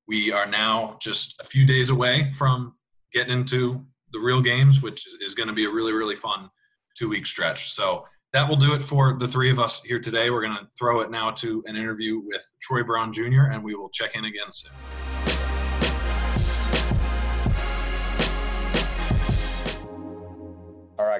we 0.07 0.31
are 0.31 0.47
now 0.47 0.97
just 1.01 1.39
a 1.39 1.43
few 1.43 1.65
days 1.65 1.89
away 1.89 2.31
from 2.31 2.73
getting 3.13 3.33
into 3.33 3.85
the 4.13 4.19
real 4.19 4.41
games 4.41 4.81
which 4.81 5.07
is 5.21 5.33
going 5.33 5.47
to 5.47 5.53
be 5.53 5.65
a 5.65 5.69
really 5.69 5.93
really 5.93 6.15
fun 6.15 6.49
two 6.97 7.09
week 7.09 7.25
stretch 7.25 7.73
so 7.73 8.05
that 8.33 8.47
will 8.47 8.55
do 8.55 8.73
it 8.73 8.81
for 8.81 9.17
the 9.17 9.27
three 9.27 9.51
of 9.51 9.59
us 9.59 9.83
here 9.83 9.99
today 9.99 10.29
we're 10.29 10.41
going 10.41 10.55
to 10.55 10.67
throw 10.77 11.01
it 11.01 11.11
now 11.11 11.31
to 11.31 11.63
an 11.67 11.75
interview 11.75 12.21
with 12.25 12.45
troy 12.61 12.83
brown 12.83 13.11
jr 13.13 13.45
and 13.51 13.63
we 13.63 13.75
will 13.75 13.89
check 13.89 14.15
in 14.15 14.25
again 14.25 14.51
soon 14.51 14.71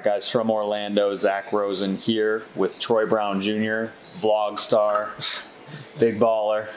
right, 0.02 0.14
guys, 0.16 0.30
from 0.30 0.50
Orlando, 0.50 1.14
Zach 1.16 1.52
Rosen 1.52 1.96
here 1.96 2.44
with 2.56 2.80
Troy 2.80 3.06
Brown 3.06 3.40
Jr., 3.40 3.92
vlog 4.20 4.58
star, 4.58 5.12
big 6.00 6.20
baller. 6.20 6.68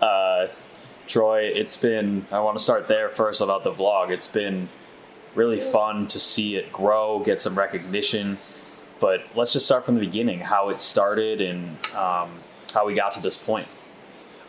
Uh, 0.00 0.48
Troy, 1.06 1.42
it's 1.42 1.76
been, 1.76 2.26
I 2.32 2.40
want 2.40 2.56
to 2.56 2.62
start 2.62 2.88
there 2.88 3.08
first 3.08 3.40
about 3.40 3.64
the 3.64 3.72
vlog. 3.72 4.10
It's 4.10 4.26
been 4.26 4.68
really 5.34 5.60
fun 5.60 6.08
to 6.08 6.18
see 6.18 6.56
it 6.56 6.72
grow, 6.72 7.20
get 7.20 7.40
some 7.40 7.56
recognition. 7.56 8.38
But 9.00 9.24
let's 9.34 9.52
just 9.52 9.66
start 9.66 9.84
from 9.84 9.96
the 9.96 10.00
beginning 10.00 10.40
how 10.40 10.70
it 10.70 10.80
started 10.80 11.40
and 11.40 11.76
um, 11.94 12.30
how 12.72 12.86
we 12.86 12.94
got 12.94 13.12
to 13.12 13.20
this 13.20 13.36
point. 13.36 13.68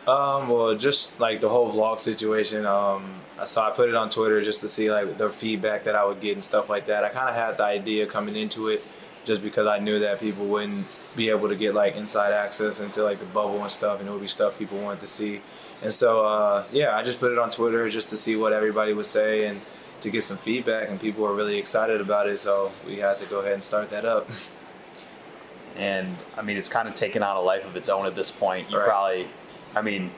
Um, 0.06 0.48
well, 0.48 0.74
just 0.76 1.18
like 1.18 1.40
the 1.40 1.48
whole 1.48 1.72
vlog 1.72 2.00
situation, 2.00 2.64
um, 2.64 3.20
so 3.44 3.60
I 3.60 3.70
put 3.70 3.88
it 3.88 3.96
on 3.96 4.08
Twitter 4.08 4.42
just 4.42 4.60
to 4.60 4.68
see 4.68 4.90
like 4.90 5.18
the 5.18 5.28
feedback 5.28 5.84
that 5.84 5.96
I 5.96 6.04
would 6.04 6.20
get 6.20 6.34
and 6.34 6.44
stuff 6.44 6.70
like 6.70 6.86
that. 6.86 7.02
I 7.04 7.08
kind 7.08 7.28
of 7.28 7.34
had 7.34 7.56
the 7.56 7.64
idea 7.64 8.06
coming 8.06 8.36
into 8.36 8.68
it 8.68 8.84
just 9.26 9.42
because 9.42 9.66
I 9.66 9.78
knew 9.78 9.98
that 10.00 10.20
people 10.20 10.46
wouldn't 10.46 10.86
be 11.14 11.28
able 11.28 11.48
to 11.48 11.56
get 11.56 11.74
like 11.74 11.96
inside 11.96 12.32
access 12.32 12.80
into 12.80 13.02
like 13.02 13.18
the 13.18 13.26
bubble 13.26 13.60
and 13.60 13.70
stuff, 13.70 14.00
and 14.00 14.08
it 14.08 14.12
would 14.12 14.22
be 14.22 14.28
stuff 14.28 14.58
people 14.58 14.78
wanted 14.78 15.00
to 15.00 15.06
see. 15.08 15.42
And 15.82 15.92
so, 15.92 16.24
uh, 16.24 16.64
yeah, 16.72 16.96
I 16.96 17.02
just 17.02 17.20
put 17.20 17.32
it 17.32 17.38
on 17.38 17.50
Twitter 17.50 17.86
just 17.90 18.08
to 18.10 18.16
see 18.16 18.36
what 18.36 18.54
everybody 18.54 18.94
would 18.94 19.04
say 19.04 19.46
and 19.46 19.60
to 20.00 20.10
get 20.10 20.22
some 20.22 20.38
feedback, 20.38 20.88
and 20.88 20.98
people 21.00 21.24
were 21.24 21.34
really 21.34 21.58
excited 21.58 22.00
about 22.00 22.28
it. 22.28 22.38
So 22.38 22.72
we 22.86 22.96
had 22.98 23.18
to 23.18 23.26
go 23.26 23.40
ahead 23.40 23.52
and 23.54 23.64
start 23.64 23.90
that 23.90 24.04
up. 24.06 24.30
and 25.76 26.16
I 26.38 26.42
mean 26.42 26.56
it's 26.56 26.68
kind 26.70 26.88
of 26.88 26.94
taken 26.94 27.22
on 27.22 27.36
a 27.36 27.40
life 27.40 27.66
of 27.66 27.76
its 27.76 27.88
own 27.88 28.06
at 28.06 28.14
this 28.14 28.30
point. 28.30 28.70
You 28.70 28.78
Right. 28.78 28.86
probably, 28.86 29.28
I 29.74 29.82
mean, 29.82 30.10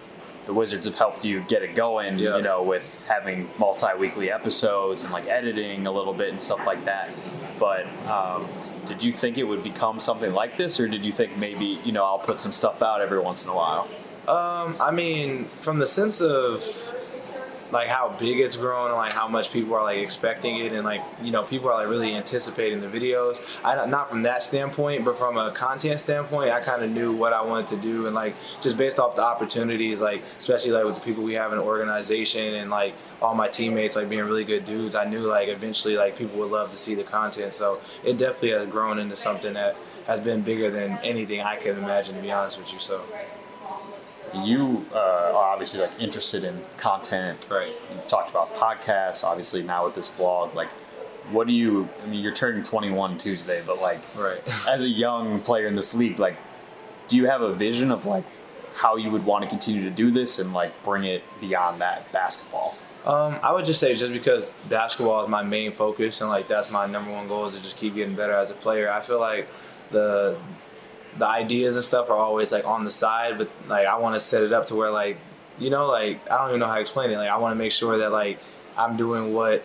the 0.48 0.54
Wizards 0.54 0.86
have 0.86 0.94
helped 0.94 1.26
you 1.26 1.40
get 1.42 1.62
it 1.62 1.74
going, 1.74 2.18
Yeah. 2.18 2.36
you 2.36 2.42
know, 2.42 2.62
with 2.62 2.98
having 3.06 3.50
multi-weekly 3.58 4.30
episodes 4.32 5.02
and 5.02 5.12
like 5.12 5.26
editing 5.28 5.86
a 5.86 5.92
little 5.92 6.14
bit 6.14 6.30
and 6.30 6.40
stuff 6.40 6.66
like 6.66 6.86
that. 6.86 7.10
But 7.60 7.84
um, 8.08 8.48
did 8.86 9.04
you 9.04 9.12
think 9.12 9.36
it 9.36 9.44
would 9.44 9.62
become 9.62 10.00
something 10.00 10.32
like 10.32 10.56
this, 10.56 10.80
or 10.80 10.88
did 10.88 11.04
you 11.04 11.12
think 11.12 11.36
maybe 11.36 11.78
you 11.84 11.92
know 11.92 12.02
I'll 12.02 12.18
put 12.18 12.38
some 12.38 12.52
stuff 12.52 12.80
out 12.82 13.02
every 13.02 13.18
once 13.20 13.44
in 13.44 13.50
a 13.50 13.54
while? 13.54 13.86
Um, 14.26 14.74
I 14.80 14.90
mean, 14.90 15.44
from 15.60 15.80
the 15.80 15.86
sense 15.86 16.22
of 16.22 16.64
like 17.70 17.88
how 17.88 18.08
big 18.18 18.38
it's 18.38 18.56
grown 18.56 18.86
and 18.88 18.96
like 18.96 19.12
how 19.12 19.28
much 19.28 19.52
people 19.52 19.74
are 19.74 19.82
like 19.82 19.98
expecting 19.98 20.58
it 20.58 20.72
and 20.72 20.84
like 20.84 21.02
you 21.22 21.30
know 21.30 21.42
people 21.42 21.68
are 21.68 21.74
like 21.74 21.88
really 21.88 22.14
anticipating 22.14 22.80
the 22.80 22.86
videos. 22.86 23.38
I 23.64 23.74
don't 23.74 23.90
not 23.90 24.08
from 24.08 24.22
that 24.22 24.42
standpoint 24.42 25.04
but 25.04 25.16
from 25.16 25.36
a 25.36 25.50
content 25.52 26.00
standpoint 26.00 26.50
i 26.50 26.60
kind 26.60 26.82
of 26.82 26.90
knew 26.90 27.12
what 27.12 27.32
i 27.32 27.42
wanted 27.42 27.68
to 27.68 27.76
do 27.76 28.06
and 28.06 28.14
like 28.14 28.34
just 28.60 28.76
based 28.76 28.98
off 28.98 29.16
the 29.16 29.22
opportunities 29.22 30.00
like 30.00 30.22
especially 30.36 30.70
like 30.70 30.84
with 30.84 30.94
the 30.94 31.00
people 31.00 31.22
we 31.22 31.34
have 31.34 31.52
in 31.52 31.58
the 31.58 31.64
organization 31.64 32.54
and 32.54 32.70
like 32.70 32.94
all 33.20 33.34
my 33.34 33.48
teammates 33.48 33.96
like 33.96 34.08
being 34.08 34.24
really 34.24 34.44
good 34.44 34.64
dudes 34.64 34.94
i 34.94 35.04
knew 35.04 35.20
like 35.20 35.48
eventually 35.48 35.96
like 35.96 36.16
people 36.16 36.38
would 36.38 36.50
love 36.50 36.70
to 36.70 36.76
see 36.76 36.94
the 36.94 37.04
content. 37.04 37.52
So 37.52 37.80
it 38.04 38.18
definitely 38.18 38.50
has 38.50 38.66
grown 38.68 38.98
into 38.98 39.16
something 39.16 39.54
that 39.54 39.76
has 40.06 40.20
been 40.20 40.42
bigger 40.42 40.70
than 40.70 40.98
anything 40.98 41.40
i 41.40 41.56
could 41.56 41.76
imagine 41.78 42.14
to 42.16 42.22
be 42.22 42.30
honest 42.30 42.58
with 42.58 42.72
you. 42.72 42.78
So 42.78 43.02
You 44.34 44.86
uh, 44.92 44.98
are 44.98 45.52
obviously 45.52 45.80
like 45.80 46.00
interested 46.00 46.44
in 46.44 46.64
content, 46.76 47.46
Right. 47.50 47.72
You've 47.92 48.08
talked 48.08 48.30
about 48.30 48.54
podcasts, 48.54 49.24
obviously 49.24 49.62
now 49.62 49.84
with 49.84 49.94
this 49.94 50.10
vlog. 50.10 50.54
Like, 50.54 50.68
what 51.30 51.46
do 51.46 51.52
you? 51.52 51.88
I 52.02 52.06
mean, 52.06 52.22
you're 52.22 52.34
turning 52.34 52.62
21 52.62 53.18
Tuesday, 53.18 53.62
but 53.64 53.80
like, 53.80 54.00
right 54.16 54.40
as 54.68 54.84
a 54.84 54.88
young 54.88 55.40
player 55.40 55.66
in 55.66 55.76
this 55.76 55.94
league, 55.94 56.18
like, 56.18 56.36
do 57.08 57.16
you 57.16 57.26
have 57.26 57.42
a 57.42 57.52
vision 57.52 57.90
of 57.90 58.06
like 58.06 58.24
how 58.74 58.96
you 58.96 59.10
would 59.10 59.24
want 59.24 59.42
to 59.42 59.48
continue 59.48 59.82
to 59.82 59.90
do 59.90 60.10
this 60.10 60.38
and 60.38 60.52
like 60.52 60.72
bring 60.84 61.04
it 61.04 61.22
beyond 61.40 61.80
that 61.80 62.10
basketball? 62.12 62.76
Um, 63.04 63.38
I 63.42 63.52
would 63.52 63.64
just 63.64 63.80
say 63.80 63.94
just 63.94 64.12
because 64.12 64.54
basketball 64.68 65.24
is 65.24 65.30
my 65.30 65.42
main 65.42 65.72
focus 65.72 66.20
and 66.20 66.28
like 66.28 66.46
that's 66.46 66.70
my 66.70 66.86
number 66.86 67.10
one 67.10 67.26
goal 67.26 67.46
is 67.46 67.56
to 67.56 67.62
just 67.62 67.76
keep 67.76 67.94
getting 67.94 68.14
better 68.14 68.32
as 68.32 68.50
a 68.50 68.54
player. 68.54 68.90
I 68.90 69.00
feel 69.00 69.18
like 69.18 69.48
the 69.90 70.36
the 71.18 71.26
ideas 71.26 71.74
and 71.74 71.84
stuff 71.84 72.10
are 72.10 72.16
always 72.16 72.52
like 72.52 72.66
on 72.66 72.84
the 72.84 72.90
side, 72.90 73.38
but 73.38 73.50
like 73.68 73.86
I 73.86 73.98
want 73.98 74.14
to 74.14 74.20
set 74.20 74.42
it 74.42 74.52
up 74.52 74.66
to 74.66 74.74
where 74.74 74.90
like 74.90 75.18
you 75.58 75.70
know 75.70 75.86
like 75.86 76.30
I 76.30 76.38
don't 76.38 76.48
even 76.48 76.60
know 76.60 76.66
how 76.66 76.76
to 76.76 76.80
explain 76.80 77.10
it. 77.10 77.16
Like 77.16 77.30
I 77.30 77.36
want 77.36 77.52
to 77.52 77.58
make 77.58 77.72
sure 77.72 77.98
that 77.98 78.12
like 78.12 78.38
I'm 78.76 78.96
doing 78.96 79.34
what 79.34 79.64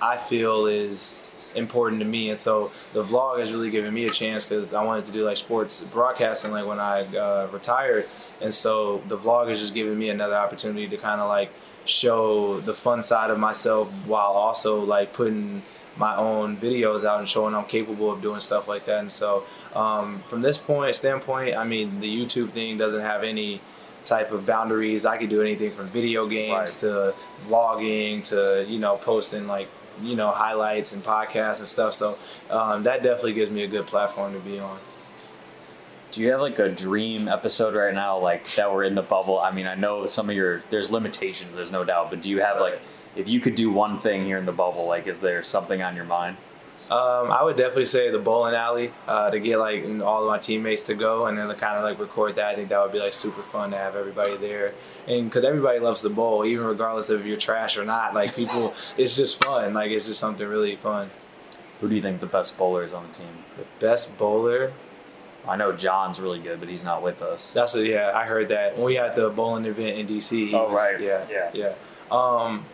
I 0.00 0.16
feel 0.16 0.66
is 0.66 1.36
important 1.54 2.00
to 2.00 2.06
me, 2.06 2.28
and 2.30 2.38
so 2.38 2.70
the 2.92 3.04
vlog 3.04 3.40
has 3.40 3.52
really 3.52 3.70
given 3.70 3.92
me 3.92 4.06
a 4.06 4.10
chance 4.10 4.44
because 4.44 4.74
I 4.74 4.82
wanted 4.84 5.06
to 5.06 5.12
do 5.12 5.24
like 5.24 5.36
sports 5.36 5.80
broadcasting 5.80 6.50
like 6.50 6.66
when 6.66 6.80
I 6.80 7.04
uh, 7.16 7.48
retired, 7.52 8.08
and 8.40 8.52
so 8.52 9.02
the 9.08 9.18
vlog 9.18 9.50
is 9.50 9.60
just 9.60 9.74
giving 9.74 9.98
me 9.98 10.08
another 10.08 10.36
opportunity 10.36 10.88
to 10.88 10.96
kind 10.96 11.20
of 11.20 11.28
like 11.28 11.52
show 11.84 12.60
the 12.60 12.74
fun 12.74 13.02
side 13.02 13.30
of 13.30 13.38
myself 13.38 13.92
while 14.06 14.32
also 14.32 14.84
like 14.84 15.12
putting 15.12 15.62
my 15.96 16.14
own 16.16 16.56
videos 16.56 17.04
out 17.04 17.18
and 17.20 17.28
showing 17.28 17.54
I'm 17.54 17.64
capable 17.64 18.10
of 18.10 18.20
doing 18.20 18.40
stuff 18.40 18.68
like 18.68 18.84
that. 18.86 19.00
And 19.00 19.10
so, 19.12 19.44
um, 19.74 20.20
from 20.28 20.42
this 20.42 20.58
point 20.58 20.94
standpoint, 20.94 21.56
I 21.56 21.64
mean, 21.64 22.00
the 22.00 22.08
YouTube 22.24 22.50
thing 22.52 22.76
doesn't 22.76 23.00
have 23.00 23.24
any 23.24 23.60
type 24.04 24.30
of 24.30 24.46
boundaries. 24.46 25.04
I 25.06 25.16
could 25.16 25.30
do 25.30 25.40
anything 25.40 25.70
from 25.72 25.88
video 25.88 26.26
games 26.28 26.52
Right. 26.52 26.68
to 26.80 27.14
vlogging 27.44 28.22
to 28.26 28.64
you 28.68 28.78
know 28.78 28.96
posting 28.96 29.46
like 29.48 29.68
you 30.02 30.14
know 30.14 30.30
highlights 30.30 30.92
and 30.92 31.02
podcasts 31.02 31.58
and 31.58 31.66
stuff. 31.68 31.94
So 31.94 32.16
um, 32.50 32.82
that 32.84 33.02
definitely 33.02 33.32
gives 33.32 33.50
me 33.50 33.62
a 33.64 33.66
good 33.66 33.86
platform 33.86 34.32
to 34.34 34.38
be 34.40 34.58
on. 34.60 34.78
Do 36.12 36.20
you 36.22 36.30
have 36.30 36.40
like 36.40 36.58
a 36.58 36.68
dream 36.68 37.26
episode 37.28 37.74
right 37.74 37.92
now, 37.92 38.18
like 38.18 38.46
that 38.54 38.72
we're 38.72 38.84
in 38.84 38.94
the 38.94 39.02
bubble? 39.02 39.38
I 39.40 39.50
mean, 39.50 39.66
I 39.66 39.74
know 39.74 40.06
some 40.06 40.30
of 40.30 40.36
your 40.36 40.62
there's 40.70 40.90
limitations, 40.90 41.56
there's 41.56 41.72
no 41.72 41.84
doubt, 41.84 42.10
but 42.10 42.22
do 42.22 42.30
you 42.30 42.40
have 42.40 42.60
like 42.60 42.80
if 43.16 43.28
you 43.28 43.40
could 43.40 43.54
do 43.54 43.70
one 43.70 43.98
thing 43.98 44.24
here 44.24 44.38
in 44.38 44.46
the 44.46 44.52
bubble, 44.52 44.86
like 44.86 45.06
is 45.06 45.20
there 45.20 45.42
something 45.42 45.82
on 45.82 45.96
your 45.96 46.04
mind? 46.04 46.36
Um, 46.88 47.32
I 47.32 47.42
would 47.42 47.56
definitely 47.56 47.86
say 47.86 48.12
the 48.12 48.18
bowling 48.20 48.54
alley 48.54 48.92
uh, 49.08 49.28
to 49.30 49.40
get 49.40 49.58
like 49.58 49.84
all 50.02 50.22
of 50.22 50.28
my 50.28 50.38
teammates 50.38 50.84
to 50.84 50.94
go 50.94 51.26
and 51.26 51.36
then 51.36 51.48
to 51.48 51.54
kind 51.54 51.76
of 51.76 51.82
like 51.82 51.98
record 51.98 52.36
that. 52.36 52.46
I 52.46 52.54
think 52.54 52.68
that 52.68 52.80
would 52.80 52.92
be 52.92 53.00
like 53.00 53.12
super 53.12 53.42
fun 53.42 53.72
to 53.72 53.76
have 53.76 53.96
everybody 53.96 54.36
there, 54.36 54.72
and 55.08 55.24
because 55.24 55.44
everybody 55.44 55.80
loves 55.80 56.00
the 56.02 56.10
bowl, 56.10 56.44
even 56.44 56.64
regardless 56.64 57.10
of 57.10 57.20
if 57.20 57.26
you're 57.26 57.36
trash 57.38 57.76
or 57.76 57.84
not. 57.84 58.14
Like 58.14 58.36
people, 58.36 58.72
it's 58.96 59.16
just 59.16 59.42
fun. 59.44 59.74
Like 59.74 59.90
it's 59.90 60.06
just 60.06 60.20
something 60.20 60.46
really 60.46 60.76
fun. 60.76 61.10
Who 61.80 61.88
do 61.88 61.94
you 61.96 62.02
think 62.02 62.20
the 62.20 62.26
best 62.26 62.56
bowler 62.56 62.84
is 62.84 62.92
on 62.92 63.08
the 63.08 63.12
team? 63.14 63.44
The 63.58 63.64
best 63.84 64.16
bowler. 64.16 64.72
I 65.48 65.56
know 65.56 65.72
John's 65.72 66.20
really 66.20 66.38
good, 66.40 66.60
but 66.60 66.68
he's 66.68 66.84
not 66.84 67.02
with 67.02 67.20
us. 67.22 67.52
That's 67.52 67.74
a, 67.74 67.84
yeah. 67.86 68.12
I 68.14 68.24
heard 68.26 68.48
that 68.48 68.76
when 68.76 68.84
we 68.86 68.94
had 68.94 69.14
the 69.16 69.28
bowling 69.30 69.64
event 69.64 69.98
in 69.98 70.06
DC. 70.06 70.30
he 70.48 70.54
Oh, 70.54 70.64
was- 70.64 70.72
right. 70.74 71.00
Yeah, 71.00 71.26
Yeah. 71.30 71.50
yeah. 71.52 71.74
Um, 72.10 72.64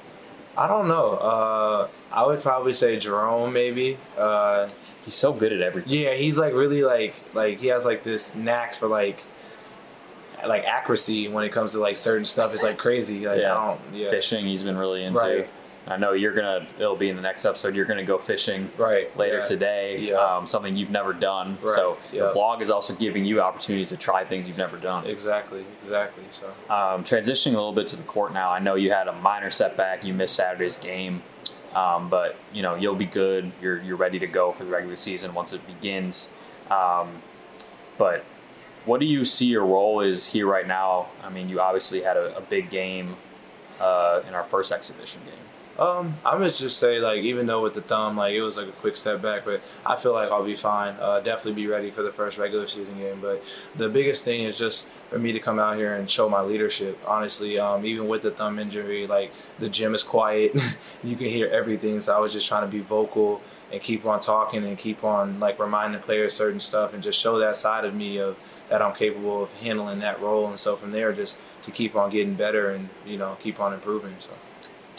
I 0.57 0.69
don't 0.69 0.89
know. 0.89 1.13
Uh, 1.13 1.89
I 2.11 2.27
would 2.27 2.43
probably 2.43 2.73
say 2.73 2.99
Jerome 2.99 3.53
maybe. 3.53 3.97
Uh, 4.17 4.69
He's 5.05 5.15
so 5.15 5.33
good 5.33 5.53
at 5.53 5.61
everything. 5.61 5.93
Yeah, 5.93 6.15
he's 6.15 6.39
like 6.39 6.55
really 6.55 6.85
like 6.85 7.15
like 7.35 7.59
he 7.59 7.69
has 7.69 7.85
like 7.85 8.05
this 8.05 8.35
knack 8.35 8.75
for 8.75 8.87
like 8.87 9.23
like 10.47 10.65
accuracy 10.65 11.29
when 11.29 11.45
it 11.45 11.51
comes 11.51 11.73
to 11.73 11.79
like 11.81 11.97
certain 11.97 12.25
stuff. 12.25 12.53
It's 12.55 12.63
like 12.63 12.79
crazy. 12.79 13.27
Like 13.27 13.41
Yeah. 13.41 13.57
I 13.57 13.67
don't 13.67 13.81
yeah. 13.95 14.11
Fishing, 14.11 14.47
he's 14.47 14.63
been 14.63 14.77
really 14.77 15.05
into. 15.05 15.19
Right. 15.19 15.51
I 15.87 15.97
know 15.97 16.13
you're 16.13 16.33
gonna. 16.33 16.67
It'll 16.79 16.95
be 16.97 17.09
in 17.11 17.17
the 17.17 17.23
next 17.23 17.45
episode. 17.45 17.75
You're 17.75 17.85
gonna 17.87 18.05
go 18.05 18.17
fishing 18.17 18.71
Right. 18.79 19.15
later 19.17 19.39
yeah. 19.39 19.45
today. 19.45 19.99
Yeah. 19.99 20.15
Um, 20.15 20.47
something 20.47 20.77
you've 20.77 20.91
never 20.93 21.13
done. 21.13 21.59
Right, 21.61 21.75
So 21.75 21.99
yeah. 22.13 22.21
the 22.27 22.35
vlog 22.35 22.61
is 22.63 22.71
also 22.71 22.95
giving 22.95 23.25
you 23.25 23.41
opportunities 23.41 23.89
to 23.89 23.97
try 23.97 24.25
things 24.25 24.47
you've 24.47 24.59
never 24.59 24.77
done. 24.77 25.07
Exactly. 25.07 25.65
Exactly. 25.83 26.23
So 26.31 26.47
Um, 26.71 27.03
transitioning 27.05 27.49
a 27.55 27.57
little 27.57 27.73
bit 27.73 27.89
to 27.89 27.97
the 27.97 28.05
court 28.05 28.33
now. 28.33 28.51
I 28.51 28.61
know 28.61 28.77
you 28.77 28.93
had 28.93 29.09
a 29.09 29.13
minor 29.13 29.51
setback. 29.51 30.05
You 30.05 30.15
missed 30.15 30.37
Saturday's 30.37 30.77
game, 30.77 31.21
um, 31.75 32.09
but 32.09 32.37
you 32.53 32.63
know 32.63 32.77
you'll 32.77 32.95
be 32.95 33.07
good. 33.07 33.51
You're 33.61 33.81
you're 33.83 33.97
ready 33.97 34.21
to 34.21 34.27
go 34.29 34.53
for 34.53 34.63
the 34.65 34.71
regular 34.71 34.97
season 34.97 35.35
once 35.35 35.53
it 35.53 35.67
begins. 35.67 36.31
Um, 36.71 37.23
but 37.99 38.25
what 38.85 39.01
do 39.01 39.07
you 39.07 39.25
see 39.25 39.47
your 39.47 39.65
role 39.67 40.01
is 40.01 40.29
here 40.29 40.47
right 40.47 40.67
now? 40.67 41.09
I 41.25 41.29
mean, 41.29 41.49
you 41.49 41.61
obviously 41.61 42.03
had 42.03 42.17
a, 42.17 42.37
a 42.37 42.41
big 42.41 42.71
game 42.71 43.17
uh, 43.81 44.23
in 44.29 44.35
our 44.35 44.45
first 44.45 44.71
exhibition 44.71 45.21
game. 45.25 45.35
Um, 45.79 46.17
I'm 46.25 46.39
gonna 46.39 46.51
just 46.51 46.79
say 46.79 46.99
like 46.99 47.23
even 47.23 47.47
though 47.47 47.63
with 47.63 47.73
the 47.75 47.81
thumb 47.81 48.17
like 48.17 48.35
it 48.35 48.43
was 48.43 48.59
like 48.59 48.69
a 48.69 48.73
quick 48.73 48.95
setback, 48.97 49.45
but 49.45 49.63
I 49.87 49.97
feel 49.97 50.13
like 50.13 50.31
I'll 50.31 50.45
be 50.45 50.55
fine. 50.55 50.95
Uh, 51.01 51.21
definitely 51.21 51.63
be 51.63 51.67
ready 51.67 51.91
for 51.91 52.03
the 52.03 52.13
first 52.13 52.37
regular 52.37 52.67
season 52.67 52.99
game. 52.99 53.21
But 53.21 53.43
the 53.75 53.89
biggest 53.89 54.23
thing 54.23 54.43
is 54.43 54.59
just 54.59 54.89
for 55.09 55.19
me 55.19 55.33
to 55.33 55.41
come 55.41 55.59
out 55.59 55.77
here 55.77 55.95
and 55.95 56.09
show 56.09 56.29
my 56.29 56.43
leadership. 56.43 56.99
Honestly, 57.07 57.59
um, 57.59 57.87
even 57.87 58.07
with 58.07 58.23
the 58.23 58.31
thumb 58.31 58.59
injury, 58.59 59.07
like 59.07 59.33
the 59.59 59.69
gym 59.69 59.95
is 59.95 60.03
quiet, 60.03 60.53
you 61.03 61.17
can 61.17 61.29
hear 61.29 61.49
everything. 61.49 62.01
So 62.01 62.15
I 62.15 62.21
was 62.21 62.33
just 62.33 62.47
trying 62.47 62.63
to 62.63 62.71
be 62.71 62.81
vocal 62.81 63.41
and 63.73 63.81
keep 63.81 64.05
on 64.05 64.21
talking 64.21 64.67
and 64.67 64.77
keep 64.77 65.03
on 65.03 65.41
like 65.41 65.59
reminding 65.59 66.03
players 66.03 66.35
certain 66.35 66.61
stuff 66.61 66.93
and 66.93 67.03
just 67.03 67.19
show 67.19 67.39
that 67.39 67.57
side 67.57 67.87
of 67.87 67.95
me 67.95 68.19
of 68.19 68.37
that 68.69 68.83
I'm 68.83 68.95
capable 68.95 69.43
of 69.43 69.53
handling 69.55 70.01
that 70.01 70.21
role. 70.21 70.49
And 70.49 70.61
so 70.61 70.77
from 70.77 70.93
there, 70.93 71.15
just 71.15 71.41
to 71.63 71.71
keep 71.71 71.97
on 71.97 72.11
getting 72.11 72.35
better 72.35 72.71
and 72.71 72.91
you 73.07 73.17
know 73.17 73.39
keep 73.41 73.59
on 73.59 73.73
improving. 73.73 74.17
So. 74.19 74.33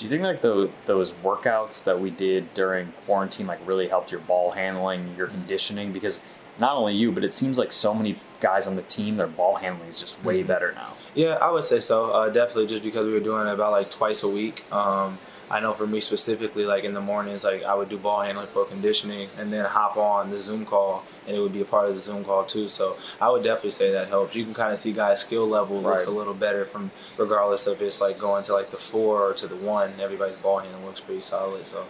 Do 0.03 0.07
you 0.07 0.09
think 0.09 0.23
like 0.23 0.41
those 0.41 0.69
those 0.85 1.13
workouts 1.23 1.85
that 1.85 1.97
we 1.97 2.09
did 2.09 2.53
during 2.53 2.91
quarantine 3.05 3.47
like 3.47 3.65
really 3.65 3.87
helped 3.87 4.11
your 4.11 4.19
ball 4.19 4.51
handling, 4.51 5.15
your 5.15 5.27
conditioning? 5.27 5.93
Because 5.93 6.19
not 6.59 6.75
only 6.75 6.93
you, 6.93 7.13
but 7.13 7.23
it 7.23 7.31
seems 7.31 7.57
like 7.57 7.71
so 7.71 7.93
many 7.93 8.17
guys 8.41 8.67
on 8.67 8.75
the 8.75 8.81
team, 8.81 9.15
their 9.15 9.27
ball 9.27 9.55
handling 9.55 9.87
is 9.87 10.01
just 10.01 10.21
way 10.21 10.43
better 10.43 10.73
now. 10.73 10.93
Yeah, 11.15 11.35
I 11.35 11.49
would 11.51 11.63
say 11.63 11.79
so. 11.79 12.11
Uh, 12.11 12.27
definitely, 12.27 12.67
just 12.67 12.83
because 12.83 13.05
we 13.07 13.13
were 13.13 13.21
doing 13.21 13.47
it 13.47 13.53
about 13.53 13.71
like 13.71 13.89
twice 13.89 14.23
a 14.23 14.27
week. 14.27 14.69
Um, 14.73 15.17
I 15.49 15.59
know 15.59 15.73
for 15.73 15.85
me 15.85 15.99
specifically, 15.99 16.65
like 16.65 16.83
in 16.83 16.93
the 16.93 17.01
mornings, 17.01 17.43
like 17.43 17.63
I 17.63 17.75
would 17.75 17.89
do 17.89 17.97
ball 17.97 18.21
handling 18.21 18.47
for 18.47 18.65
conditioning, 18.65 19.29
and 19.37 19.51
then 19.53 19.65
hop 19.65 19.97
on 19.97 20.31
the 20.31 20.39
Zoom 20.39 20.65
call, 20.65 21.03
and 21.27 21.35
it 21.35 21.39
would 21.39 21.53
be 21.53 21.61
a 21.61 21.65
part 21.65 21.87
of 21.89 21.95
the 21.95 22.01
Zoom 22.01 22.23
call 22.23 22.43
too. 22.45 22.67
So 22.69 22.97
I 23.21 23.29
would 23.29 23.43
definitely 23.43 23.71
say 23.71 23.91
that 23.91 24.07
helps. 24.07 24.35
You 24.35 24.45
can 24.45 24.53
kind 24.53 24.71
of 24.73 24.79
see 24.79 24.93
guys' 24.93 25.21
skill 25.21 25.47
level 25.47 25.81
looks 25.81 26.05
Right. 26.05 26.13
a 26.13 26.17
little 26.17 26.33
better 26.33 26.65
from 26.65 26.91
regardless 27.17 27.67
if 27.67 27.81
it's 27.81 28.01
like 28.01 28.17
going 28.17 28.43
to 28.45 28.53
like 28.53 28.71
the 28.71 28.77
four 28.77 29.21
or 29.29 29.33
to 29.33 29.47
the 29.47 29.55
one. 29.55 29.93
Everybody's 29.99 30.39
ball 30.39 30.59
handling 30.59 30.85
looks 30.85 31.01
pretty 31.01 31.21
solid. 31.21 31.67
So 31.67 31.85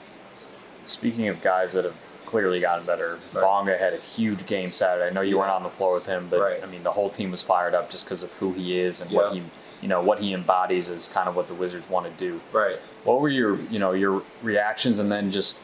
Speaking 0.86 1.28
of 1.28 1.42
guys 1.42 1.74
that 1.74 1.86
have 1.86 1.96
clearly 2.26 2.60
gotten 2.60 2.86
better, 2.86 3.20
Right. 3.34 3.42
Bonga 3.42 3.78
had 3.78 3.94
a 3.94 3.98
huge 3.98 4.46
game 4.46 4.72
Saturday. 4.72 5.08
I 5.08 5.12
know 5.12 5.22
you 5.22 5.38
weren't 5.38 5.52
on 5.52 5.64
the 5.64 5.70
floor 5.70 5.94
with 5.94 6.06
him, 6.06 6.28
but 6.30 6.40
Right. 6.40 6.64
I 6.64 6.66
mean 6.66 6.84
the 6.84 6.92
whole 6.92 7.10
team 7.10 7.32
was 7.32 7.42
fired 7.42 7.74
up 7.76 7.90
just 7.90 8.06
because 8.06 8.24
of 8.24 8.34
who 8.34 8.54
he 8.54 8.80
is 8.80 9.02
and 9.02 9.12
what 9.12 9.34
he 9.34 9.44
you 9.82 9.90
know 9.90 10.02
what 10.02 10.20
he 10.20 10.34
embodies 10.34 10.88
is 10.90 11.08
kind 11.10 11.28
of 11.28 11.36
what 11.36 11.48
the 11.50 11.54
Wizards 11.54 11.90
want 11.90 12.06
to 12.06 12.12
do. 12.14 12.40
right. 12.52 12.78
What 13.04 13.20
were 13.22 13.30
your 13.30 13.60
you 13.64 13.80
know 13.80 13.92
your 13.92 14.24
reactions 14.42 15.00
and 15.00 15.12
then 15.12 15.30
just 15.32 15.62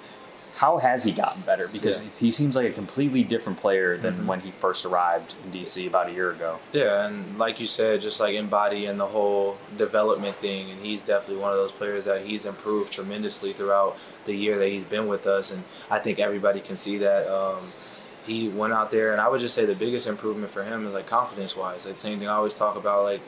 how 0.59 0.77
has 0.77 1.05
he 1.05 1.11
gotten 1.13 1.41
better? 1.43 1.69
Because 1.71 2.01
Yeah. 2.01 2.09
he 2.19 2.29
seems 2.29 2.53
like 2.57 2.65
a 2.67 2.73
completely 2.73 3.23
different 3.23 3.61
player 3.61 3.95
than 3.97 4.13
Mhm. 4.19 4.25
when 4.25 4.39
he 4.41 4.51
first 4.51 4.83
arrived 4.85 5.35
in 5.45 5.51
DC 5.51 5.87
about 5.87 6.09
a 6.09 6.11
year 6.11 6.31
ago. 6.31 6.59
Yeah, 6.73 7.05
and 7.05 7.39
like 7.39 7.61
you 7.61 7.65
said, 7.65 8.01
just 8.01 8.19
like 8.19 8.35
embodying 8.35 8.97
the 8.97 9.05
whole 9.07 9.57
development 9.77 10.35
thing, 10.37 10.69
and 10.69 10.81
he's 10.85 10.99
definitely 11.01 11.41
one 11.41 11.53
of 11.53 11.57
those 11.57 11.71
players 11.71 12.03
that 12.05 12.23
he's 12.23 12.45
improved 12.45 12.91
tremendously 12.91 13.53
throughout 13.53 13.95
the 14.25 14.33
year 14.33 14.57
that 14.59 14.67
he's 14.67 14.83
been 14.83 15.07
with 15.07 15.25
us, 15.25 15.49
and 15.49 15.63
I 15.89 15.99
think 15.99 16.19
everybody 16.19 16.59
can 16.59 16.75
see 16.75 16.97
that. 16.97 17.25
Um, 17.27 17.59
he 18.25 18.49
went 18.49 18.73
out 18.73 18.91
there, 18.91 19.11
and 19.13 19.21
I 19.21 19.27
would 19.29 19.39
just 19.39 19.55
say 19.55 19.65
the 19.65 19.73
biggest 19.73 20.05
improvement 20.05 20.51
for 20.51 20.61
him 20.63 20.85
is 20.85 20.93
like 20.93 21.07
confidence 21.07 21.55
wise. 21.55 21.85
Like 21.87 21.97
same 21.97 22.19
thing 22.19 22.27
I 22.27 22.33
always 22.35 22.53
talk 22.53 22.75
about. 22.75 23.03
Like 23.05 23.21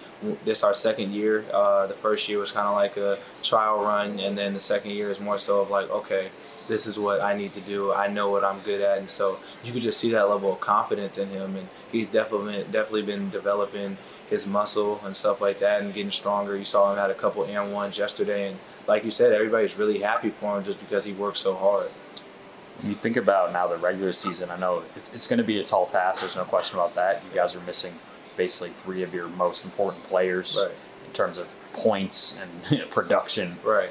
this 0.46 0.64
our 0.64 0.74
second 0.74 1.14
year. 1.14 1.46
Uh, 1.52 1.88
the 1.88 1.94
first 1.94 2.28
year 2.30 2.38
was 2.40 2.52
kind 2.52 2.68
of 2.68 2.76
like 2.76 2.98
a 2.98 3.18
trial 3.42 3.82
run, 3.82 4.20
and 4.20 4.38
then 4.38 4.54
the 4.54 4.60
second 4.60 4.92
year 4.92 5.10
is 5.10 5.20
more 5.22 5.40
so 5.40 5.62
of 5.62 5.70
like 5.72 5.90
okay, 5.90 6.30
this 6.72 6.88
is 6.88 6.98
what 6.98 7.22
I 7.22 7.36
need 7.36 7.52
to 7.54 7.62
do. 7.62 7.94
I 7.94 8.08
know 8.08 8.30
what 8.32 8.44
I'm 8.44 8.60
good 8.62 8.80
at, 8.82 8.98
and 8.98 9.10
so 9.10 9.40
you 9.64 9.74
could 9.74 9.82
just 9.82 10.00
see 10.00 10.10
that 10.12 10.30
level 10.30 10.54
of 10.54 10.60
confidence 10.62 11.18
in 11.18 11.28
him, 11.30 11.56
and 11.58 11.68
he's 11.92 12.08
definitely 12.08 12.64
definitely 12.72 13.02
been 13.04 13.30
developing 13.30 13.98
his 14.30 14.48
muscle 14.48 15.02
and 15.04 15.16
stuff 15.16 15.42
like 15.42 15.60
that, 15.60 15.82
and 15.82 15.94
getting 15.94 16.12
stronger. 16.12 16.56
You 16.58 16.64
saw 16.66 16.92
him 16.92 16.98
had 16.98 17.12
a 17.12 17.14
couple 17.24 17.44
and 17.44 17.74
ones 17.74 17.98
yesterday, 17.98 18.48
and 18.50 18.58
like 18.88 19.04
you 19.04 19.12
said, 19.12 19.34
everybody's 19.34 19.78
really 19.78 20.00
happy 20.00 20.30
for 20.30 20.58
him 20.58 20.64
just 20.64 20.80
because 20.80 21.04
he 21.06 21.12
works 21.14 21.40
so 21.40 21.56
hard. 21.56 21.90
When 22.80 22.90
you 22.92 22.96
think 22.98 23.18
about 23.18 23.52
now 23.54 23.68
the 23.68 23.78
regular 23.78 24.14
season, 24.14 24.50
I 24.50 24.58
know 24.58 24.84
it's, 24.96 25.14
it's 25.14 25.28
going 25.28 25.38
to 25.38 25.44
be 25.44 25.60
a 25.60 25.64
tall 25.64 25.86
task. 25.86 26.22
There's 26.22 26.36
no 26.36 26.46
question 26.46 26.80
about 26.80 26.96
that. 26.96 27.22
You 27.30 27.36
guys 27.36 27.56
are 27.56 27.62
missing 27.62 27.94
basically 28.38 28.72
three 28.72 29.04
of 29.04 29.14
your 29.14 29.28
most 29.28 29.66
important 29.66 30.04
players 30.06 30.58
Right. 30.60 30.74
in 31.06 31.14
terms 31.14 31.38
of 31.38 31.54
points 31.74 32.40
and 32.72 32.90
production. 32.90 33.58
Right. 33.64 33.90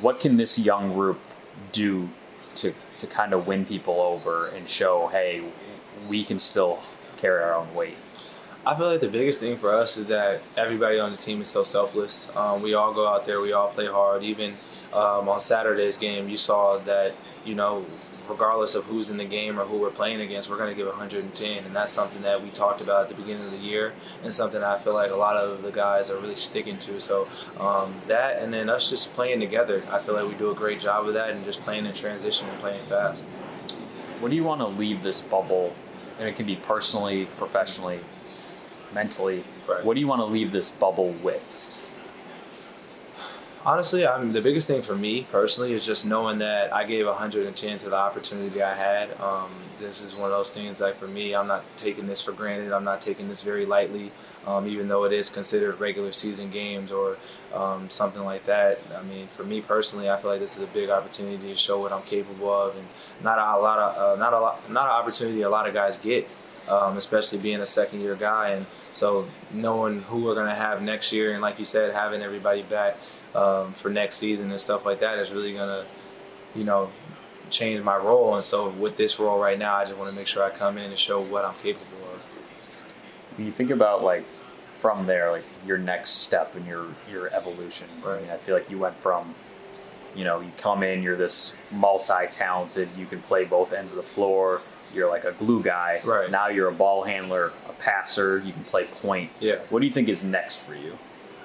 What 0.00 0.20
can 0.20 0.36
this 0.36 0.56
young 0.58 0.92
group 0.92 1.18
do 1.72 2.08
to 2.62 2.74
to 2.98 3.06
kind 3.06 3.32
of 3.32 3.46
win 3.46 3.64
people 3.64 4.00
over 4.00 4.48
and 4.48 4.68
show, 4.68 5.08
hey, 5.08 5.42
we 6.08 6.24
can 6.24 6.38
still 6.38 6.80
carry 7.16 7.42
our 7.42 7.54
own 7.54 7.74
weight? 7.74 7.96
I 8.66 8.74
feel 8.76 8.86
like 8.86 9.00
the 9.00 9.08
biggest 9.08 9.40
thing 9.40 9.56
for 9.56 9.74
us 9.74 9.96
is 9.96 10.08
that 10.08 10.42
everybody 10.56 10.98
on 10.98 11.12
the 11.12 11.16
team 11.16 11.40
is 11.40 11.48
so 11.48 11.62
selfless. 11.62 12.34
Um, 12.36 12.60
we 12.60 12.74
all 12.74 12.92
go 12.92 13.06
out 13.06 13.24
there, 13.24 13.40
we 13.40 13.52
all 13.52 13.68
play 13.68 13.86
hard. 13.86 14.22
Even 14.24 14.56
um, 14.92 15.28
on 15.28 15.40
Saturday's 15.40 15.96
game, 15.96 16.28
you 16.28 16.36
saw 16.36 16.78
that 16.78 17.14
you 17.44 17.54
know, 17.54 17.86
regardless 18.28 18.74
of 18.74 18.84
who's 18.84 19.10
in 19.10 19.16
the 19.16 19.24
game 19.24 19.58
or 19.58 19.64
who 19.64 19.78
we're 19.78 19.90
playing 19.90 20.20
against, 20.20 20.50
we're 20.50 20.56
going 20.56 20.70
to 20.70 20.74
give 20.74 20.86
110, 20.86 21.64
and 21.64 21.74
that's 21.74 21.92
something 21.92 22.22
that 22.22 22.42
we 22.42 22.50
talked 22.50 22.80
about 22.80 23.02
at 23.02 23.08
the 23.08 23.14
beginning 23.14 23.44
of 23.44 23.50
the 23.50 23.58
year, 23.58 23.92
and 24.22 24.32
something 24.32 24.62
I 24.62 24.78
feel 24.78 24.94
like 24.94 25.10
a 25.10 25.16
lot 25.16 25.36
of 25.36 25.62
the 25.62 25.70
guys 25.70 26.10
are 26.10 26.18
really 26.18 26.36
sticking 26.36 26.78
to. 26.80 27.00
So 27.00 27.28
um, 27.58 27.94
that, 28.06 28.42
and 28.42 28.52
then 28.52 28.68
us 28.68 28.90
just 28.90 29.12
playing 29.14 29.40
together, 29.40 29.82
I 29.90 29.98
feel 29.98 30.14
like 30.14 30.26
we 30.26 30.34
do 30.34 30.50
a 30.50 30.54
great 30.54 30.80
job 30.80 31.06
of 31.06 31.14
that, 31.14 31.30
and 31.30 31.44
just 31.44 31.60
playing 31.60 31.86
in 31.86 31.94
transition 31.94 32.48
and 32.48 32.58
playing 32.60 32.84
fast. 32.84 33.26
What 34.20 34.30
do 34.30 34.36
you 34.36 34.44
want 34.44 34.60
to 34.60 34.66
leave 34.66 35.02
this 35.02 35.20
bubble? 35.20 35.74
And 36.18 36.28
it 36.28 36.34
can 36.34 36.46
be 36.46 36.56
personally, 36.56 37.26
professionally, 37.36 38.00
mentally. 38.92 39.44
Right. 39.68 39.84
What 39.84 39.94
do 39.94 40.00
you 40.00 40.08
want 40.08 40.20
to 40.20 40.26
leave 40.26 40.50
this 40.50 40.70
bubble 40.72 41.12
with? 41.22 41.64
Honestly, 43.66 44.06
I'm 44.06 44.32
the 44.32 44.40
biggest 44.40 44.68
thing 44.68 44.82
for 44.82 44.94
me 44.94 45.26
personally 45.32 45.72
is 45.72 45.84
just 45.84 46.06
knowing 46.06 46.38
that 46.38 46.72
I 46.72 46.84
gave 46.84 47.06
110 47.06 47.78
to 47.78 47.90
the 47.90 47.96
opportunity 47.96 48.62
I 48.62 48.74
had. 48.74 49.20
Um, 49.20 49.50
this 49.80 50.00
is 50.00 50.14
one 50.14 50.26
of 50.26 50.30
those 50.30 50.50
things 50.50 50.80
like 50.80 50.94
for 50.94 51.08
me, 51.08 51.34
I'm 51.34 51.48
not 51.48 51.64
taking 51.76 52.06
this 52.06 52.20
for 52.20 52.30
granted. 52.30 52.72
I'm 52.72 52.84
not 52.84 53.02
taking 53.02 53.28
this 53.28 53.42
very 53.42 53.66
lightly, 53.66 54.10
um, 54.46 54.68
even 54.68 54.86
though 54.86 55.04
it 55.04 55.12
is 55.12 55.28
considered 55.28 55.80
regular 55.80 56.12
season 56.12 56.50
games 56.50 56.92
or 56.92 57.16
um, 57.52 57.90
something 57.90 58.22
like 58.24 58.46
that. 58.46 58.78
I 58.96 59.02
mean, 59.02 59.26
for 59.26 59.42
me 59.42 59.60
personally, 59.60 60.08
I 60.08 60.16
feel 60.18 60.30
like 60.30 60.40
this 60.40 60.56
is 60.56 60.62
a 60.62 60.68
big 60.68 60.88
opportunity 60.88 61.48
to 61.48 61.56
show 61.56 61.80
what 61.80 61.92
I'm 61.92 62.02
capable 62.02 62.50
of, 62.50 62.76
and 62.76 62.86
not 63.24 63.38
a, 63.38 63.60
lot 63.60 63.78
of 63.80 63.96
uh, 63.96 64.20
not 64.20 64.34
a 64.34 64.40
lot, 64.40 64.70
not 64.70 64.86
an 64.86 64.92
opportunity 64.92 65.42
a 65.42 65.50
lot 65.50 65.66
of 65.66 65.74
guys 65.74 65.98
get 65.98 66.30
um, 66.68 66.96
especially 66.96 67.38
being 67.38 67.60
a 67.60 67.66
second 67.66 68.00
year 68.00 68.14
guy. 68.14 68.50
And 68.50 68.66
so 68.90 69.26
knowing 69.52 70.02
who 70.02 70.24
we're 70.24 70.34
going 70.34 70.48
to 70.48 70.54
have 70.54 70.82
next 70.82 71.12
year, 71.12 71.32
and 71.32 71.40
like 71.40 71.58
you 71.58 71.64
said, 71.64 71.94
having 71.94 72.22
everybody 72.22 72.62
back 72.62 72.98
um, 73.34 73.72
for 73.72 73.88
next 73.88 74.16
season 74.16 74.50
and 74.50 74.60
stuff 74.60 74.86
like 74.86 75.00
that 75.00 75.18
is 75.18 75.30
really 75.30 75.52
going 75.52 75.68
to, 75.68 75.86
you 76.58 76.64
know, 76.64 76.90
change 77.50 77.82
my 77.82 77.96
role. 77.96 78.34
And 78.34 78.44
so 78.44 78.68
with 78.68 78.96
this 78.96 79.18
role 79.18 79.38
right 79.38 79.58
now, 79.58 79.76
I 79.76 79.84
just 79.84 79.96
want 79.96 80.10
to 80.10 80.16
make 80.16 80.26
sure 80.26 80.42
I 80.42 80.50
come 80.50 80.78
in 80.78 80.90
and 80.90 80.98
show 80.98 81.20
what 81.20 81.44
I'm 81.44 81.54
capable 81.62 81.86
of. 82.12 82.20
When 83.36 83.46
you 83.46 83.52
think 83.52 83.70
about 83.70 84.02
like 84.02 84.24
from 84.78 85.06
there, 85.06 85.32
like 85.32 85.44
your 85.66 85.78
next 85.78 86.10
step 86.10 86.56
in 86.56 86.64
your 86.64 86.86
your 87.10 87.34
evolution. 87.34 87.88
I 88.06 88.20
mean, 88.20 88.30
I 88.30 88.36
feel 88.36 88.54
like 88.54 88.70
you 88.70 88.78
went 88.78 88.96
from, 88.96 89.34
you 90.14 90.24
know, 90.24 90.40
you 90.40 90.52
come 90.56 90.82
in, 90.82 91.02
you're 91.02 91.16
this 91.16 91.54
multi-talented, 91.70 92.88
you 92.96 93.06
can 93.06 93.20
play 93.22 93.44
both 93.44 93.72
ends 93.72 93.92
of 93.92 93.96
the 93.96 94.04
floor. 94.04 94.62
You're 94.94 95.08
like 95.08 95.24
a 95.24 95.32
glue 95.32 95.62
guy. 95.62 96.00
Right. 96.02 96.30
Now 96.30 96.48
you're 96.48 96.68
a 96.68 96.74
ball 96.74 97.02
handler, 97.02 97.52
a 97.68 97.72
passer. 97.74 98.38
You 98.38 98.52
can 98.52 98.64
play 98.64 98.84
point. 98.84 99.30
Yeah. 99.38 99.58
What 99.68 99.80
do 99.80 99.86
you 99.86 99.92
think 99.92 100.08
is 100.08 100.24
next 100.24 100.56
for 100.56 100.74
you? 100.74 100.98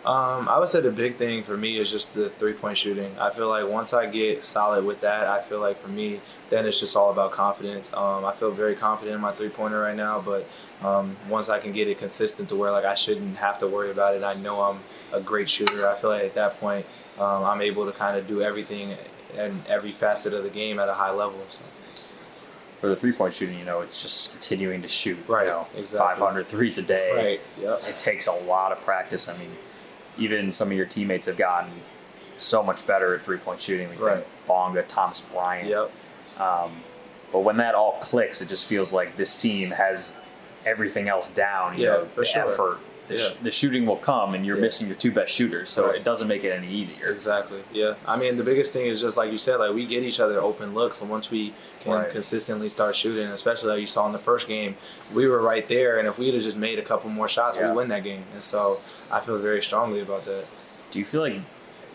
Um, 0.05 0.49
I 0.49 0.59
would 0.59 0.67
say 0.67 0.81
the 0.81 0.91
big 0.91 1.15
thing 1.15 1.43
for 1.43 1.55
me 1.55 1.77
is 1.77 1.89
just 1.89 2.13
the 2.13 2.29
three 2.29 2.51
point 2.51 2.77
shooting. 2.77 3.15
I 3.17 3.29
feel 3.29 3.47
like 3.47 3.69
once 3.69 3.93
I 3.93 4.05
get 4.05 4.43
solid 4.43 4.83
with 4.83 4.99
that, 5.01 5.27
I 5.27 5.41
feel 5.41 5.61
like 5.61 5.77
for 5.77 5.87
me, 5.87 6.19
then 6.49 6.65
it's 6.65 6.77
just 6.77 6.97
all 6.97 7.09
about 7.09 7.31
confidence. 7.31 7.93
Um, 7.93 8.25
I 8.25 8.33
feel 8.33 8.51
very 8.51 8.75
confident 8.75 9.15
in 9.15 9.21
my 9.21 9.31
three 9.31 9.47
pointer 9.47 9.79
right 9.79 9.95
now, 9.95 10.19
but 10.19 10.51
um, 10.81 11.15
once 11.29 11.47
I 11.47 11.59
can 11.59 11.71
get 11.71 11.87
it 11.87 11.99
consistent 11.99 12.49
to 12.49 12.55
where 12.57 12.69
like 12.69 12.83
I 12.83 12.95
shouldn't 12.95 13.37
have 13.37 13.59
to 13.59 13.67
worry 13.67 13.91
about 13.91 14.15
it, 14.15 14.23
I 14.23 14.33
know 14.33 14.61
I'm 14.61 14.79
a 15.13 15.21
great 15.21 15.49
shooter. 15.49 15.87
I 15.87 15.95
feel 15.95 16.09
like 16.09 16.23
at 16.23 16.35
that 16.35 16.59
point, 16.59 16.85
um, 17.17 17.45
I'm 17.45 17.61
able 17.61 17.85
to 17.85 17.93
kind 17.93 18.17
of 18.17 18.27
do 18.27 18.41
everything 18.41 18.95
and 19.37 19.65
every 19.67 19.93
facet 19.93 20.33
of 20.33 20.43
the 20.43 20.49
game 20.49 20.79
at 20.79 20.89
a 20.89 20.93
high 20.93 21.11
level. 21.11 21.39
So. 21.47 21.63
For 22.81 22.89
the 22.89 22.95
three-point 22.97 23.33
shooting, 23.33 23.57
you 23.57 23.63
know, 23.63 23.79
it's 23.79 24.01
just 24.01 24.31
continuing 24.31 24.81
to 24.81 24.89
shoot. 24.89 25.17
Right, 25.29 25.45
You 25.45 25.51
know, 25.51 25.67
exactly. 25.77 26.19
500 26.19 26.45
threes 26.47 26.77
a 26.77 26.81
day. 26.81 27.15
Right. 27.15 27.41
Yep. 27.63 27.83
it 27.87 27.97
takes 27.97 28.27
a 28.27 28.33
lot 28.33 28.73
of 28.73 28.81
practice. 28.81 29.29
I 29.29 29.37
mean, 29.37 29.51
even 30.17 30.51
some 30.51 30.69
of 30.69 30.77
your 30.77 30.85
teammates 30.85 31.25
have 31.27 31.37
gotten 31.37 31.71
so 32.37 32.63
much 32.63 32.85
better 32.85 33.15
at 33.15 33.21
three 33.23 33.37
point 33.37 33.61
shooting. 33.61 33.89
We 33.89 33.95
Right. 33.97 34.15
think 34.17 34.27
Bonga, 34.47 34.83
Thomas 34.83 35.21
Bryant. 35.21 35.69
Yep. 35.69 35.91
Um, 36.39 36.83
but 37.31 37.39
when 37.39 37.57
that 37.57 37.75
all 37.75 37.97
clicks, 38.01 38.41
it 38.41 38.47
just 38.49 38.67
feels 38.67 38.91
like 38.93 39.15
this 39.17 39.35
team 39.35 39.71
has 39.71 40.21
everything 40.65 41.09
else 41.09 41.29
down. 41.29 41.77
You 41.77 41.85
Yeah, 41.85 41.89
know, 41.91 42.05
for 42.13 42.19
the 42.21 42.25
sure. 42.25 42.51
effort, 42.51 42.77
the, 43.07 43.17
sh- 43.17 43.33
the 43.43 43.51
shooting 43.51 43.85
will 43.85 43.97
come, 43.97 44.33
and 44.33 44.45
you're 44.45 44.55
Yeah. 44.55 44.61
missing 44.61 44.87
your 44.87 44.95
two 44.95 45.11
best 45.11 45.33
shooters, 45.33 45.69
so 45.69 45.87
Right. 45.87 45.95
it 45.97 46.03
doesn't 46.03 46.27
make 46.27 46.43
it 46.43 46.51
any 46.51 46.69
easier. 46.69 47.09
Exactly. 47.09 47.63
Yeah. 47.73 47.95
I 48.05 48.15
mean, 48.17 48.37
the 48.37 48.43
biggest 48.43 48.71
thing 48.73 48.87
is 48.87 49.01
just 49.01 49.17
like 49.17 49.31
you 49.31 49.37
said, 49.37 49.57
like 49.57 49.73
we 49.73 49.85
get 49.85 50.03
each 50.03 50.19
other 50.19 50.41
open 50.41 50.73
looks, 50.73 51.01
and 51.01 51.09
once 51.09 51.29
we 51.29 51.53
can 51.81 51.91
Right. 51.93 52.09
consistently 52.09 52.69
start 52.69 52.95
shooting, 52.95 53.27
especially 53.27 53.69
like 53.71 53.79
you 53.81 53.87
saw 53.87 54.05
in 54.05 54.13
the 54.13 54.19
first 54.19 54.47
game, 54.47 54.77
we 55.13 55.27
were 55.27 55.41
right 55.41 55.67
there, 55.67 55.97
and 55.99 56.07
if 56.07 56.17
we'd 56.17 56.33
have 56.33 56.43
just 56.43 56.55
made 56.57 56.79
a 56.79 56.83
couple 56.83 57.09
more 57.09 57.27
shots, 57.27 57.57
Yeah. 57.57 57.71
we 57.71 57.77
win 57.77 57.89
that 57.89 58.03
game. 58.03 58.23
And 58.33 58.41
so 58.43 58.79
I 59.11 59.19
feel 59.19 59.37
very 59.37 59.61
strongly 59.61 59.99
about 59.99 60.25
that. 60.25 60.45
Do 60.91 60.99
you 60.99 61.05
feel 61.05 61.21
like 61.21 61.35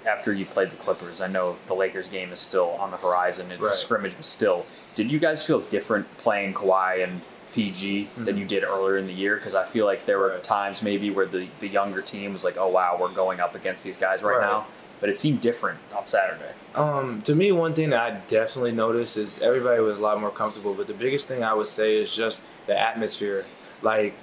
after 0.06 0.32
you 0.32 0.44
played 0.46 0.70
the 0.70 0.76
Clippers, 0.76 1.20
I 1.20 1.26
know 1.26 1.56
the 1.66 1.74
Lakers 1.74 2.08
game 2.08 2.32
is 2.32 2.40
still 2.40 2.70
on 2.78 2.90
the 2.90 2.96
horizon, 2.98 3.50
it's 3.50 3.66
a 3.66 3.72
scrimmage, 3.72 4.14
but 4.16 4.24
still, 4.26 4.64
did 4.94 5.10
you 5.10 5.18
guys 5.18 5.44
feel 5.44 5.60
different 5.60 6.06
playing 6.18 6.54
Kawhi 6.54 7.02
and 7.04 7.20
PG 7.54 8.08
than 8.16 8.36
Mhm. 8.36 8.38
you 8.38 8.44
did 8.44 8.64
earlier 8.64 8.96
in 8.96 9.06
the 9.06 9.12
year? 9.12 9.36
Because 9.36 9.54
I 9.54 9.64
feel 9.64 9.84
like 9.86 10.06
there 10.06 10.18
were 10.18 10.28
Right. 10.30 10.42
times 10.42 10.82
maybe 10.82 11.10
where 11.10 11.26
the, 11.26 11.48
the 11.60 11.68
younger 11.68 12.02
team 12.02 12.32
was 12.32 12.44
like, 12.44 12.56
oh 12.56 12.68
wow, 12.68 12.96
we're 13.00 13.08
going 13.08 13.40
up 13.40 13.54
against 13.54 13.84
these 13.84 13.96
guys 13.96 14.22
right, 14.22 14.38
Right. 14.38 14.42
now. 14.46 14.66
But 15.00 15.08
it 15.10 15.18
seemed 15.18 15.40
different 15.40 15.78
on 15.96 16.06
Saturday. 16.06 16.52
Um, 16.74 17.22
to 17.22 17.34
me, 17.34 17.52
one 17.52 17.72
thing 17.74 17.90
that 17.90 18.00
I 18.02 18.10
definitely 18.26 18.72
noticed 18.72 19.16
is 19.16 19.40
everybody 19.40 19.80
was 19.80 20.00
a 20.00 20.02
lot 20.02 20.20
more 20.20 20.30
comfortable. 20.30 20.74
But 20.74 20.88
the 20.88 20.94
biggest 20.94 21.28
thing 21.28 21.44
I 21.44 21.54
would 21.54 21.68
say 21.68 21.94
is 21.96 22.12
just 22.14 22.44
the 22.66 22.76
atmosphere. 22.78 23.44
Like 23.80 24.14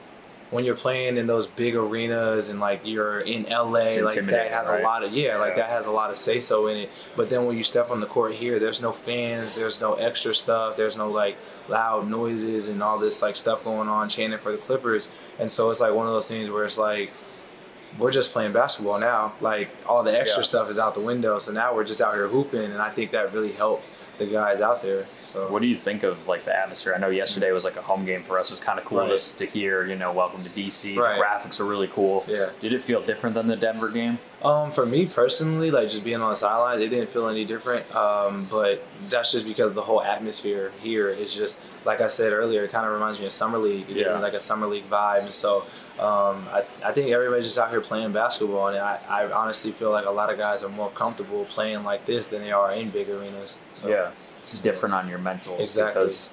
when 0.51 0.63
you're 0.63 0.75
playing 0.75 1.17
in 1.17 1.25
those 1.27 1.47
big 1.47 1.75
arenas 1.75 2.49
and 2.49 2.59
like 2.59 2.81
you're 2.83 3.17
in 3.19 3.43
LA, 3.49 3.65
like 4.01 4.15
that 4.25 4.51
has 4.51 4.67
right? 4.67 4.81
a 4.81 4.83
lot 4.83 5.03
of 5.03 5.11
yeah, 5.11 5.37
like 5.37 5.55
that 5.55 5.69
has 5.69 5.87
a 5.87 5.91
lot 5.91 6.11
of 6.11 6.17
say 6.17 6.39
so 6.39 6.67
in 6.67 6.77
it. 6.77 6.91
But 7.15 7.29
then 7.29 7.45
when 7.45 7.57
you 7.57 7.63
step 7.63 7.89
on 7.89 7.99
the 7.99 8.05
court 8.05 8.33
here, 8.33 8.59
there's 8.59 8.81
no 8.81 8.91
fans, 8.91 9.55
there's 9.55 9.81
no 9.81 9.95
extra 9.95 10.33
stuff, 10.35 10.77
there's 10.77 10.95
no 10.97 11.09
like 11.09 11.35
loud 11.67 12.07
noises 12.07 12.67
and 12.67 12.81
all 12.83 12.99
this 12.99 13.21
like 13.21 13.35
stuff 13.35 13.63
going 13.63 13.89
on 13.89 14.07
chanting 14.07 14.39
for 14.39 14.51
the 14.51 14.57
Clippers. 14.59 15.09
And 15.39 15.49
so 15.49 15.71
it's 15.71 15.79
like 15.79 15.93
one 15.93 16.05
of 16.05 16.13
those 16.13 16.27
things 16.27 16.49
where 16.49 16.65
it's 16.65 16.77
like 16.77 17.09
we're 17.97 18.11
just 18.11 18.31
playing 18.33 18.51
basketball 18.53 18.99
now. 18.99 19.33
Like 19.41 19.69
all 19.87 20.03
the 20.03 20.17
extra 20.17 20.39
Yeah. 20.41 20.45
stuff 20.45 20.69
is 20.69 20.77
out 20.77 20.93
the 20.93 20.99
window. 21.01 21.39
So 21.39 21.51
now 21.53 21.73
we're 21.73 21.85
just 21.85 22.01
out 22.01 22.13
here 22.13 22.27
hooping, 22.27 22.59
and 22.71 22.81
I 22.81 22.91
think 22.91 23.11
that 23.11 23.33
really 23.33 23.51
helped 23.53 23.85
the 24.17 24.25
guys 24.25 24.61
out 24.61 24.81
there. 24.81 25.05
So 25.23 25.51
What 25.51 25.61
do 25.61 25.67
you 25.67 25.75
think 25.75 26.03
of 26.03 26.27
like 26.27 26.45
the 26.45 26.55
atmosphere? 26.57 26.93
I 26.95 26.99
know 26.99 27.09
yesterday 27.09 27.51
was 27.51 27.63
like 27.65 27.75
a 27.75 27.81
home 27.81 28.05
game 28.05 28.23
for 28.23 28.39
us. 28.39 28.49
It 28.49 28.53
was 28.53 28.59
kind 28.59 28.79
of 28.79 28.85
cool 28.85 28.99
Right. 28.99 29.17
to, 29.17 29.37
to 29.37 29.45
hear, 29.45 29.85
you 29.85 29.95
know, 29.95 30.11
welcome 30.11 30.43
to 30.43 30.49
DC. 30.49 30.95
Right. 30.97 31.17
The 31.17 31.23
graphics 31.23 31.59
were 31.59 31.65
really 31.65 31.87
cool. 31.87 32.23
Yeah. 32.27 32.49
Did 32.61 32.73
it 32.73 32.81
feel 32.81 33.01
different 33.01 33.33
than 33.35 33.47
the 33.47 33.55
Denver 33.55 33.89
game? 33.89 34.19
Um, 34.45 34.71
for 34.71 34.85
me 34.85 35.07
personally, 35.07 35.71
like 35.71 35.89
just 35.89 36.03
being 36.03 36.21
on 36.21 36.29
the 36.29 36.35
sidelines, 36.35 36.81
it 36.81 36.89
didn't 36.89 37.09
feel 37.09 37.27
any 37.27 37.45
different. 37.45 37.93
Um, 37.95 38.47
but 38.51 38.85
that's 39.09 39.31
just 39.31 39.45
because 39.45 39.73
the 39.73 39.81
whole 39.81 40.01
atmosphere 40.01 40.71
here 40.81 41.09
is 41.09 41.33
just 41.33 41.59
like 41.83 41.99
I 42.01 42.07
said 42.07 42.31
earlier. 42.33 42.63
It 42.63 42.71
kind 42.71 42.85
of 42.85 42.93
reminds 42.93 43.19
me 43.19 43.25
of 43.25 43.33
summer 43.33 43.57
league. 43.57 43.89
It 43.89 43.97
Yeah. 43.97 44.19
like 44.19 44.33
a 44.33 44.39
summer 44.39 44.67
league 44.67 44.89
vibe. 44.89 45.23
And 45.25 45.33
so 45.33 45.61
um, 45.99 46.47
I, 46.51 46.63
I 46.83 46.91
think 46.91 47.11
everybody's 47.11 47.45
just 47.45 47.57
out 47.57 47.69
here 47.69 47.81
playing 47.81 48.11
basketball, 48.11 48.67
and 48.67 48.77
I, 48.77 48.99
I 49.07 49.31
honestly 49.31 49.71
feel 49.71 49.91
like 49.91 50.05
a 50.05 50.11
lot 50.11 50.31
of 50.31 50.37
guys 50.37 50.63
are 50.63 50.69
more 50.69 50.89
comfortable 50.91 51.45
playing 51.45 51.83
like 51.83 52.05
this 52.05 52.27
than 52.27 52.41
they 52.41 52.51
are 52.51 52.71
in 52.73 52.89
big 52.91 53.09
arenas. 53.09 53.59
So, 53.73 53.87
Yeah, 53.87 54.11
it's 54.39 54.57
different 54.59 54.93
on 54.95 55.07
your 55.09 55.19
mental 55.19 55.57
Exactly. 55.59 56.03
because 56.03 56.29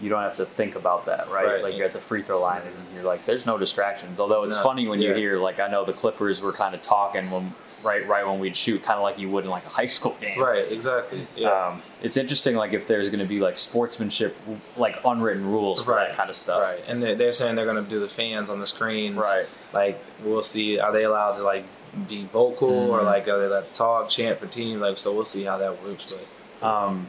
you 0.00 0.08
don't 0.08 0.22
have 0.22 0.36
to 0.36 0.46
think 0.46 0.76
about 0.76 1.04
that, 1.06 1.30
right? 1.30 1.46
Right. 1.46 1.62
Like 1.62 1.76
you're 1.76 1.86
at 1.86 1.92
the 1.92 2.00
free 2.00 2.22
throw 2.22 2.40
line 2.40 2.62
and 2.62 2.74
you're 2.94 3.04
like, 3.04 3.26
there's 3.26 3.44
no 3.46 3.58
distractions. 3.58 4.18
Although 4.20 4.44
it's 4.44 4.56
No, 4.56 4.62
funny 4.62 4.88
when 4.88 5.00
you 5.02 5.12
hear, 5.14 5.38
like, 5.38 5.60
I 5.60 5.68
know 5.68 5.84
the 5.84 5.92
Clippers 5.92 6.40
were 6.42 6.52
kind 6.52 6.74
of 6.74 6.82
talking 6.82 7.30
when 7.30 7.54
right 7.82 8.06
right 8.06 8.26
when 8.26 8.38
we'd 8.38 8.54
shoot, 8.56 8.82
kind 8.82 8.98
of 8.98 9.02
like 9.02 9.18
you 9.18 9.30
would 9.30 9.44
in 9.44 9.50
like 9.50 9.64
a 9.64 9.68
high 9.70 9.86
school 9.86 10.14
game. 10.20 10.38
Right, 10.38 10.70
exactly. 10.70 11.26
Yeah. 11.34 11.48
Um, 11.68 11.82
it's 12.02 12.16
interesting, 12.18 12.54
like 12.54 12.72
if 12.74 12.86
there's 12.86 13.08
going 13.08 13.20
to 13.20 13.26
be 13.26 13.40
like 13.40 13.56
sportsmanship, 13.58 14.36
like 14.76 14.98
unwritten 15.04 15.46
rules 15.46 15.82
for 15.82 15.94
that 15.94 16.14
kind 16.16 16.28
of 16.28 16.36
stuff. 16.36 16.62
Right, 16.62 16.82
and 16.86 17.02
they're, 17.02 17.14
they're 17.14 17.32
saying 17.32 17.56
they're 17.56 17.64
going 17.70 17.82
to 17.82 17.88
do 17.90 17.98
the 18.00 18.08
fans 18.08 18.50
on 18.50 18.60
the 18.60 18.66
screens. 18.66 19.16
Right. 19.16 19.46
Like 19.72 20.02
we'll 20.22 20.42
see. 20.42 20.78
Are 20.78 20.92
they 20.92 21.04
allowed 21.04 21.36
to 21.36 21.42
like 21.42 21.64
be 22.08 22.24
vocal 22.26 22.90
or 22.90 23.00
Mhm. 23.00 23.04
like 23.04 23.28
are 23.28 23.38
they 23.38 23.46
allowed 23.46 23.66
to 23.66 23.72
talk, 23.72 24.08
chant 24.10 24.38
for 24.38 24.46
team? 24.46 24.78
Like 24.80 24.98
so, 24.98 25.12
we'll 25.14 25.24
see 25.24 25.44
how 25.44 25.56
that 25.58 25.82
works. 25.82 26.14
But 26.60 26.66
Um, 26.66 27.08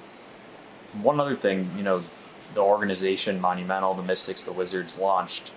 one 1.02 1.20
other 1.20 1.36
thing, 1.36 1.70
you 1.78 1.84
know, 1.84 2.04
the 2.54 2.62
organization 2.62 3.40
Monumental, 3.40 3.94
the 3.94 4.04
Mystics, 4.04 4.44
the 4.44 4.52
Wizards 4.54 4.98
launched 4.98 5.52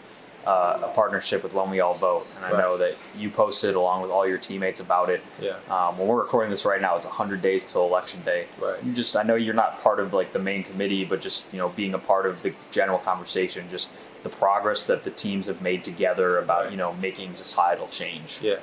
uh, 0.46 0.78
a 0.84 0.88
partnership 0.94 1.42
with 1.42 1.54
When 1.54 1.70
We 1.70 1.80
All 1.80 1.94
Vote, 1.94 2.26
and 2.36 2.44
I 2.44 2.50
Right. 2.52 2.58
know 2.60 2.76
that 2.76 2.96
you 3.16 3.30
posted 3.30 3.74
along 3.74 4.02
with 4.02 4.10
all 4.10 4.26
your 4.26 4.36
teammates 4.36 4.78
about 4.78 5.08
it. 5.08 5.22
yeah, 5.40 5.54
Um, 5.70 5.96
when 5.98 6.06
we're 6.06 6.20
recording 6.20 6.50
this 6.50 6.66
right 6.66 6.82
now, 6.82 6.96
it's 6.96 7.06
100 7.06 7.40
days 7.40 7.64
till 7.70 7.82
election 7.86 8.20
day. 8.26 8.46
right. 8.60 8.82
You 8.84 8.92
just, 8.92 9.16
I 9.16 9.22
know 9.22 9.36
you're 9.36 9.54
not 9.54 9.82
part 9.82 10.00
of 10.00 10.12
like 10.12 10.34
the 10.34 10.38
main 10.38 10.62
committee, 10.62 11.04
but 11.06 11.22
just 11.22 11.50
you 11.52 11.58
know, 11.58 11.70
being 11.70 11.94
a 11.94 11.98
part 11.98 12.26
of 12.26 12.42
the 12.42 12.52
general 12.70 12.98
conversation, 12.98 13.70
just 13.70 13.90
the 14.22 14.28
progress 14.28 14.84
that 14.86 15.04
the 15.04 15.10
teams 15.10 15.46
have 15.46 15.62
made 15.62 15.82
together 15.84 16.38
about 16.38 16.70
you 16.70 16.76
know 16.76 16.92
making 16.94 17.36
societal 17.36 17.88
change. 17.88 18.38
Yeah. 18.42 18.56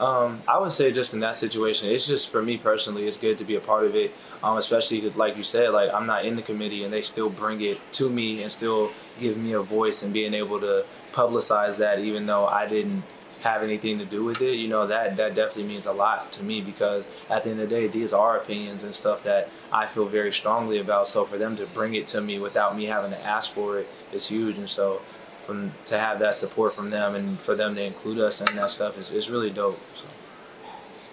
Um, 0.00 0.42
I 0.48 0.58
would 0.58 0.72
say 0.72 0.90
just 0.92 1.12
in 1.12 1.20
that 1.20 1.36
situation, 1.36 1.90
it's 1.90 2.06
just 2.06 2.30
for 2.30 2.42
me 2.42 2.56
personally, 2.56 3.06
it's 3.06 3.18
good 3.18 3.36
to 3.38 3.44
be 3.44 3.56
a 3.56 3.60
part 3.60 3.84
of 3.84 3.94
it. 3.94 4.12
Um, 4.42 4.56
especially 4.56 5.02
like 5.10 5.36
you 5.36 5.44
said, 5.44 5.70
like 5.70 5.92
I'm 5.92 6.06
not 6.06 6.24
in 6.24 6.36
the 6.36 6.42
committee 6.42 6.84
and 6.84 6.92
they 6.92 7.02
still 7.02 7.28
bring 7.28 7.60
it 7.60 7.78
to 7.92 8.08
me 8.08 8.42
and 8.42 8.50
still 8.50 8.92
give 9.20 9.36
me 9.36 9.52
a 9.52 9.60
voice 9.60 10.02
and 10.02 10.12
being 10.12 10.32
able 10.32 10.58
to 10.60 10.86
publicize 11.12 11.76
that 11.78 11.98
even 11.98 12.24
though 12.24 12.46
I 12.46 12.66
didn't 12.66 13.02
have 13.42 13.62
anything 13.62 13.98
to 13.98 14.06
do 14.06 14.24
with 14.24 14.40
it, 14.40 14.58
you 14.58 14.68
know, 14.68 14.86
that 14.86 15.18
that 15.18 15.34
definitely 15.34 15.64
means 15.64 15.84
a 15.84 15.92
lot 15.92 16.32
to 16.32 16.42
me 16.42 16.62
because 16.62 17.04
at 17.28 17.44
the 17.44 17.50
end 17.50 17.60
of 17.60 17.68
the 17.68 17.74
day, 17.74 17.86
these 17.86 18.14
are 18.14 18.38
opinions 18.38 18.82
and 18.84 18.94
stuff 18.94 19.22
that 19.24 19.50
I 19.70 19.86
feel 19.86 20.06
very 20.06 20.32
strongly 20.32 20.78
about. 20.78 21.10
So 21.10 21.26
for 21.26 21.36
them 21.36 21.58
to 21.58 21.66
bring 21.66 21.94
it 21.94 22.08
to 22.08 22.22
me 22.22 22.38
without 22.38 22.74
me 22.74 22.86
having 22.86 23.10
to 23.10 23.20
ask 23.20 23.52
for 23.52 23.78
it 23.80 23.88
is 24.12 24.28
huge. 24.28 24.56
And 24.56 24.70
so 24.70 25.02
from 25.50 25.72
to 25.84 25.98
have 25.98 26.20
that 26.20 26.36
support 26.36 26.72
from 26.72 26.90
them 26.90 27.16
and 27.16 27.40
for 27.40 27.56
them 27.56 27.74
to 27.74 27.84
include 27.84 28.20
us 28.20 28.40
in 28.40 28.54
that 28.54 28.70
stuff 28.70 28.96
is, 28.96 29.10
is 29.10 29.28
really 29.28 29.50
dope. 29.50 29.80
So. 29.96 30.04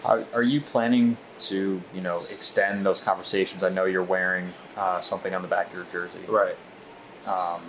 Are, 0.05 0.25
are 0.31 0.43
you 0.43 0.61
planning 0.61 1.17
to, 1.39 1.81
you 1.91 2.01
know, 2.01 2.19
extend 2.31 2.85
those 2.85 3.01
conversations? 3.01 3.63
I 3.63 3.69
know 3.69 3.85
you're 3.85 4.03
wearing 4.03 4.49
uh, 4.77 5.01
something 5.01 5.33
on 5.33 5.41
the 5.41 5.47
back 5.47 5.69
of 5.69 5.73
your 5.73 5.85
jersey. 5.85 6.19
Right. 6.27 6.55
Um, 7.25 7.61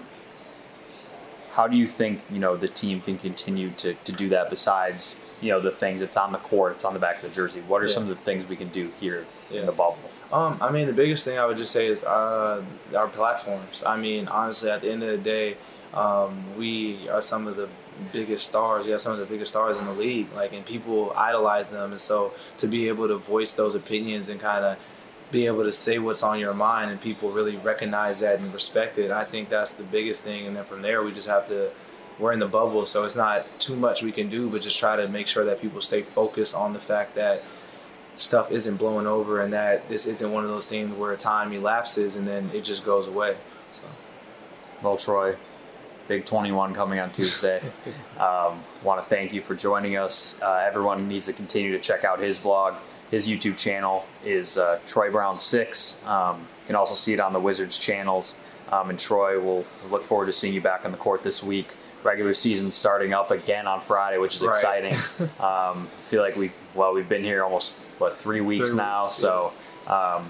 how 1.53 1.67
do 1.67 1.77
you 1.79 1.87
think, 1.87 2.21
you 2.31 2.39
know, 2.39 2.55
the 2.55 2.69
team 2.69 3.01
can 3.01 3.17
continue 3.19 3.71
to, 3.79 3.95
to 3.95 4.13
do 4.13 4.29
that 4.29 4.51
besides, 4.51 5.19
you 5.41 5.51
know, 5.51 5.61
the 5.61 5.71
things 5.71 6.03
it's 6.03 6.19
on 6.19 6.33
the 6.33 6.39
court, 6.39 6.75
it's 6.75 6.85
on 6.85 6.93
the 6.93 7.01
back 7.01 7.17
of 7.17 7.23
the 7.23 7.35
jersey? 7.35 7.63
What 7.67 7.81
are 7.81 7.87
Yeah. 7.87 7.95
some 7.95 8.03
of 8.03 8.11
the 8.11 8.15
things 8.17 8.47
we 8.47 8.57
can 8.57 8.69
do 8.69 8.93
here 9.01 9.25
Yeah. 9.51 9.61
in 9.61 9.67
the 9.67 9.73
bubble? 9.73 10.11
Um, 10.31 10.59
I 10.61 10.71
mean, 10.71 10.87
the 10.87 10.93
biggest 10.93 11.25
thing 11.25 11.39
I 11.39 11.47
would 11.47 11.57
just 11.57 11.73
say 11.73 11.87
is 11.87 12.05
uh, 12.05 12.63
our 12.95 13.09
platforms. 13.09 13.83
I 13.87 13.97
mean, 13.97 14.29
honestly, 14.29 14.71
at 14.71 14.83
the 14.83 14.93
end 14.93 15.03
of 15.03 15.09
the 15.09 15.17
day, 15.17 15.57
um, 15.95 16.57
we 16.57 17.09
are 17.09 17.23
some 17.23 17.47
of 17.47 17.57
the 17.57 17.69
biggest 18.13 18.47
stars. 18.47 18.85
We 18.85 18.93
have 18.93 19.01
some 19.01 19.13
of 19.13 19.19
the 19.19 19.27
biggest 19.27 19.53
stars 19.53 19.79
in 19.79 19.87
the 19.87 19.93
league. 19.93 20.33
Like, 20.35 20.53
and 20.53 20.65
people 20.65 21.13
idolize 21.17 21.71
them, 21.71 21.93
and 21.93 22.01
so 22.01 22.35
to 22.59 22.67
be 22.67 22.89
able 22.89 23.09
to 23.09 23.17
voice 23.17 23.53
those 23.53 23.75
opinions 23.75 24.29
and 24.29 24.41
kind 24.41 24.65
of 24.65 24.79
be 25.31 25.47
able 25.47 25.65
to 25.65 25.73
say 25.73 25.99
what's 25.99 26.23
on 26.23 26.39
your 26.39 26.55
mind, 26.55 26.91
and 26.91 27.01
people 27.01 27.31
really 27.31 27.57
recognize 27.57 28.21
that 28.21 28.41
and 28.41 28.53
respect 28.53 28.99
it. 28.99 29.11
I 29.11 29.25
think 29.25 29.49
that's 29.49 29.73
the 29.73 29.83
biggest 29.83 30.23
thing. 30.23 30.47
And 30.47 30.57
then 30.57 30.65
from 30.65 30.83
there, 30.83 31.03
we 31.03 31.13
just 31.13 31.29
have 31.29 31.47
to. 31.49 31.73
We're 32.19 32.33
in 32.33 32.41
the 32.41 32.49
bubble, 32.49 32.85
so 32.85 33.05
it's 33.05 33.15
not 33.15 33.47
too 33.61 33.77
much 33.77 34.03
we 34.03 34.11
can 34.11 34.29
do, 34.29 34.51
but 34.51 34.63
just 34.63 34.77
try 34.77 34.97
to 34.97 35.07
make 35.07 35.29
sure 35.29 35.45
that 35.45 35.61
people 35.61 35.81
stay 35.81 36.03
focused 36.03 36.53
on 36.53 36.73
the 36.73 36.81
fact 36.81 37.15
that 37.15 37.45
stuff 38.17 38.51
isn't 38.51 38.77
blowing 38.77 39.07
over 39.07 39.41
and 39.41 39.53
that 39.53 39.89
this 39.89 40.07
isn't 40.07 40.33
one 40.33 40.43
of 40.43 40.51
those 40.51 40.67
things 40.67 40.93
where 40.97 41.17
time 41.17 41.53
elapses 41.53 42.17
and 42.17 42.27
then 42.27 42.51
it 42.53 42.65
just 42.65 42.85
goes 42.85 43.07
away. 43.07 43.37
So 43.73 43.85
Well, 44.83 44.97
Troy, 44.97 45.37
Big 46.09 46.25
21 46.25 46.75
coming 46.75 46.99
on 46.99 47.11
Tuesday. 47.13 47.61
um, 48.19 48.63
Want 48.83 49.03
to 49.03 49.09
thank 49.09 49.33
you 49.33 49.43
for 49.43 49.55
joining 49.55 49.97
us. 49.97 50.41
Uh, 50.41 50.65
everyone 50.67 51.07
needs 51.07 51.27
to 51.27 51.35
continue 51.35 51.71
to 51.73 51.79
check 51.79 52.03
out 52.03 52.19
his 52.19 52.39
blog. 52.39 52.75
His 53.11 53.29
YouTube 53.29 53.59
channel 53.59 54.05
is 54.25 54.57
uh, 54.59 54.81
Troy 54.87 55.11
Brown 55.11 55.39
Six. 55.39 56.05
Um, 56.07 56.39
you 56.41 56.67
can 56.67 56.77
also 56.77 56.95
see 56.95 57.13
it 57.13 57.21
on 57.21 57.33
the 57.35 57.41
Wizards 57.41 57.77
channels. 57.79 58.37
Um, 58.73 58.91
and 58.91 58.99
Troy, 58.99 59.39
we'll 59.41 59.65
look 59.91 60.05
forward 60.05 60.27
to 60.27 60.33
seeing 60.33 60.55
you 60.55 60.61
back 60.63 60.85
on 60.87 60.93
the 60.93 60.99
court 60.99 61.23
this 61.23 61.43
week. 61.43 61.69
Regular 62.05 62.33
season 62.33 62.71
starting 62.71 63.13
up 63.13 63.31
again 63.31 63.67
on 63.67 63.81
Friday, 63.81 64.19
which 64.19 64.37
is 64.37 64.43
Right. 64.43 64.55
exciting. 64.55 64.95
um, 65.41 65.89
I 65.89 66.03
feel 66.03 66.23
like 66.23 66.37
we 66.37 66.53
well 66.75 66.95
we've 66.95 67.09
been 67.09 67.25
here 67.25 67.43
almost 67.45 67.87
what 67.99 68.15
three 68.15 68.41
weeks 68.41 68.71
Three 68.71 68.79
now, 68.79 69.03
weeks, 69.03 69.15
so 69.15 69.53
um, 69.87 70.29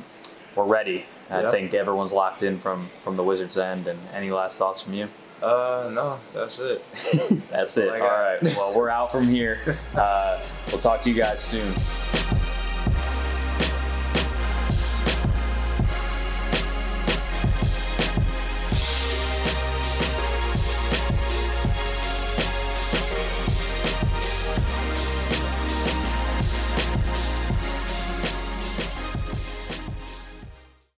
we're 0.57 0.65
ready. 0.65 1.05
I 1.31 1.43
Yep. 1.43 1.51
think 1.53 1.75
everyone's 1.75 2.13
locked 2.13 2.43
in 2.43 2.59
from 2.59 2.89
from 3.01 3.17
the 3.17 3.23
Wizards 3.23 3.59
end. 3.59 3.87
And 3.87 3.99
any 4.15 4.31
last 4.31 4.57
thoughts 4.59 4.81
from 4.81 4.95
you? 4.95 5.09
Uh 5.43 5.91
no, 5.93 6.19
that's 6.35 6.59
it. 6.59 6.85
That's 7.51 7.77
it. 7.77 7.89
All 7.89 7.99
right. 7.99 8.39
Well, 8.43 8.77
we're 8.77 8.91
out 8.91 9.13
from 9.13 9.29
here. 9.29 9.77
Uh, 9.95 10.41
we'll 10.69 10.79
talk 10.79 11.01
to 11.03 11.11
you 11.11 11.17
guys 11.17 11.41
soon. 11.41 11.73